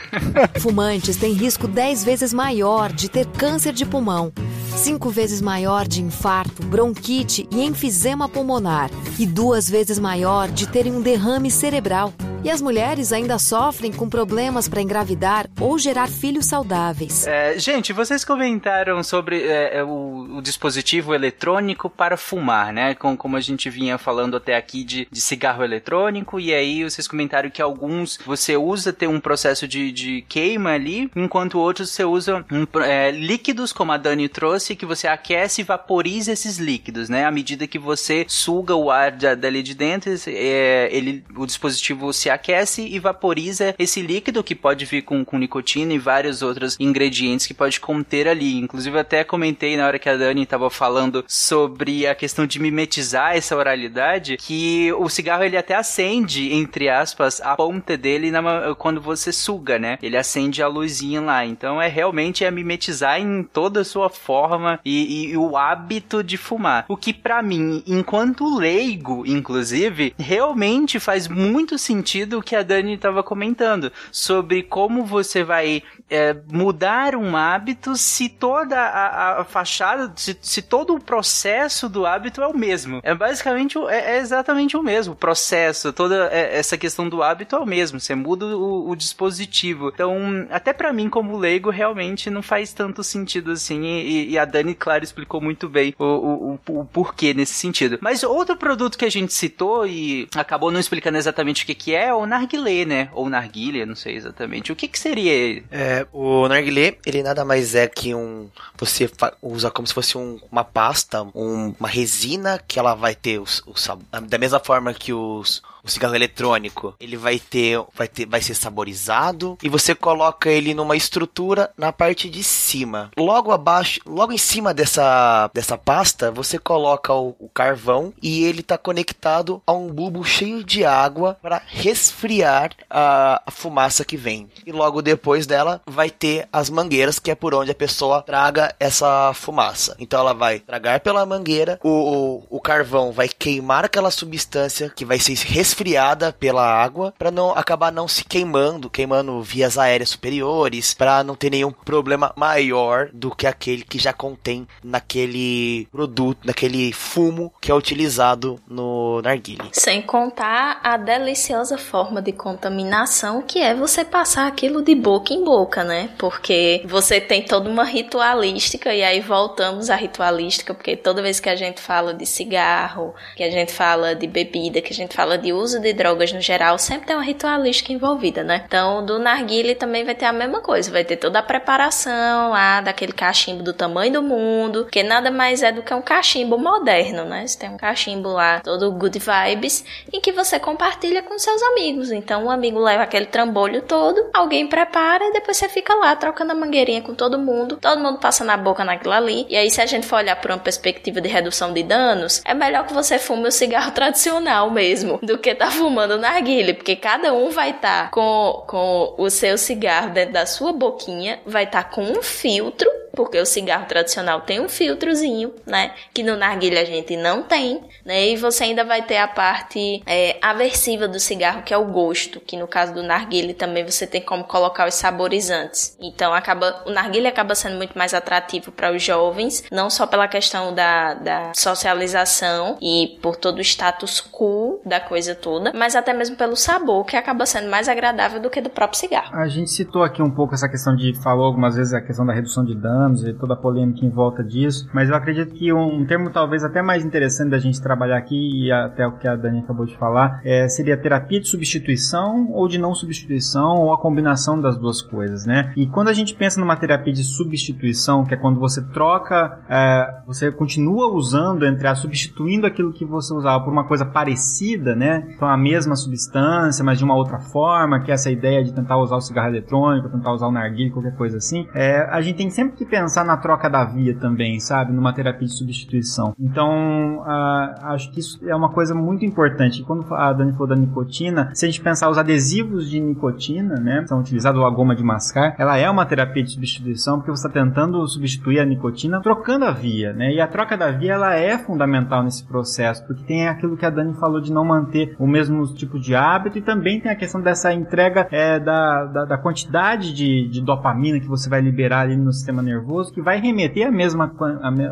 [0.60, 4.32] Fumantes têm risco 10 vezes maior de ter câncer de pulmão,
[4.76, 10.92] 5 vezes maior de infarto, bronquite e enfisema pulmonar e duas vezes maior de terem
[10.92, 12.12] um derrame cerebral.
[12.46, 17.26] E as mulheres ainda sofrem com problemas para engravidar ou gerar filhos saudáveis.
[17.26, 22.94] É, gente, vocês comentaram sobre é, é, o, o, dispositivo eletrônico para fumar, né?
[22.94, 27.08] Com, como a gente vinha falando até aqui de, de, cigarro eletrônico, e aí vocês
[27.08, 32.04] comentaram que alguns você usa ter um processo de, de queima ali, enquanto outros você
[32.04, 37.08] usa um, é, líquidos, como a Dani trouxe, que você aquece e vaporiza esses líquidos,
[37.08, 37.24] né?
[37.24, 42.35] À medida que você suga o ar dali de dentro, é, ele, o dispositivo se
[42.36, 47.46] aquece e vaporiza esse líquido que pode vir com, com nicotina e vários outros ingredientes
[47.46, 48.58] que pode conter ali.
[48.58, 53.36] Inclusive, até comentei na hora que a Dani estava falando sobre a questão de mimetizar
[53.36, 59.00] essa oralidade, que o cigarro ele até acende, entre aspas, a ponta dele na, quando
[59.00, 59.98] você suga, né?
[60.02, 61.44] Ele acende a luzinha lá.
[61.44, 66.36] Então é realmente é mimetizar em toda a sua forma e, e o hábito de
[66.36, 66.84] fumar.
[66.88, 72.94] O que para mim, enquanto leigo, inclusive, realmente faz muito sentido sentido que a Dani
[72.94, 80.12] estava comentando sobre como você vai é, mudar um hábito se toda a, a fachada,
[80.16, 83.00] se, se, todo o processo do hábito é o mesmo.
[83.02, 87.54] É basicamente é, é exatamente o mesmo o processo, toda é, essa questão do hábito
[87.54, 88.00] é o mesmo.
[88.00, 89.90] Você muda o, o dispositivo.
[89.94, 93.84] Então, até para mim como leigo realmente não faz tanto sentido assim.
[93.84, 97.98] E, e a Dani, claro, explicou muito bem o, o, o, porquê nesse sentido.
[98.00, 101.94] Mas outro produto que a gente citou e acabou não explicando exatamente o que, que
[101.94, 103.08] é o narguilé, né?
[103.12, 104.72] Ou narguilha, não sei exatamente.
[104.72, 105.64] O que que seria ele?
[105.70, 108.48] É, o narguilé, ele nada mais é que um...
[108.76, 109.10] Você
[109.42, 113.62] usa como se fosse um, uma pasta, um, uma resina que ela vai ter os,
[113.66, 113.88] os,
[114.28, 118.54] da mesma forma que os o cigarro eletrônico, ele vai ter, vai ter, vai ser
[118.54, 123.10] saborizado e você coloca ele numa estrutura na parte de cima.
[123.16, 128.60] Logo abaixo, logo em cima dessa, dessa pasta, você coloca o, o carvão e ele
[128.60, 134.48] está conectado a um bulbo cheio de água para resfriar a, a, fumaça que vem.
[134.66, 138.74] E logo depois dela vai ter as mangueiras, que é por onde a pessoa traga
[138.80, 139.94] essa fumaça.
[140.00, 145.04] Então ela vai tragar pela mangueira, o, o, o carvão vai queimar aquela substância que
[145.04, 150.10] vai ser resfriada resfriada pela água para não acabar não se queimando, queimando vias aéreas
[150.10, 156.38] superiores, para não ter nenhum problema maior do que aquele que já contém naquele produto,
[156.44, 159.68] naquele fumo que é utilizado no narguile.
[159.72, 165.44] Sem contar a deliciosa forma de contaminação que é você passar aquilo de boca em
[165.44, 166.08] boca, né?
[166.16, 171.48] Porque você tem toda uma ritualística e aí voltamos à ritualística, porque toda vez que
[171.48, 175.36] a gente fala de cigarro, que a gente fala de bebida, que a gente fala
[175.36, 178.64] de uso de drogas no geral, sempre tem uma ritualística envolvida, né?
[178.66, 182.80] Então, do narguile também vai ter a mesma coisa, vai ter toda a preparação lá
[182.80, 187.24] daquele cachimbo do tamanho do mundo, que nada mais é do que um cachimbo moderno,
[187.24, 187.46] né?
[187.46, 192.10] Você tem um cachimbo lá, todo good vibes, em que você compartilha com seus amigos.
[192.10, 196.52] Então, um amigo leva aquele trambolho todo, alguém prepara e depois você fica lá trocando
[196.52, 199.46] a mangueirinha com todo mundo, todo mundo passa na boca naquilo ali.
[199.48, 202.54] E aí, se a gente for olhar por uma perspectiva de redução de danos, é
[202.54, 207.32] melhor que você fume o cigarro tradicional mesmo, do que tá fumando narguile, porque cada
[207.32, 211.84] um vai estar tá com, com o seu cigarro dentro da sua boquinha, vai estar
[211.84, 215.92] tá com um filtro porque o cigarro tradicional tem um filtrozinho, né?
[216.12, 218.28] Que no narguilha a gente não tem, né?
[218.28, 222.38] E você ainda vai ter a parte é, aversiva do cigarro, que é o gosto,
[222.38, 225.96] que no caso do narguilha também você tem como colocar os saborizantes.
[225.98, 230.28] Então acaba o narguilha acaba sendo muito mais atrativo para os jovens, não só pela
[230.28, 236.12] questão da, da socialização e por todo o status cool da coisa toda, mas até
[236.12, 239.34] mesmo pelo sabor, que acaba sendo mais agradável do que do próprio cigarro.
[239.34, 242.34] A gente citou aqui um pouco essa questão de falou algumas vezes a questão da
[242.34, 245.72] redução de dano anos e toda a polêmica em volta disso, mas eu acredito que
[245.72, 249.36] um, termo talvez até mais interessante da gente trabalhar aqui, e até o que a
[249.36, 253.98] Dani acabou de falar, é, seria terapia de substituição ou de não substituição, ou a
[253.98, 255.72] combinação das duas coisas, né?
[255.76, 260.22] E quando a gente pensa numa terapia de substituição, que é quando você troca, é,
[260.26, 265.26] você continua usando, entre as substituindo aquilo que você usava por uma coisa parecida, né?
[265.34, 268.96] Então a mesma substância, mas de uma outra forma, que é essa ideia de tentar
[268.98, 272.50] usar o cigarro eletrônico, tentar usar o narguilho, qualquer coisa assim, é, a gente tem
[272.50, 274.90] sempre que pensar na troca da via também, sabe?
[274.90, 276.34] Numa terapia de substituição.
[276.40, 279.82] Então, uh, acho que isso é uma coisa muito importante.
[279.82, 284.04] Quando a Dani falou da nicotina, se a gente pensar os adesivos de nicotina, né?
[284.06, 287.60] São utilizados a goma de mascar, ela é uma terapia de substituição porque você está
[287.60, 290.32] tentando substituir a nicotina trocando a via, né?
[290.32, 293.90] E a troca da via, ela é fundamental nesse processo, porque tem aquilo que a
[293.90, 297.42] Dani falou de não manter o mesmo tipo de hábito e também tem a questão
[297.42, 302.16] dessa entrega é, da, da, da quantidade de, de dopamina que você vai liberar ali
[302.16, 304.32] no sistema nervoso nervoso que vai remeter a mesma,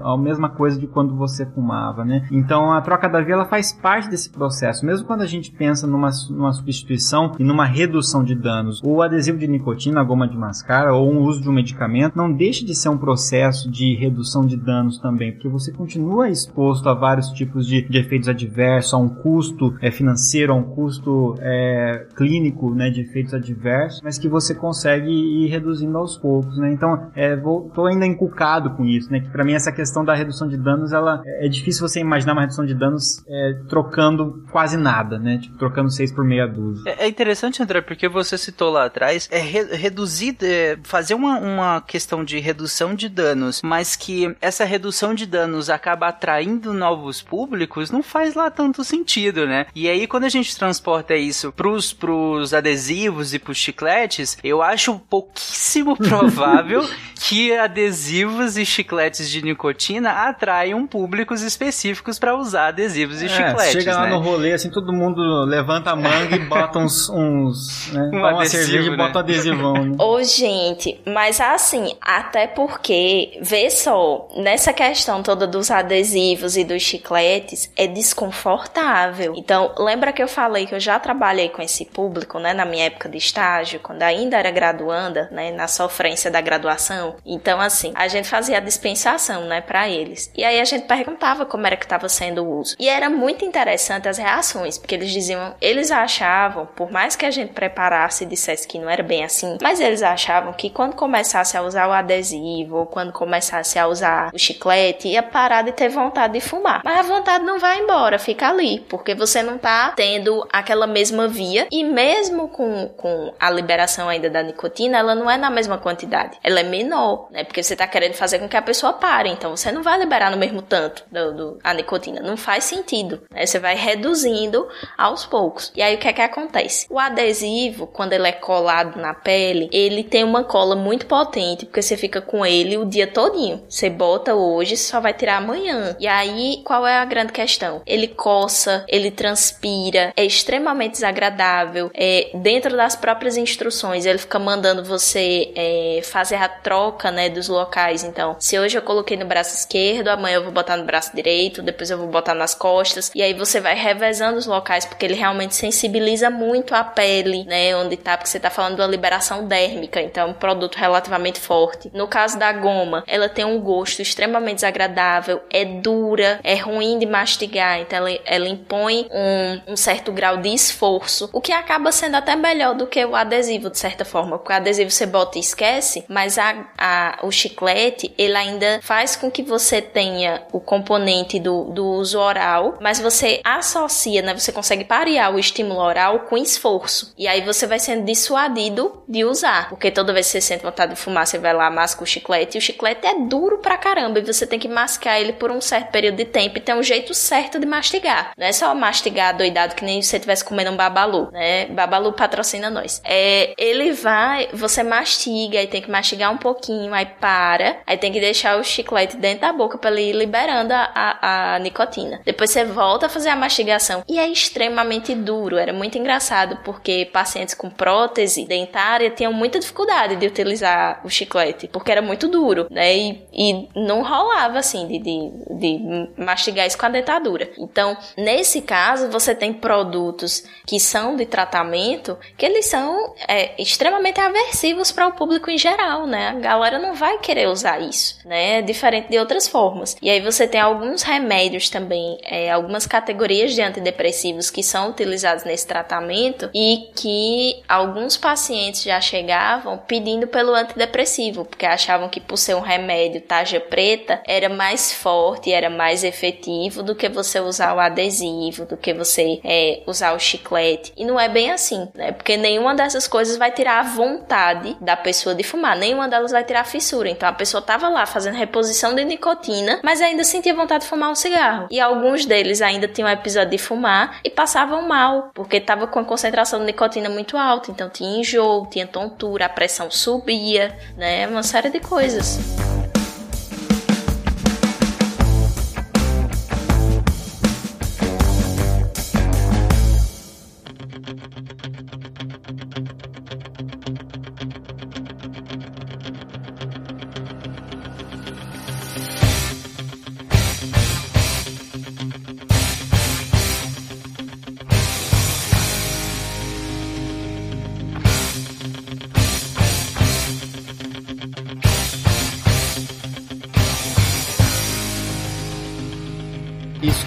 [0.03, 2.27] a mesma coisa de quando você fumava, né?
[2.31, 4.85] Então a troca da via ela faz parte desse processo.
[4.85, 9.39] Mesmo quando a gente pensa numa, numa substituição e numa redução de danos, o adesivo
[9.39, 12.75] de nicotina, a goma de mascar ou o uso de um medicamento não deixa de
[12.75, 17.67] ser um processo de redução de danos também, porque você continua exposto a vários tipos
[17.67, 22.91] de, de efeitos adversos, a um custo é, financeiro, a um custo é, clínico né,
[22.91, 26.59] de efeitos adversos, mas que você consegue ir reduzindo aos poucos.
[26.59, 26.73] Né?
[26.73, 29.21] Então, é, vou, tô ainda encucado com isso, né?
[29.21, 32.41] Que para mim essa questão da redução de danos, ela é difícil você imaginar uma
[32.41, 35.39] redução de danos é, trocando quase nada, né?
[35.39, 36.91] Tipo, trocando seis por meia dúzia.
[36.91, 41.39] É, é interessante, André, porque você citou lá atrás, é re reduzir, é, fazer uma,
[41.39, 47.21] uma questão de redução de danos, mas que essa redução de danos acaba atraindo novos
[47.21, 49.67] públicos, não faz lá tanto sentido, né?
[49.75, 54.99] E aí quando a gente transporta isso pros, pros adesivos e pros chicletes, eu acho
[54.99, 56.89] pouquíssimo provável
[57.29, 63.73] que adesivos e chicletes de nicotina atraem públicos específicos para usar adesivos e é, chicletes.
[63.73, 64.11] Chega lá né?
[64.11, 67.09] no rolê, assim, todo mundo levanta a manga e bota uns.
[67.11, 68.95] uns né, um uma adesivo, cerveja né?
[68.95, 69.73] e bota adesivão.
[69.73, 69.97] Né?
[69.99, 76.83] Ô, gente, mas assim, até porque, vê só, nessa questão toda dos adesivos e dos
[76.83, 79.35] chicletes, é desconfortável.
[79.37, 82.85] Então, lembra que eu falei que eu já trabalhei com esse público, né, na minha
[82.85, 87.17] época de estágio, quando ainda era graduanda, né, na sofrência da graduação.
[87.27, 90.31] Então, assim, a gente fazia a dispensação, né, para eles.
[90.35, 92.77] E aí a gente perguntava como era que estava sendo o uso.
[92.79, 97.31] E era muito interessante as reações, porque eles diziam, eles achavam, por mais que a
[97.31, 101.57] gente preparasse e dissesse que não era bem assim, mas eles achavam que quando começasse
[101.57, 105.89] a usar o adesivo, ou quando começasse a usar o chiclete, ia parar de ter
[105.89, 106.83] vontade de fumar.
[106.85, 111.29] Mas a vontade não vai embora, fica ali, porque você não tá tendo aquela mesma
[111.29, 115.79] via, e mesmo com, com a liberação ainda da nicotina, ela não é na mesma
[115.79, 119.29] quantidade, ela é menor, Porque você tá querendo fazer com que a pessoa pare.
[119.29, 122.21] Então você não vai liberar no mesmo tanto do, do a nicotina.
[122.21, 123.23] Não faz sentido.
[123.31, 123.47] Né?
[123.47, 124.67] Você vai reduzindo
[124.97, 125.73] aos poucos.
[125.75, 126.87] E aí o que é que acontece?
[126.91, 131.83] O adesivo, quando ele é colado na pele, ele tem uma cola muito potente, porque
[131.83, 133.63] você fica com ele o dia todinho.
[133.69, 135.97] Você bota hoje, só vai tirar amanhã.
[135.99, 137.83] E aí, qual é a grande questão?
[137.87, 141.91] Ele coça, ele transpira, é extremamente desagradável.
[141.95, 147.49] É, dentro das próprias instruções, ele fica mandando você é, fazer a troca, né, dos
[147.49, 148.03] locais.
[148.03, 151.61] Então, se hoje eu coloquei no braço esquerdo, amanhã eu vou botar no braço direito,
[151.63, 153.11] depois eu vou botar nas costas.
[153.15, 157.77] E aí você vai revezando os locais, porque ele realmente sensibiliza muito a pele, né?
[157.77, 161.91] Onde tá, porque você tá falando da liberação dérmica, então é um produto relativamente forte.
[161.93, 167.07] No caso da goma, ela tem um gosto extremamente desagradável, é dura, é ruim de
[167.07, 172.17] mastigar, então ela, ela impõe um, um certo grau de esforço, o que acaba sendo
[172.17, 175.41] até melhor do que o adesivo, de certa forma, porque o adesivo você bota e
[175.41, 181.39] esquece, mas a, a, o chiclete, ele ainda faz com que você tenha o componente
[181.39, 186.37] do, do uso oral, mas você associa, né, você consegue parear o estímulo oral com
[186.37, 190.63] esforço, e aí você vai sendo dissuadido de usar, porque toda vez que você sente
[190.63, 193.77] vontade de fumar, você vai lá, masca o chiclete, e o chiclete é duro pra
[193.77, 196.75] caramba, e você tem que mascar ele por um certo período de tempo, e tem
[196.75, 200.45] um jeito certo de mastigar, não é só mastigar doidado que nem se você estivesse
[200.45, 203.01] comendo um babalu, né, babalu patrocina nós.
[203.05, 208.13] É, ele vai, você mastiga, aí tem que mastigar um pouquinho, aí para, aí tem
[208.13, 212.21] que deixar o chiclete dentro da boca para ele ir liberando a, a, a nicotina.
[212.25, 217.09] Depois você volta a fazer a mastigação, e é extremamente duro, era muito engraçado, porque
[217.13, 222.67] pacientes com prótese dentária tinham muita dificuldade de utilizar o chiclete, porque era muito duro,
[222.71, 222.97] né?
[222.97, 227.51] E, e não rolava assim de, de, de mastigar isso com a dentadura.
[227.59, 234.21] Então, nesse caso, você tem produtos que são de tratamento que eles são é, extremamente
[234.21, 236.29] aversivos para o público em geral, né?
[236.29, 238.63] A galera não vai querer usar isso, né?
[238.63, 239.97] Diferente de outras formas.
[240.01, 245.45] E aí você tem alguns remédios também, é, algumas categorias de antidepressivos que são utilizados
[245.45, 252.37] nesse tratamento e que alguns pacientes já chegavam pedindo pelo antidepressivo, porque achavam que por
[252.37, 257.75] ser um remédio tarja preta era mais forte, era mais efetivo do que você usar
[257.75, 260.93] o adesivo, do que você é, usar o chiclete.
[260.97, 262.13] E não é bem assim, né?
[262.13, 266.45] Porque nenhuma dessas coisas vai tirar a vontade da pessoa de fumar, nenhuma delas vai
[266.45, 266.94] tirar a fissura.
[267.03, 271.11] Então a pessoa tava lá fazendo reposição de nicotina, mas ainda sentia vontade de fumar
[271.11, 271.67] um cigarro.
[271.71, 276.05] E alguns deles ainda tinham episódio de fumar e passavam mal, porque tava com a
[276.05, 277.71] concentração de nicotina muito alta.
[277.71, 281.27] Então tinha enjoo, tinha tontura, a pressão subia, né?
[281.27, 282.39] Uma série de coisas.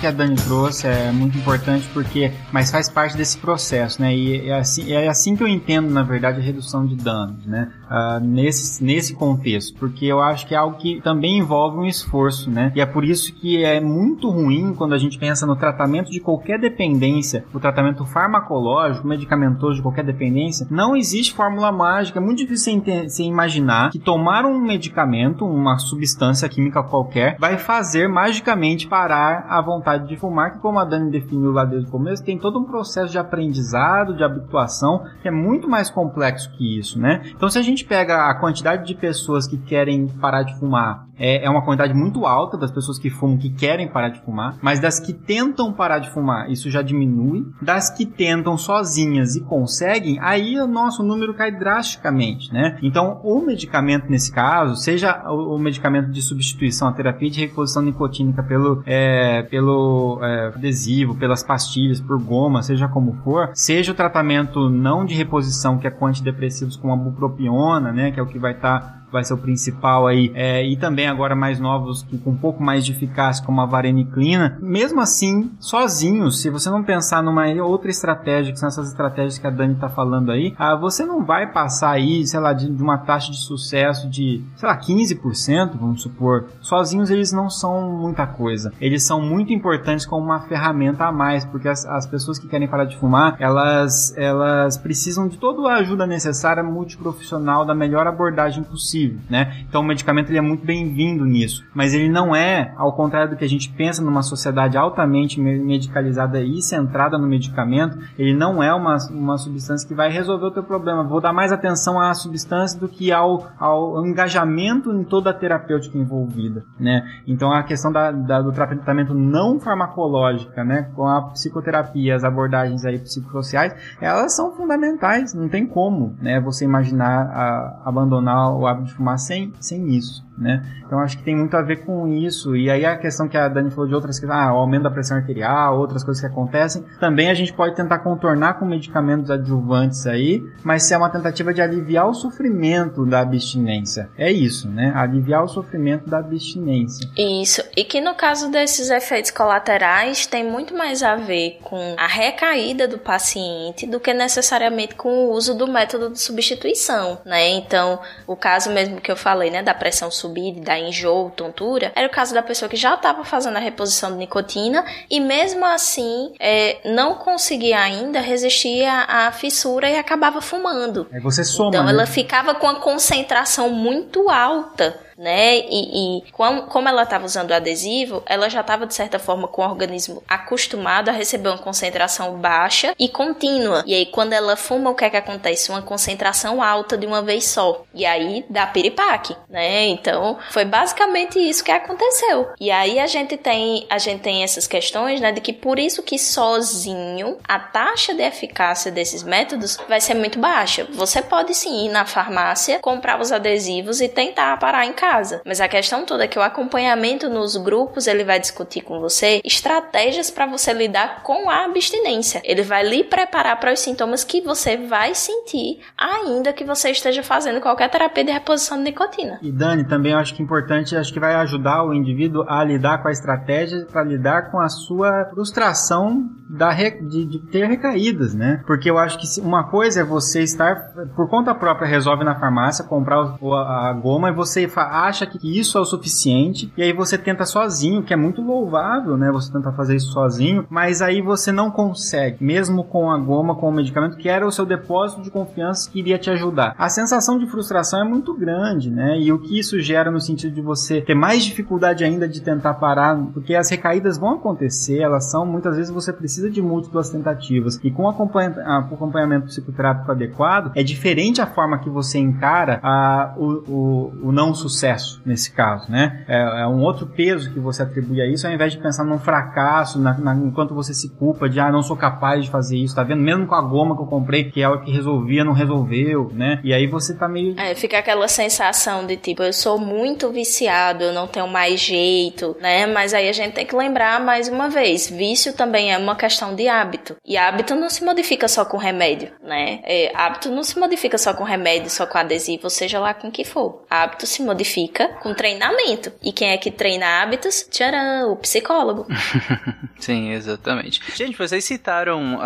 [0.08, 4.16] Que a Dani trouxe é muito importante porque, mas faz parte desse processo, né?
[4.16, 7.70] E é assim, é assim que eu entendo, na verdade, a redução de danos, né?
[7.90, 12.50] Uh, nesse, nesse contexto, porque eu acho que é algo que também envolve um esforço,
[12.50, 12.72] né?
[12.76, 16.20] E é por isso que é muito ruim quando a gente pensa no tratamento de
[16.20, 22.20] qualquer dependência, o tratamento farmacológico, medicamentoso de qualquer dependência, não existe fórmula mágica.
[22.20, 28.08] É muito difícil você imaginar que tomar um medicamento, uma substância química qualquer, vai fazer
[28.08, 32.24] magicamente parar a vontade de fumar, que como a Dani definiu lá desde o começo,
[32.24, 37.00] tem todo um processo de aprendizado, de habituação, que é muito mais complexo que isso,
[37.00, 37.22] né?
[37.36, 41.46] Então se a gente pega a quantidade de pessoas que querem parar de fumar, é,
[41.46, 44.80] é uma quantidade muito alta das pessoas que fumam que querem parar de fumar, mas
[44.80, 47.46] das que tentam parar de fumar, isso já diminui.
[47.62, 52.78] Das que tentam sozinhas e conseguem, aí o nosso número cai drasticamente, né?
[52.82, 57.82] Então, o medicamento nesse caso, seja o, o medicamento de substituição, a terapia de reposição
[57.82, 59.87] nicotínica pelo, é, pelo
[60.22, 65.78] é, adesivo, pelas pastilhas, por goma, seja como for, seja o tratamento não de reposição,
[65.78, 68.98] que é com antidepressivos como a bupropiona, né, que é o que vai estar tá
[69.12, 72.62] vai ser o principal aí, é, e também agora mais novos, que com um pouco
[72.62, 77.90] mais de eficácia, como a vareniclina, mesmo assim, sozinhos, se você não pensar numa outra
[77.90, 81.52] estratégia, que são essas estratégias que a Dani tá falando aí, ah, você não vai
[81.52, 86.02] passar aí, sei lá, de, de uma taxa de sucesso de, sei lá, 15%, vamos
[86.02, 86.48] supor.
[86.62, 88.74] Sozinhos eles não são muita coisa.
[88.80, 92.68] Eles são muito importantes como uma ferramenta a mais, porque as, as pessoas que querem
[92.68, 98.64] parar de fumar, elas, elas precisam de toda a ajuda necessária multiprofissional, da melhor abordagem
[98.64, 99.66] possível possível, né?
[99.68, 103.38] Então o medicamento ele é muito bem-vindo nisso, mas ele não é, ao contrário do
[103.38, 108.74] que a gente pensa numa sociedade altamente medicalizada e centrada no medicamento, ele não é
[108.74, 111.04] uma, uma substância que vai resolver o teu problema.
[111.04, 115.98] Vou dar mais atenção à substância do que ao, ao engajamento em toda a terapêutica
[115.98, 117.04] envolvida, né?
[117.28, 122.86] Então a questão da, da, do tratamento não farmacológica, né, com a psicoterapia, as abordagens
[122.86, 128.87] aí psicossociais, elas são fundamentais, não tem como, né, você imaginar a, abandonar o hábito
[128.88, 130.64] de fumar sem, sem isso, né?
[130.86, 132.56] Então acho que tem muito a ver com isso.
[132.56, 134.92] E aí a questão que a Dani falou de outras coisas, ah, o aumento da
[134.92, 140.06] pressão arterial, outras coisas que acontecem, também a gente pode tentar contornar com medicamentos adjuvantes
[140.06, 144.10] aí, mas se é uma tentativa de aliviar o sofrimento da abstinência.
[144.18, 144.92] É isso, né?
[144.96, 147.10] Aliviar o sofrimento da abstinência.
[147.18, 147.64] Isso.
[147.76, 152.88] E que no caso desses efeitos colaterais tem muito mais a ver com a recaída
[152.88, 157.50] do paciente do que necessariamente com o uso do método de substituição, né?
[157.50, 162.08] Então, o caso mesmo que eu falei, né, da pressão subir, da enjoo, tontura, era
[162.08, 166.34] o caso da pessoa que já estava fazendo a reposição de nicotina e mesmo assim
[166.40, 171.08] é, não conseguia ainda resistir à, à, fissura e acabava fumando.
[171.12, 171.70] É você soma.
[171.70, 171.92] Então, né?
[171.92, 175.58] ela ficava com a concentração muito alta né?
[175.58, 179.62] E, e como ela estava usando o adesivo, ela já estava de certa forma com
[179.62, 183.84] o organismo acostumado a receber uma concentração baixa e contínua.
[183.88, 185.72] E aí quando ela fuma, o que é que acontece?
[185.72, 187.84] Uma concentração alta de uma vez só.
[187.94, 189.88] E aí dá piripaque, né?
[189.88, 192.50] Então foi basicamente isso que aconteceu.
[192.60, 196.04] E aí a gente tem a gente tem essas questões, né, de que por isso
[196.04, 200.86] que sozinho a taxa de eficácia desses métodos vai ser muito baixa.
[200.92, 205.42] Você pode sim ir na farmácia, comprar os adesivos e tentar parar em casa casa.
[205.46, 209.42] Mas a questão toda é que o acompanhamento nos grupos, ele vai discutir com você
[209.46, 212.42] estratégias para você lidar com a abstinência.
[212.44, 217.24] Ele vai lhe preparar para os sintomas que você vai sentir, ainda que você esteja
[217.24, 219.40] fazendo qualquer terapia de reposição de nicotina.
[219.42, 223.02] E Dani, também acho que é importante, acho que vai ajudar o indivíduo a lidar
[223.02, 228.62] com a estratégia para lidar com a sua frustração da de, de, ter recaídas, né?
[228.66, 232.86] Porque eu acho que uma coisa é você estar por conta própria resolve na farmácia
[232.86, 234.68] comprar a, a goma e você
[235.06, 239.18] acha que isso é o suficiente e aí você tenta sozinho, que é muito louvável,
[239.18, 239.32] né?
[239.32, 243.70] Você tentar fazer isso sozinho, mas aí você não consegue, mesmo com a goma, com
[243.70, 246.76] o medicamento que era o seu depósito de confiança que iria te ajudar.
[246.78, 249.20] A sensação de frustração é muito grande, né?
[249.20, 252.76] E o que isso gera no sentido de você ter mais dificuldade ainda de tentar
[252.76, 257.80] parar, porque as recaídas vão acontecer, elas são muitas vezes você precisa de múltiplas tentativas
[257.84, 264.28] e com acompanhamento psicoterápico adequado é diferente a forma que você encara a, o, o,
[264.30, 266.24] o não sucesso sucesso nesse caso, né?
[266.28, 269.20] É, é, um outro peso que você atribui a isso, ao invés de pensar num
[269.20, 272.96] fracasso, na, na, enquanto você se culpa de, ah, não sou capaz de fazer isso,
[272.96, 273.22] tá vendo?
[273.22, 276.60] Mesmo com a goma que eu comprei, que é o que resolvia, não resolveu, né?
[276.64, 277.60] E aí você tá meio...
[277.60, 282.56] É, fica aquela sensação de tipo, eu sou muito viciado, eu não tenho mais jeito,
[282.62, 282.86] né?
[282.86, 286.56] Mas aí a gente tem que lembrar mais uma vez, vício também é uma questão
[286.56, 287.16] de hábito.
[287.26, 289.80] E hábito não se modifica só com remédio, né?
[289.84, 293.32] É, hábito não se modifica só com remédio, só com adesivo, seja lá com o
[293.32, 293.84] que for.
[293.90, 296.12] Hábito se modifica modifica com treinamento.
[296.22, 297.68] E quem é que treina hábitos?
[297.70, 299.08] Tcharam, o psicólogo.
[300.00, 301.02] Sim, exatamente.
[301.16, 302.40] Gente, vocês citaram uh,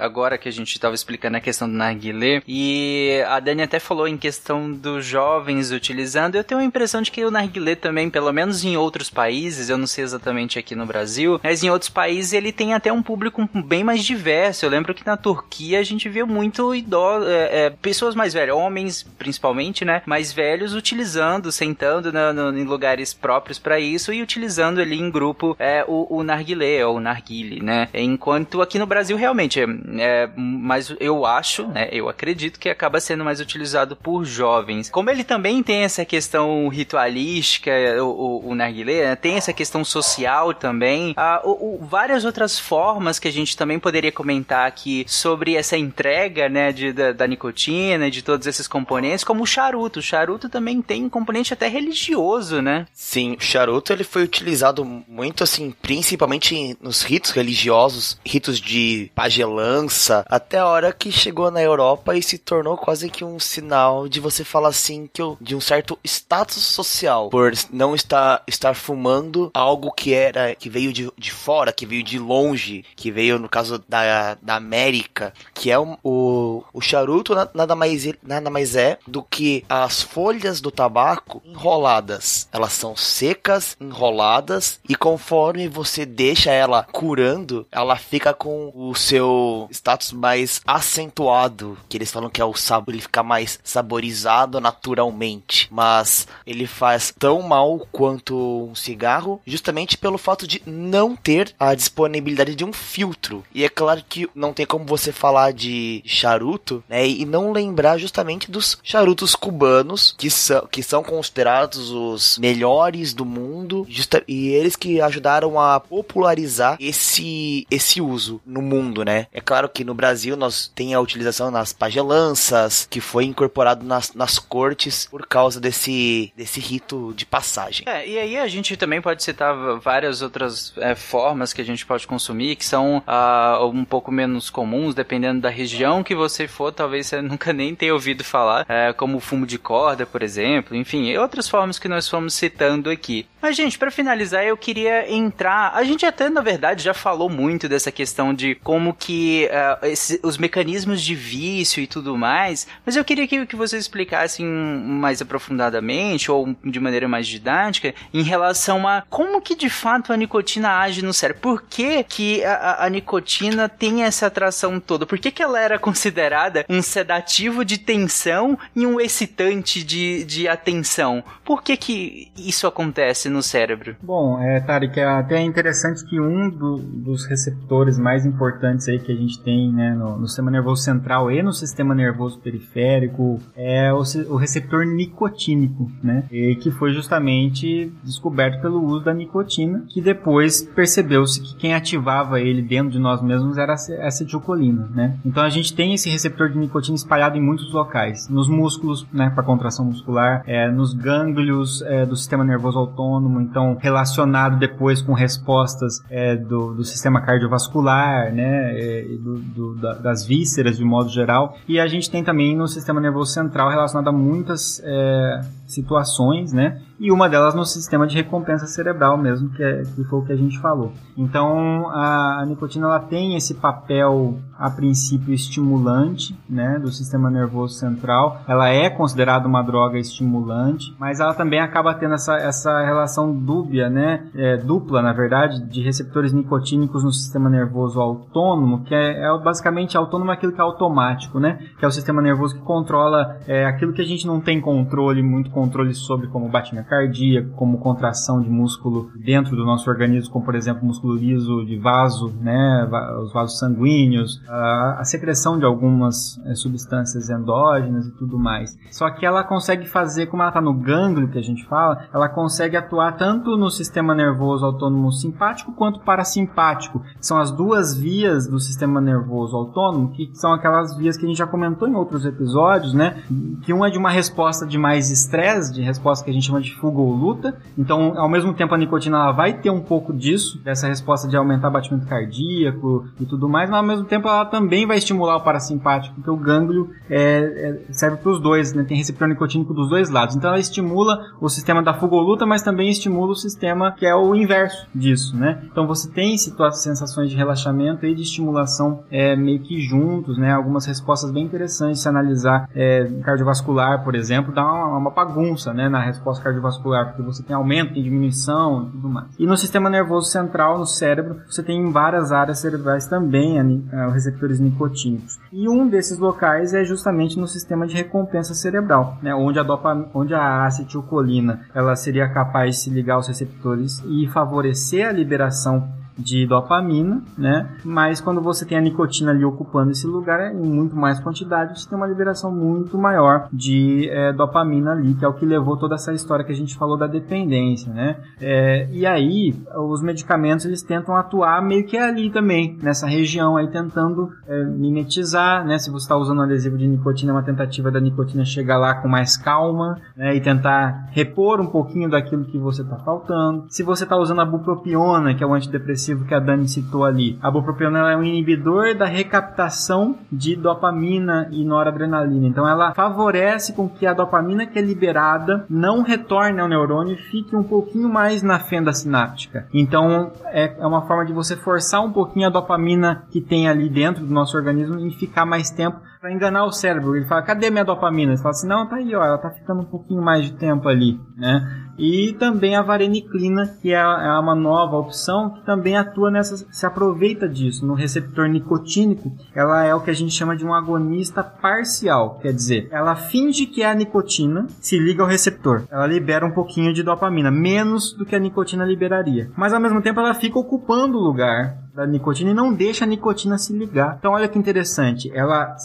[0.00, 4.06] agora que a gente estava explicando a questão do narguilé e a Dani até falou
[4.06, 6.34] em questão dos jovens utilizando.
[6.34, 9.78] Eu tenho a impressão de que o narguilé também, pelo menos em outros países, eu
[9.78, 13.48] não sei exatamente aqui no Brasil, mas em outros países ele tem até um público
[13.64, 14.66] bem mais diverso.
[14.66, 18.54] Eu lembro que na Turquia a gente viu muito idosos, é, é, pessoas mais velhas,
[18.54, 24.20] homens principalmente, né, mais velhos utilizando sentando no, no, em lugares próprios para isso e
[24.20, 27.88] utilizando ali em grupo é, o, o narguilé ou narguile, né?
[27.94, 29.66] Enquanto aqui no Brasil realmente é,
[29.98, 31.88] é, mas eu acho, né?
[31.92, 34.90] Eu acredito que acaba sendo mais utilizado por jovens.
[34.90, 37.70] Como ele também tem essa questão ritualística,
[38.00, 39.16] o, o, o narguilé, né?
[39.16, 43.78] tem essa questão social também, ah, o, o, várias outras formas que a gente também
[43.78, 49.24] poderia comentar aqui sobre essa entrega, né, de, da, da nicotina, de todos esses componentes,
[49.24, 50.00] como o charuto.
[50.00, 52.86] O charuto também tem componente até religioso, né?
[52.92, 60.24] Sim, o charuto ele foi utilizado muito assim, principalmente nos ritos religiosos, ritos de pagelança,
[60.28, 64.20] até a hora que chegou na Europa e se tornou quase que um sinal de
[64.20, 69.50] você falar assim que eu, de um certo status social por não estar estar fumando
[69.54, 73.48] algo que era que veio de, de fora, que veio de longe, que veio no
[73.48, 78.98] caso da, da América, que é o, o, o charuto nada mais nada mais é
[79.06, 82.48] do que as folhas do tabaco enroladas.
[82.52, 89.68] Elas são secas, enroladas e conforme você deixa ela curando, ela fica com o seu
[89.70, 95.68] status mais acentuado, que eles falam que é o sabor, ele fica mais saborizado naturalmente,
[95.70, 101.74] mas ele faz tão mal quanto um cigarro, justamente pelo fato de não ter a
[101.74, 103.44] disponibilidade de um filtro.
[103.54, 107.98] E é claro que não tem como você falar de charuto, né, e não lembrar
[107.98, 114.24] justamente dos charutos cubanos que são que são com considerados os melhores do mundo justa-
[114.26, 119.28] e eles que ajudaram a popularizar esse, esse uso no mundo, né?
[119.32, 124.12] É claro que no Brasil nós tem a utilização nas pagelanças, que foi incorporado nas,
[124.14, 127.84] nas cortes por causa desse, desse rito de passagem.
[127.86, 131.86] É, e aí a gente também pode citar várias outras é, formas que a gente
[131.86, 136.72] pode consumir, que são ah, um pouco menos comuns, dependendo da região que você for,
[136.72, 140.76] talvez você nunca nem tenha ouvido falar, é, como o fumo de corda, por exemplo,
[140.76, 143.26] enfim, outras formas que nós fomos citando aqui.
[143.42, 145.72] Mas, gente, para finalizar, eu queria entrar.
[145.74, 150.20] A gente até, na verdade, já falou muito dessa questão de como que ah, esse-
[150.22, 155.20] os mecanismos de vício e tudo mais, mas eu queria que, que vocês explicassem mais
[155.20, 160.78] aprofundadamente ou de maneira mais didática em relação a como que de fato a nicotina
[160.78, 161.42] age no cérebro.
[161.42, 165.04] Por que, que a, a- a nicotina tem essa atração toda?
[165.04, 170.46] Por que, que ela era considerada um sedativo de tensão e um excitante de, de
[170.46, 171.24] atenção?
[171.44, 173.96] Por que, que isso acontece no cérebro?
[174.02, 179.10] Bom, é, Tarek, é até interessante que um do- dos receptores mais importantes aí que
[179.10, 183.92] a gente tem né, no, no sistema nervoso central e no sistema nervoso periférico é
[183.92, 186.24] o, o receptor nicotínico, né?
[186.30, 192.40] E que foi justamente descoberto pelo uso da nicotina, que depois percebeu-se que quem ativava
[192.40, 195.16] ele dentro de nós mesmos era a acetilcolina, né?
[195.24, 199.30] Então a gente tem esse receptor de nicotina espalhado em muitos locais, nos músculos, né,
[199.30, 205.12] para contração muscular, é, nos gânglios é, do sistema nervoso autônomo, então relacionado depois com
[205.12, 211.08] respostas é, do, do sistema cardiovascular, né, é, do- do- da- das vísceras de modo
[211.10, 216.52] geral, e a gente tem também no sistema nervoso central relacionado a muitas é, situações,
[216.52, 220.24] né, e uma delas no sistema de recompensa cerebral mesmo, que, é, que foi o
[220.24, 220.92] que a gente falou.
[221.18, 227.74] Então, a, a nicotina ela tem esse papel, a princípio, estimulante né, do sistema nervoso
[227.74, 228.42] central.
[228.46, 233.90] Ela é considerada uma droga estimulante, mas ela também acaba tendo essa, essa relação dúbia,
[233.90, 239.38] né, é, dupla, na verdade, de receptores nicotínicos no sistema nervoso autônomo, que é, é
[239.38, 243.38] basicamente autônomo é aquilo que é automático, né, que é o sistema nervoso que controla
[243.48, 247.78] é, aquilo que a gente não tem controle, muito controle sobre, como batimento cardíaco, como
[247.78, 252.86] contração de músculo dentro do nosso organismo, como por exemplo músculo liso de vaso, né,
[253.22, 258.78] os vasos sanguíneos, a, secreção de algumas eh, substâncias endógenas e tudo mais.
[258.90, 262.28] Só que ela consegue fazer, como ela está no gânglio que a gente fala, ela
[262.28, 267.02] consegue atuar tanto no sistema nervoso autônomo simpático quanto parasimpático.
[267.20, 271.38] São as duas vias do sistema nervoso autônomo, que são aquelas vias que a gente
[271.38, 273.22] já comentou em outros episódios, né?
[273.62, 276.60] Que uma é de uma resposta de mais estresse, de resposta que a gente chama
[276.60, 277.54] de fuga ou luta.
[277.78, 281.36] Então, ao mesmo tempo, a nicotina ela vai ter um pouco disso, dessa resposta de
[281.36, 285.40] aumentar batimento cardíaco e tudo mais, mas ao mesmo tempo ela também vai estimular o
[285.40, 288.82] parasimpático, porque o gânglio é, é- serve para os dois, né?
[288.82, 290.34] tem receptor nicotínico dos dois lados.
[290.34, 294.04] Então ela estimula o sistema da fuga ou luta, mas também estimula o sistema que
[294.04, 295.62] é o inverso disso, né?
[295.70, 300.52] Então você tem situa- sensações de relaxamento e de estimulação é, meio que juntos, né?
[300.52, 305.88] Algumas respostas bem interessantes se analisar é, cardiovascular, por exemplo, dá uma, uma bagunça, né?
[305.88, 309.28] Na resposta cardiovascular, porque você tem aumento, tem diminuição e tudo mais.
[309.38, 313.60] E no sistema nervoso central, no cérebro, você tem em várias áreas cerebrais também
[314.08, 315.38] os receptores nicotínicos.
[315.52, 319.34] E um desses locais é justamente no sistema de recompensa cerebral, né?
[319.34, 324.26] Onde a dopa, onde a acetilcolina, ela seria capaz de se ligar aos receptores e
[324.28, 327.68] favorecer a liberação de dopamina, né?
[327.84, 331.88] Mas quando você tem a nicotina ali ocupando esse lugar em muito mais quantidade, você
[331.88, 335.94] tem uma liberação muito maior de eh, dopamina ali, que é o que levou toda
[335.94, 338.16] essa história que a gente falou da dependência, né?
[338.40, 343.68] Eh, e aí os medicamentos eles tentam atuar meio que ali também nessa região aí
[343.68, 345.78] tentando eh, mimetizar, né?
[345.78, 348.94] Se você está usando um adesivo de nicotina, é uma tentativa da nicotina chegar lá
[348.94, 350.34] com mais calma, né?
[350.36, 353.64] E tentar repor um pouquinho daquilo que você está faltando.
[353.68, 357.38] Se você está usando a bupropiona, que é o antidepressivo que a Dani citou ali,
[357.42, 362.46] a bupropiona é um inibidor da recaptação de dopamina e noradrenalina.
[362.46, 367.22] Então ela favorece com que a dopamina que é liberada não retorne ao neurônio e
[367.22, 369.66] fique um pouquinho mais na fenda sináptica.
[369.72, 373.88] Então é, é uma forma de você forçar um pouquinho a dopamina que tem ali
[373.88, 377.16] dentro do nosso organismo e ficar mais tempo para enganar o cérebro.
[377.16, 378.36] Ele fala, cadê minha dopamina?
[378.36, 380.88] Você fala assim, não, tá aí, ó, ela tá ficando um pouquinho mais de tempo
[380.88, 381.91] ali, né?
[381.98, 386.86] E também a vareniclina, que é, é uma nova opção que também atua nessa, se
[386.86, 387.86] aproveita disso.
[387.86, 392.52] No receptor nicotínico, ela é o que a gente chama de um agonista parcial, quer
[392.52, 395.84] dizer, ela finge que é a nicotina, se liga ao receptor.
[395.90, 399.50] Ela libera um pouquinho de dopamina, menos do que a nicotina liberaria.
[399.56, 403.06] Mas ao mesmo tempo ela fica ocupando o lugar da nicotina e não deixa a
[403.06, 404.16] nicotina se ligar.
[404.18, 405.76] Então olha que interessante, ela,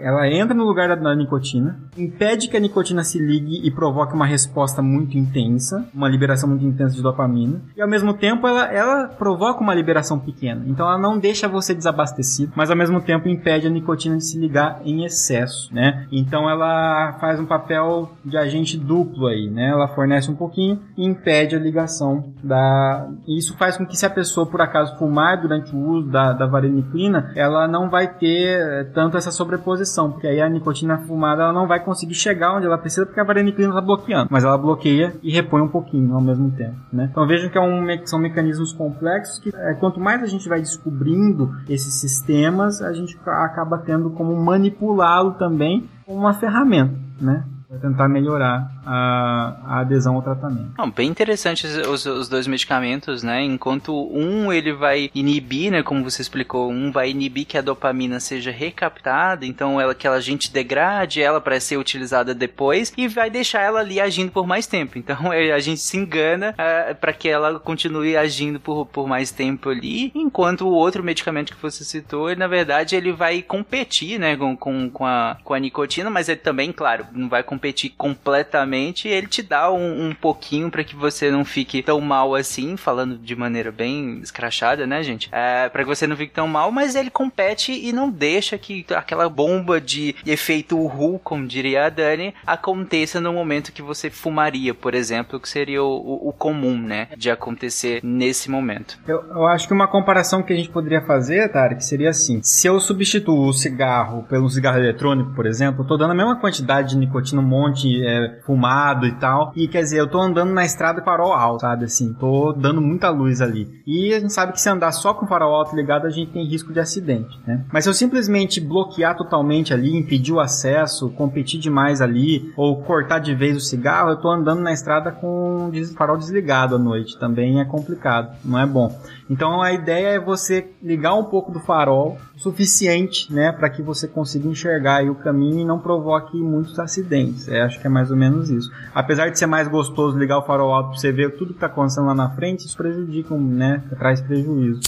[0.00, 4.14] ela entra no lugar da, da nicotina, impede que a nicotina se ligue e provoque
[4.14, 5.51] uma resposta muito intensa,
[5.94, 10.18] uma liberação muito intensa de dopamina, e ao mesmo tempo ela, ela provoca uma liberação
[10.18, 10.62] pequena.
[10.66, 14.38] Então ela não deixa você desabastecido, mas ao mesmo tempo impede a nicotina de se
[14.38, 16.06] ligar em excesso, né?
[16.10, 19.68] Então ela faz um papel de agente duplo aí, né?
[19.68, 23.08] Ela fornece um pouquinho e impede a ligação da.
[23.26, 26.46] Isso faz com que se a pessoa por acaso fumar durante o uso da, da
[26.46, 31.52] vareniclina, ela não vai ter eh, tanto essa sobreposição, porque aí a nicotina fumada ela
[31.52, 35.14] não vai conseguir chegar onde ela precisa porque a vareniclina está bloqueando, mas ela bloqueia
[35.22, 37.08] e repõe um pouquinho ao mesmo tempo, né?
[37.10, 40.60] Então vejam que é um, são mecanismos complexos que é, quanto mais a gente vai
[40.60, 47.44] descobrindo esses sistemas, a gente acaba tendo como manipulá-lo também como uma ferramenta, né?
[47.72, 50.72] Para tentar melhorar a, a adesão ao tratamento.
[50.76, 53.42] Não, bem interessantes os, os dois medicamentos, né?
[53.42, 55.82] Enquanto um ele vai inibir, né?
[55.82, 60.20] Como você explicou, um vai inibir que a dopamina seja recaptada, então ela que a
[60.20, 64.66] gente degrade ela para ser utilizada depois e vai deixar ela ali agindo por mais
[64.66, 64.98] tempo.
[64.98, 69.08] Então é, a gente se engana uh, é, para que ela continue agindo por, por
[69.08, 73.40] mais tempo ali, enquanto o outro medicamento que você citou, ele, na verdade, ele vai
[73.40, 74.36] competir, né?
[74.36, 79.08] Com, com, com, a, com a nicotina, mas ele também, claro, não vai competir completamente
[79.08, 83.16] ele te dá um, um pouquinho para que você não fique tão mal assim, falando
[83.16, 85.28] de maneira bem escrachada, né, gente?
[85.32, 88.84] É, para que você não fique tão mal, mas ele compete e não deixa que
[88.94, 94.74] aquela bomba de efeito Ru, como diria a Dani, aconteça no momento que você fumaria,
[94.74, 98.98] por exemplo, que seria o, o comum, né, de acontecer nesse momento.
[99.06, 102.66] Eu, eu, acho que uma comparação que a gente poderia fazer, Tarek, seria assim: se
[102.66, 106.90] eu substituo o cigarro pelo cigarro eletrônico, por exemplo, eu tô dando a mesma quantidade
[106.90, 109.52] de nicotina, monte é, fumado e tal.
[109.54, 111.84] E quer dizer, eu tô andando na estrada com farol alto, sabe?
[111.84, 113.68] Assim, tô dando muita luz ali.
[113.86, 116.46] E a gente sabe que se andar só com farol alto ligado, a gente tem
[116.46, 117.64] risco de acidente, né?
[117.72, 123.18] Mas se eu simplesmente bloquear totalmente ali, impedir o acesso, competir demais ali, ou cortar
[123.18, 127.18] de vez o cigarro, eu tô andando na estrada com farol desligado à noite.
[127.18, 128.98] Também é complicado, não é bom.
[129.32, 134.06] Então a ideia é você ligar um pouco do farol, suficiente, né, para que você
[134.06, 137.48] consiga enxergar o caminho e não provoque muitos acidentes.
[137.48, 138.70] É, acho que é mais ou menos isso.
[138.94, 141.66] Apesar de ser mais gostoso ligar o farol alto para você ver tudo que está
[141.66, 144.82] acontecendo lá na frente, isso prejudica, né, traz prejuízo.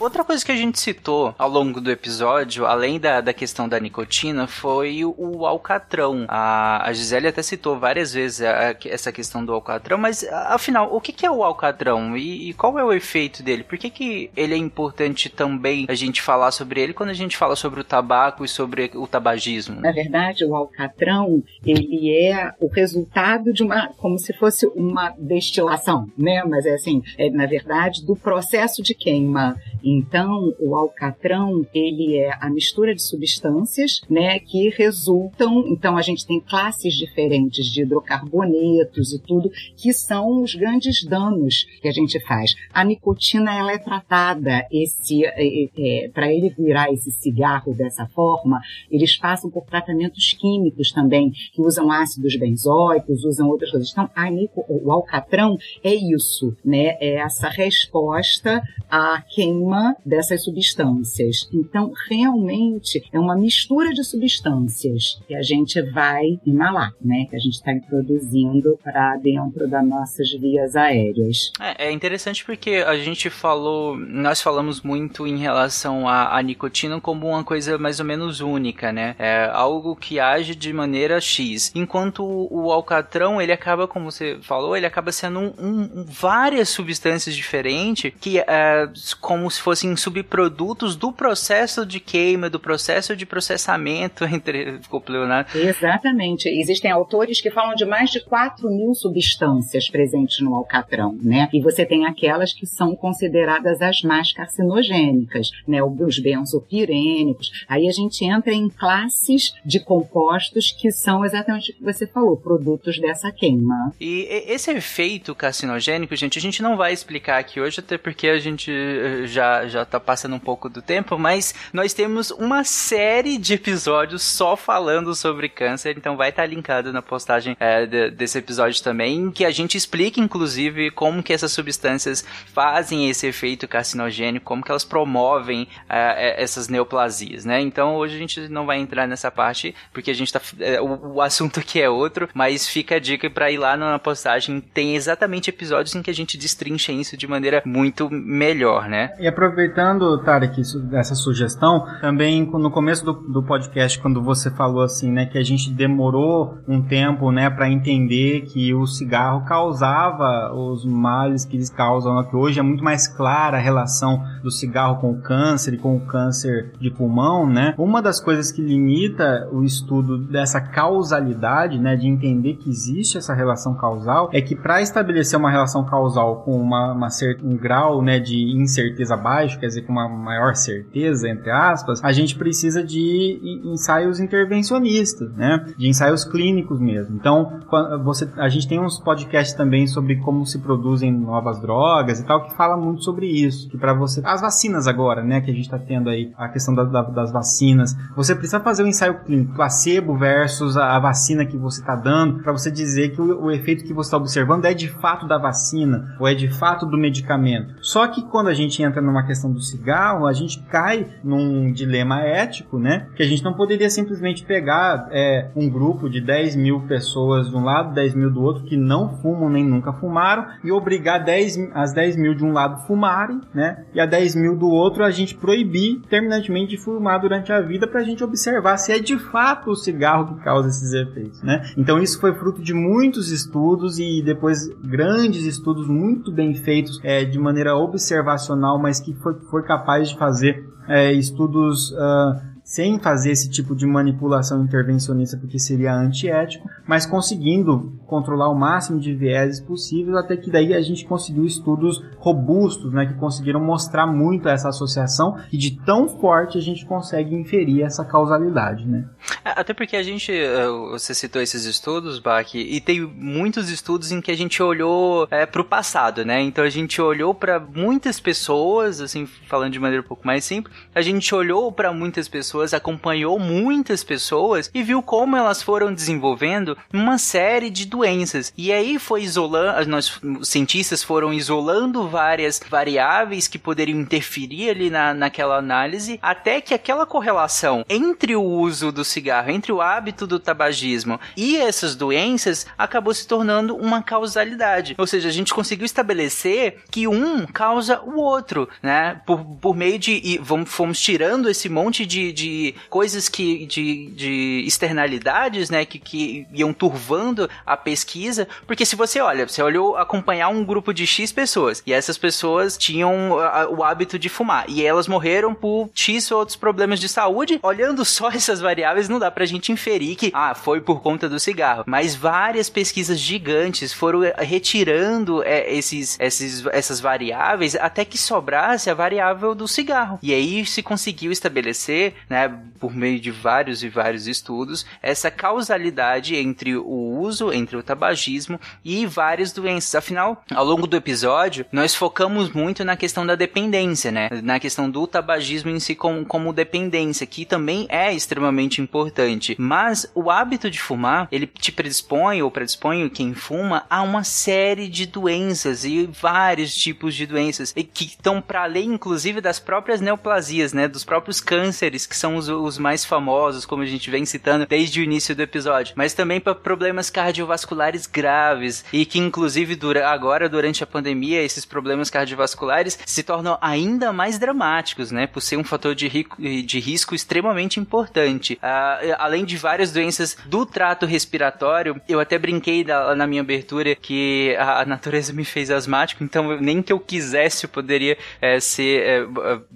[0.00, 3.78] Outra coisa que a gente citou ao longo do episódio, além da, da questão da
[3.78, 6.24] nicotina, foi o, o alcatrão.
[6.26, 10.96] A, a Gisele até citou várias vezes a, a, essa questão do alcatrão, mas afinal,
[10.96, 13.62] o que, que é o alcatrão e, e, qual é o efeito dele?
[13.62, 17.36] Por que, que ele é importante também a gente falar sobre ele quando a gente
[17.36, 19.82] fala sobre o tabaco e sobre o tabagismo?
[19.82, 26.08] Na verdade, o alcatrão, ele é o resultado de uma, como se fosse uma destilação,
[26.16, 26.42] né?
[26.42, 29.56] Mas é assim, é na verdade do processo de queima
[29.92, 36.26] então, o alcatrão, ele é a mistura de substâncias, né, que resultam, então a gente
[36.26, 42.20] tem classes diferentes de hidrocarbonetos e tudo, que são os grandes danos que a gente
[42.20, 42.54] faz.
[42.72, 48.06] A nicotina, ela é tratada, esse, é, é, é para ele virar esse cigarro dessa
[48.06, 48.60] forma,
[48.90, 53.90] eles passam por tratamentos químicos também, que usam ácidos benzóicos, usam outras coisas.
[53.90, 61.48] Então, a nico, o alcatrão é isso, né, é essa resposta a queima dessas substâncias.
[61.52, 67.26] Então, realmente é uma mistura de substâncias que a gente vai inalar, né?
[67.28, 71.52] Que a gente está introduzindo para dentro das nossas vias aéreas.
[71.60, 77.00] É, é, interessante porque a gente falou, nós falamos muito em relação à, à, nicotina
[77.00, 79.14] como uma coisa mais ou menos única, né?
[79.18, 81.72] É algo que age de maneira X.
[81.74, 86.68] Enquanto o, o alcatrão, ele acaba, como você falou, ele acaba sendo um, um, várias
[86.68, 88.88] substâncias diferentes que é
[89.20, 94.80] como se fossem subprodutos do processo de queima, do processo de processamento entre.
[94.82, 95.56] Ficou pleonado.
[95.56, 96.48] Exatamente.
[96.48, 101.48] Existem autores que falam de mais de 4 mil substâncias presentes no alcatrão, né?
[101.52, 105.80] E você tem aquelas que são consideradas as mais carcinogênicas, né?
[105.84, 107.64] Os benzopirênicos.
[107.68, 112.36] Aí a gente entra em classes de compostos que são exatamente o que você falou,
[112.36, 113.92] produtos dessa queima.
[114.00, 118.38] E esse efeito carcinogênico, gente, a gente não vai explicar aqui hoje, até porque a
[118.40, 119.26] gente eh,
[119.68, 124.56] já tá passando um pouco do tempo, mas nós temos uma série de episódios só
[124.56, 129.30] falando sobre câncer, então vai estar tá linkado na postagem é, de, desse episódio também,
[129.30, 134.70] que a gente explica, inclusive, como que essas substâncias fazem esse efeito carcinogênico, como que
[134.70, 137.60] elas promovem é, essas neoplasias, né?
[137.60, 140.40] Então hoje a gente não vai entrar nessa parte, porque a gente tá.
[140.58, 143.98] É, o, o, assunto aqui é outro, mas fica a dica para ir lá na
[143.98, 149.14] postagem, tem exatamente episódios em que a gente destrincha isso de maneira muito melhor, né?
[149.18, 150.62] E aproveitando, Tarek,
[150.92, 155.42] essa sugestão, também no começo do, do podcast, quando você falou assim, né, que a
[155.42, 161.68] gente demorou um tempo, né, para entender que o cigarro causava os males que eles
[161.68, 165.78] causam, que hoje é muito mais clara a relação do cigarro com o câncer e
[165.78, 167.74] com o câncer de pulmão, né?
[167.76, 173.34] Uma das coisas que limita o estudo dessa causalidade, né, de entender que existe essa
[173.34, 177.08] relação causal, é que para estabelecer uma relação causal com uma, uma
[177.42, 182.12] um grau, né, de incerteza baixo, quer dizer, com uma maior certeza, entre aspas, a
[182.12, 187.16] gente precisa de ensaios intervencionistas, né, de ensaios clínicos mesmo.
[187.16, 187.60] Então,
[188.04, 192.44] você, a gente tem uns podcasts também sobre como se produzem novas drogas e tal,
[192.44, 195.64] que fala muito sobre isso, que para você, as vacinas agora, né, que a gente
[195.64, 199.54] está tendo aí, a questão da, da, das vacinas, você precisa fazer um ensaio clínico,
[199.54, 203.50] placebo versus a, a vacina que você está dando, para você dizer que o, o
[203.50, 206.98] efeito que você está observando é de fato da vacina ou é de fato do
[206.98, 207.74] medicamento.
[207.80, 212.20] Só que quando a gente entra numa questão do cigarro, a gente cai num dilema
[212.22, 213.06] ético, né?
[213.14, 217.56] Que a gente não poderia simplesmente pegar é, um grupo de 10 mil pessoas de
[217.56, 221.70] um lado, 10 mil do outro, que não fumam nem nunca fumaram, e obrigar 10,
[221.74, 223.84] as 10 mil de um lado fumarem, né?
[223.94, 227.86] E a 10 mil do outro a gente proibir terminantemente de fumar durante a vida
[227.86, 231.62] para a gente observar se é de fato o cigarro que causa esses efeitos, né?
[231.76, 237.24] Então isso foi fruto de muitos estudos e depois grandes estudos muito bem feitos é,
[237.24, 243.32] de maneira observacional, mas que foi, foi capaz de fazer é, estudos uh, sem fazer
[243.32, 249.60] esse tipo de manipulação intervencionista, porque seria antiético, mas conseguindo controlar o máximo de vieses
[249.60, 254.68] possível, até que daí a gente conseguiu estudos robustos, né, que conseguiram mostrar muito essa
[254.68, 259.04] associação e de tão forte a gente consegue inferir essa causalidade, né?
[259.44, 264.20] Até porque a gente, é, você citou esses estudos, Bach, e tem muitos estudos em
[264.20, 266.40] que a gente olhou é, para o passado, né?
[266.40, 270.72] Então a gente olhou para muitas pessoas, assim, falando de maneira um pouco mais simples,
[270.94, 275.92] a gente olhou para muitas pessoas pessoas, acompanhou muitas pessoas e viu como elas foram
[275.92, 278.52] desenvolvendo uma série de doenças.
[278.56, 284.90] E aí foi isolando, nós os cientistas foram isolando várias variáveis que poderiam interferir ali
[284.90, 290.26] na, naquela análise, até que aquela correlação entre o uso do cigarro, entre o hábito
[290.26, 294.94] do tabagismo e essas doenças acabou se tornando uma causalidade.
[294.98, 299.20] Ou seja, a gente conseguiu estabelecer que um causa o outro, né?
[299.24, 300.20] Por, por meio de.
[300.22, 302.49] E vamos, fomos tirando esse monte de, de
[302.88, 309.20] coisas que de, de externalidades, né, que, que iam turvando a pesquisa, porque se você
[309.20, 313.82] olha, você olhou acompanhar um grupo de X pessoas e essas pessoas tinham a, o
[313.82, 318.60] hábito de fumar e elas morreram por X outros problemas de saúde, olhando só essas
[318.60, 322.68] variáveis não dá pra gente inferir que ah, foi por conta do cigarro, mas várias
[322.68, 329.54] pesquisas gigantes foram eh, retirando é, esses, esses, essas variáveis até que sobrasse a variável
[329.54, 330.18] do cigarro.
[330.22, 335.30] E aí se conseguiu estabelecer, né, né, por meio de vários e vários estudos, essa
[335.30, 339.94] causalidade entre o uso, entre o tabagismo e várias doenças.
[339.94, 344.30] Afinal, ao longo do episódio, nós focamos muito na questão da dependência, né?
[344.42, 349.54] Na questão do tabagismo em si como, como dependência, que também é extremamente importante.
[349.58, 354.88] Mas o hábito de fumar, ele te predispõe ou predispõe quem fuma a uma série
[354.88, 360.72] de doenças e vários tipos de doenças que estão para além, inclusive, das próprias neoplasias,
[360.72, 360.88] né?
[360.88, 365.00] Dos próprios cânceres que são os, os mais famosos, como a gente vem citando desde
[365.00, 370.48] o início do episódio, mas também para problemas cardiovasculares graves e que inclusive dura, agora
[370.48, 375.64] durante a pandemia esses problemas cardiovasculares se tornam ainda mais dramáticos, né, por ser um
[375.64, 378.54] fator de, rico, de risco extremamente importante.
[378.54, 383.94] Uh, além de várias doenças do trato respiratório, eu até brinquei da, na minha abertura
[383.94, 388.60] que a, a, natureza me fez asmático, então nem que eu quisesse eu poderia é,
[388.60, 389.24] ser é,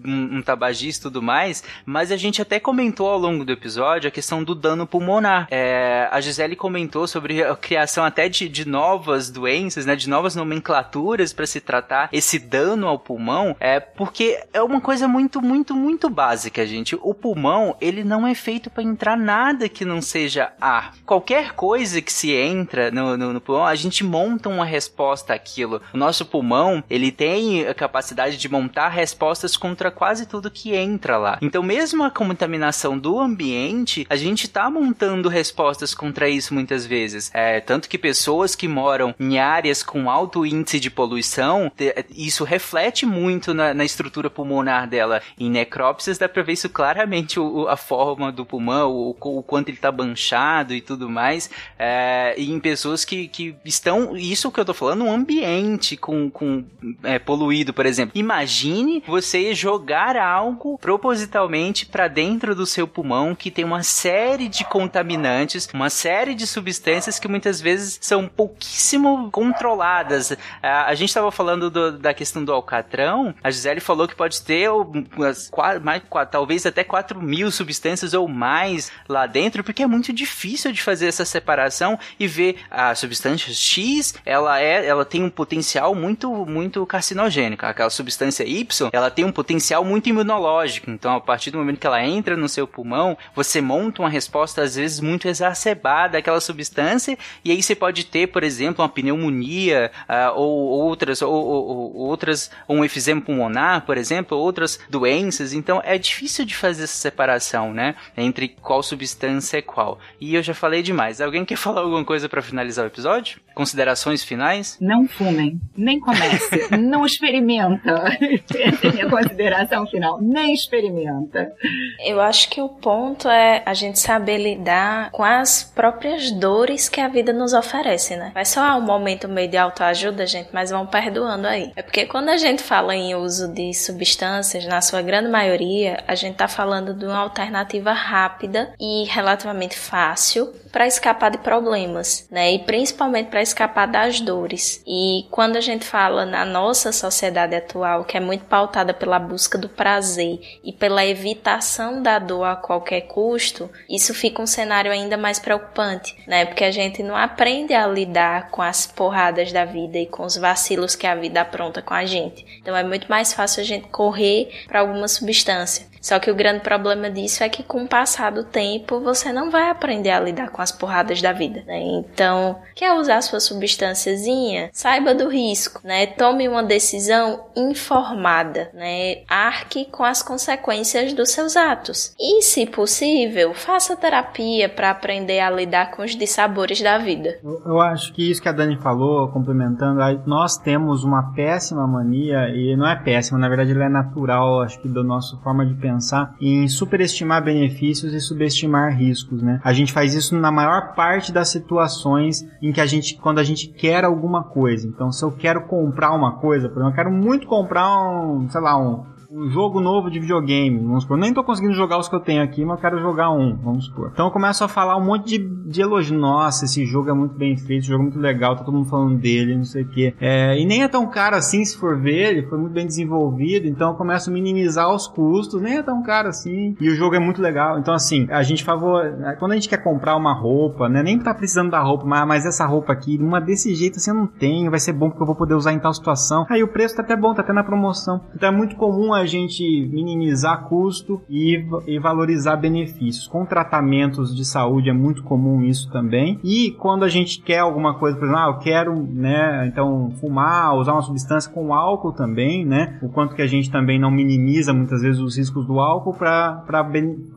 [0.05, 3.53] um, um tabagista e tudo mais, mas a gente gente até comentou ao longo do
[3.53, 5.47] episódio a questão do dano pulmonar.
[5.53, 10.35] É, a Gisele comentou sobre a criação até de, de novas doenças, né, de novas
[10.35, 15.77] nomenclaturas para se tratar esse dano ao pulmão, é porque é uma coisa muito, muito,
[15.77, 16.99] muito básica, gente.
[17.01, 20.95] O pulmão, ele não é feito para entrar nada que não seja ar.
[21.07, 25.81] Qualquer coisa que se entra no, no, no pulmão, a gente monta uma resposta àquilo.
[25.93, 31.17] O nosso pulmão, ele tem a capacidade de montar respostas contra quase tudo que entra
[31.17, 31.39] lá.
[31.41, 37.31] Então, mesmo a contaminação do ambiente, a gente tá montando respostas contra isso muitas vezes.
[37.33, 41.71] É, tanto que pessoas que moram em áreas com alto índice de poluição,
[42.11, 45.23] isso reflete muito na, na estrutura pulmonar dela.
[45.39, 49.69] Em necrópsias dá pra ver isso claramente, o, a forma do pulmão, o, o, quanto
[49.69, 51.51] ele tá manchado e tudo mais.
[51.79, 56.31] É, e em pessoas que, que estão, isso que eu tô falando, um ambiente com,
[56.31, 56.65] com
[57.03, 58.13] é, poluído, por exemplo.
[58.19, 64.65] Imagine você jogar algo propositalmente para dentro do seu pulmão que tem uma série de
[64.65, 70.37] contaminantes, uma série de substâncias que muitas vezes são pouquíssimo controladas.
[70.63, 74.41] A, a gente estava falando do, da questão do alcatrão, a Gisele falou que pode
[74.43, 75.51] ter umas,
[75.83, 80.81] mais, talvez até 4 mil substâncias ou mais lá dentro, porque é muito difícil de
[80.81, 86.47] fazer essa separação e ver a substância X, ela é, ela tem um potencial muito,
[86.47, 87.67] muito carcinogênico.
[87.67, 90.91] Aquela substância Y, ela tem um potencial muito imunológico.
[90.91, 94.63] Então, a partir do momento que ela entra no seu pulmão, você monta uma resposta
[94.63, 99.91] às vezes muito exacerbada àquela substância e aí você pode ter, por exemplo, uma pneumonia
[100.09, 105.53] uh, ou outras, ou, ou, ou outras, um efizema pulmonar, por exemplo, outras doenças.
[105.53, 109.99] Então, é difícil de fazer essa separação, né, entre qual substância é qual.
[110.21, 111.21] E eu já falei demais.
[111.21, 113.41] Alguém quer falar alguma coisa para finalizar o episódio?
[113.55, 114.77] Considerações finais?
[114.81, 118.05] Não fumem, nem comece, não experimenta.
[118.55, 120.21] Essa é a minha consideração final.
[120.21, 121.53] Nem experimenta.
[121.99, 127.01] Eu acho que o ponto é a gente saber lidar com as próprias dores que
[127.01, 128.31] a vida nos oferece, né?
[128.35, 131.73] Vai só um momento meio de autoajuda, gente, mas vão perdoando aí.
[131.77, 136.15] É porque quando a gente fala em uso de substâncias, na sua grande maioria, a
[136.15, 142.53] gente tá falando de uma alternativa rápida e relativamente fácil para escapar de problemas, né?
[142.53, 144.83] E principalmente para escapar das dores.
[144.87, 149.57] E quando a gente fala na nossa sociedade atual, que é muito pautada pela busca
[149.57, 155.17] do prazer e pela evitação da dor a qualquer custo, isso fica um cenário ainda
[155.17, 156.45] mais preocupante, né?
[156.45, 160.37] Porque a gente não aprende a lidar com as porradas da vida e com os
[160.37, 162.45] vacilos que a vida apronta com a gente.
[162.61, 165.94] Então é muito mais fácil a gente correr para alguma substância.
[166.05, 169.51] Só que o grande problema disso é que com o passar do tempo você não
[169.51, 171.81] vai aprender a lidar com as porradas da vida, né?
[171.81, 174.69] Então, quer usar sua substânciazinha?
[174.71, 176.05] Saiba do risco, né?
[176.05, 179.23] Tome uma decisão informada, né?
[179.27, 182.15] Arque com as consequências dos seus atos.
[182.21, 187.39] E, se possível, faça terapia para aprender a lidar com os dissabores da vida.
[187.43, 192.51] Eu, eu acho que isso que a Dani falou, complementando, nós temos uma péssima mania,
[192.51, 195.73] e não é péssima, na verdade ela é natural, acho que da nossa forma de
[195.73, 199.61] pensar pensar em superestimar benefícios e subestimar riscos, né?
[199.65, 203.45] A gente faz isso na maior parte das situações em que a gente, quando a
[203.45, 204.87] gente quer alguma coisa.
[204.87, 208.61] Então, se eu quero comprar uma coisa, por exemplo, eu quero muito comprar um, sei
[208.61, 209.05] lá, um,
[209.35, 211.19] um jogo novo de videogame, vamos supor.
[211.19, 213.87] Nem tô conseguindo jogar os que eu tenho aqui, mas eu quero jogar um, vamos
[213.87, 214.11] supor.
[214.13, 215.39] Então eu começo a falar um monte de,
[215.69, 216.17] de elogio.
[216.17, 218.89] Nossa, esse jogo é muito bem feito, esse jogo é muito legal, tá todo mundo
[218.89, 220.15] falando dele, não sei o que.
[220.21, 223.67] É, e nem é tão caro assim, se for ver, ele foi muito bem desenvolvido,
[223.67, 226.77] então eu começo a minimizar os custos, nem é tão caro assim.
[226.81, 227.79] E o jogo é muito legal.
[227.79, 229.03] Então, assim, a gente favor.
[229.41, 231.03] Quando a gente quer comprar uma roupa, né?
[231.03, 234.17] Nem tá precisando da roupa, mas, mas essa roupa aqui, uma desse jeito assim eu
[234.17, 236.47] não tenho, vai ser bom porque eu vou poder usar em tal situação.
[236.49, 238.21] Aí o preço tá até bom, tá até na promoção.
[238.35, 243.27] Então é muito comum a a gente minimizar custo e, e valorizar benefícios.
[243.27, 246.39] Com tratamentos de saúde é muito comum isso também.
[246.45, 250.75] E quando a gente quer alguma coisa, por exemplo, ah, eu quero, né, então fumar,
[250.77, 252.99] usar uma substância com álcool também, né?
[253.03, 256.63] O quanto que a gente também não minimiza muitas vezes os riscos do álcool para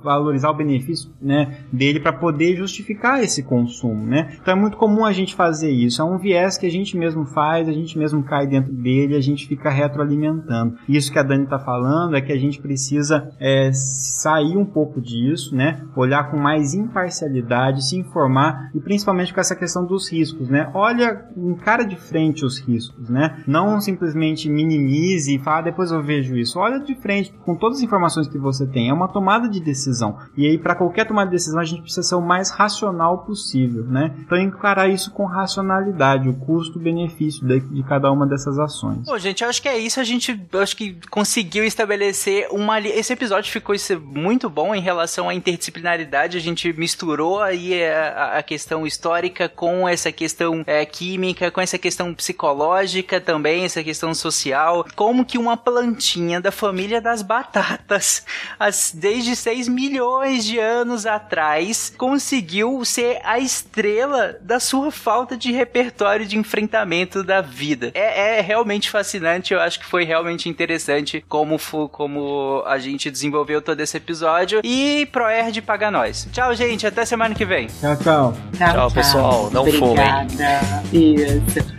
[0.03, 4.37] valorizar o benefício, né, dele para poder justificar esse consumo, né?
[4.41, 6.01] Então é muito comum a gente fazer isso.
[6.01, 9.21] É um viés que a gente mesmo faz, a gente mesmo cai dentro dele, a
[9.21, 10.77] gente fica retroalimentando.
[10.87, 14.65] Isso que a Dani tá falando falando é que a gente precisa é, sair um
[14.65, 15.81] pouco disso, né?
[15.95, 20.71] Olhar com mais imparcialidade, se informar e principalmente com essa questão dos riscos, né?
[20.73, 23.43] Olha, encara de frente os riscos, né?
[23.45, 26.59] Não simplesmente minimize e fala, ah, depois eu vejo isso.
[26.59, 28.89] Olha de frente com todas as informações que você tem.
[28.89, 30.17] É uma tomada de decisão.
[30.35, 33.83] E aí, para qualquer tomada de decisão, a gente precisa ser o mais racional possível,
[33.85, 34.15] né?
[34.19, 39.05] Então, encarar isso com racionalidade, o custo-benefício de, de, cada uma dessas ações.
[39.05, 39.99] Bom, gente, acho que é isso.
[39.99, 42.79] A gente, acho que conseguiu conseguiu estabelecer uma.
[42.79, 46.37] Esse episódio ficou muito bom em relação à interdisciplinaridade.
[46.37, 51.77] A gente misturou aí a, a questão histórica com essa questão é, química, com essa
[51.77, 54.85] questão psicológica também, essa questão social.
[54.95, 58.25] Como que uma plantinha da família das batatas,
[58.59, 65.51] as, desde 6 milhões de anos atrás, conseguiu ser a estrela da sua falta de
[65.51, 67.91] repertório de enfrentamento da vida.
[67.93, 71.46] É, é realmente fascinante, eu acho que foi realmente interessante como,
[71.91, 74.61] como a gente desenvolveu todo esse episódio.
[74.63, 76.27] E ProErd paga nós.
[76.31, 77.67] Tchau, gente, até semana que vem.
[77.67, 78.33] Tchau, tchau.
[78.57, 79.49] Tchau, tchau pessoal.
[79.51, 80.27] Não Obrigada.
[80.27, 81.15] fumem.
[81.15, 81.77] Isso.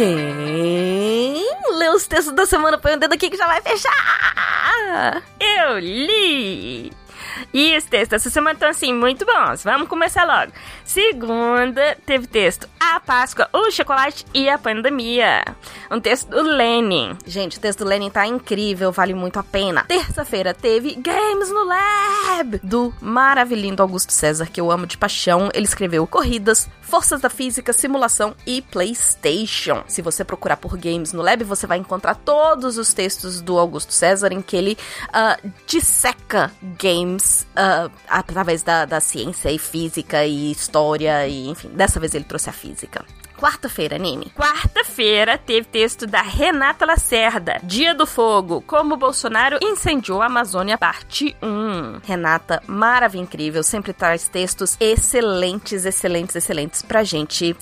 [0.00, 1.46] Quem
[1.76, 5.22] lê os textos da semana põe o dedo aqui que já vai fechar!
[5.38, 6.90] Eu li!
[7.52, 9.62] E os textos essa semana estão assim, muito bons.
[9.62, 10.52] Vamos começar logo.
[10.84, 15.44] Segunda, teve texto A Páscoa, o Chocolate e a Pandemia.
[15.90, 17.16] Um texto do Lenin.
[17.26, 19.84] Gente, o texto do Lenin tá incrível, vale muito a pena.
[19.84, 25.50] Terça-feira teve Games no Lab, do maravilhoso Augusto César, que eu amo de paixão.
[25.52, 29.84] Ele escreveu Corridas, Forças da Física, Simulação e PlayStation.
[29.86, 33.92] Se você procurar por Games no Lab, você vai encontrar todos os textos do Augusto
[33.92, 34.78] César em que ele
[35.08, 41.68] uh, disseca games uh, através da, da ciência e física e história e enfim.
[41.68, 43.04] Dessa vez ele trouxe a física.
[43.40, 44.30] Quarta-feira, anime.
[44.36, 47.58] Quarta-feira teve texto da Renata Lacerda.
[47.62, 48.62] Dia do Fogo.
[48.66, 52.00] Como Bolsonaro incendiou a Amazônia, parte 1.
[52.04, 53.62] Renata, maravilha incrível.
[53.62, 57.56] Sempre traz textos excelentes, excelentes, excelentes pra gente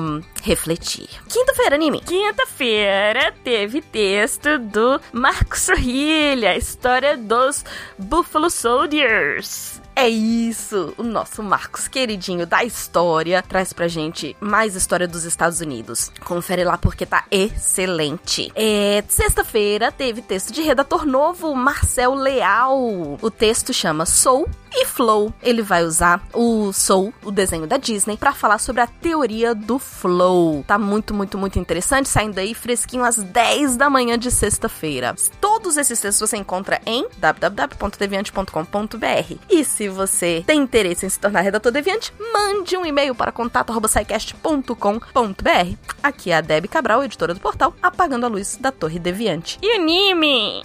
[0.00, 1.10] um, refletir.
[1.28, 2.00] Quinta-feira, anime.
[2.00, 6.56] Quinta-feira teve texto do Marcos Sorrilha.
[6.56, 7.66] História dos
[7.98, 9.78] Buffalo Soldiers.
[10.00, 10.94] É isso!
[10.96, 16.12] O nosso Marcos queridinho da história traz pra gente mais história dos Estados Unidos.
[16.24, 18.52] Confere lá porque tá excelente.
[18.54, 23.18] É, Sexta-feira teve texto de redator novo, Marcel Leal.
[23.20, 25.34] O texto chama Sou e Flow.
[25.42, 29.78] Ele vai usar o Soul, o desenho da Disney, para falar sobre a teoria do
[29.80, 30.62] Flow.
[30.66, 35.14] Tá muito, muito, muito interessante, saindo aí fresquinho às 10 da manhã de sexta-feira.
[35.40, 39.34] Todos esses textos você encontra em www.deviante.com.br.
[39.50, 45.76] E se você tem interesse em se tornar redator deviante, mande um e-mail para contato@saicast.com.br.
[46.02, 49.58] Aqui é a Debbie Cabral, editora do portal Apagando a Luz da Torre Deviante.
[49.62, 50.62] E anime!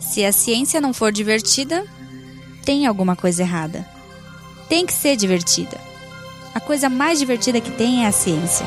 [0.00, 1.84] Se a ciência não for divertida,
[2.64, 3.84] tem alguma coisa errada.
[4.68, 5.78] Tem que ser divertida.
[6.54, 8.66] A coisa mais divertida que tem é a ciência.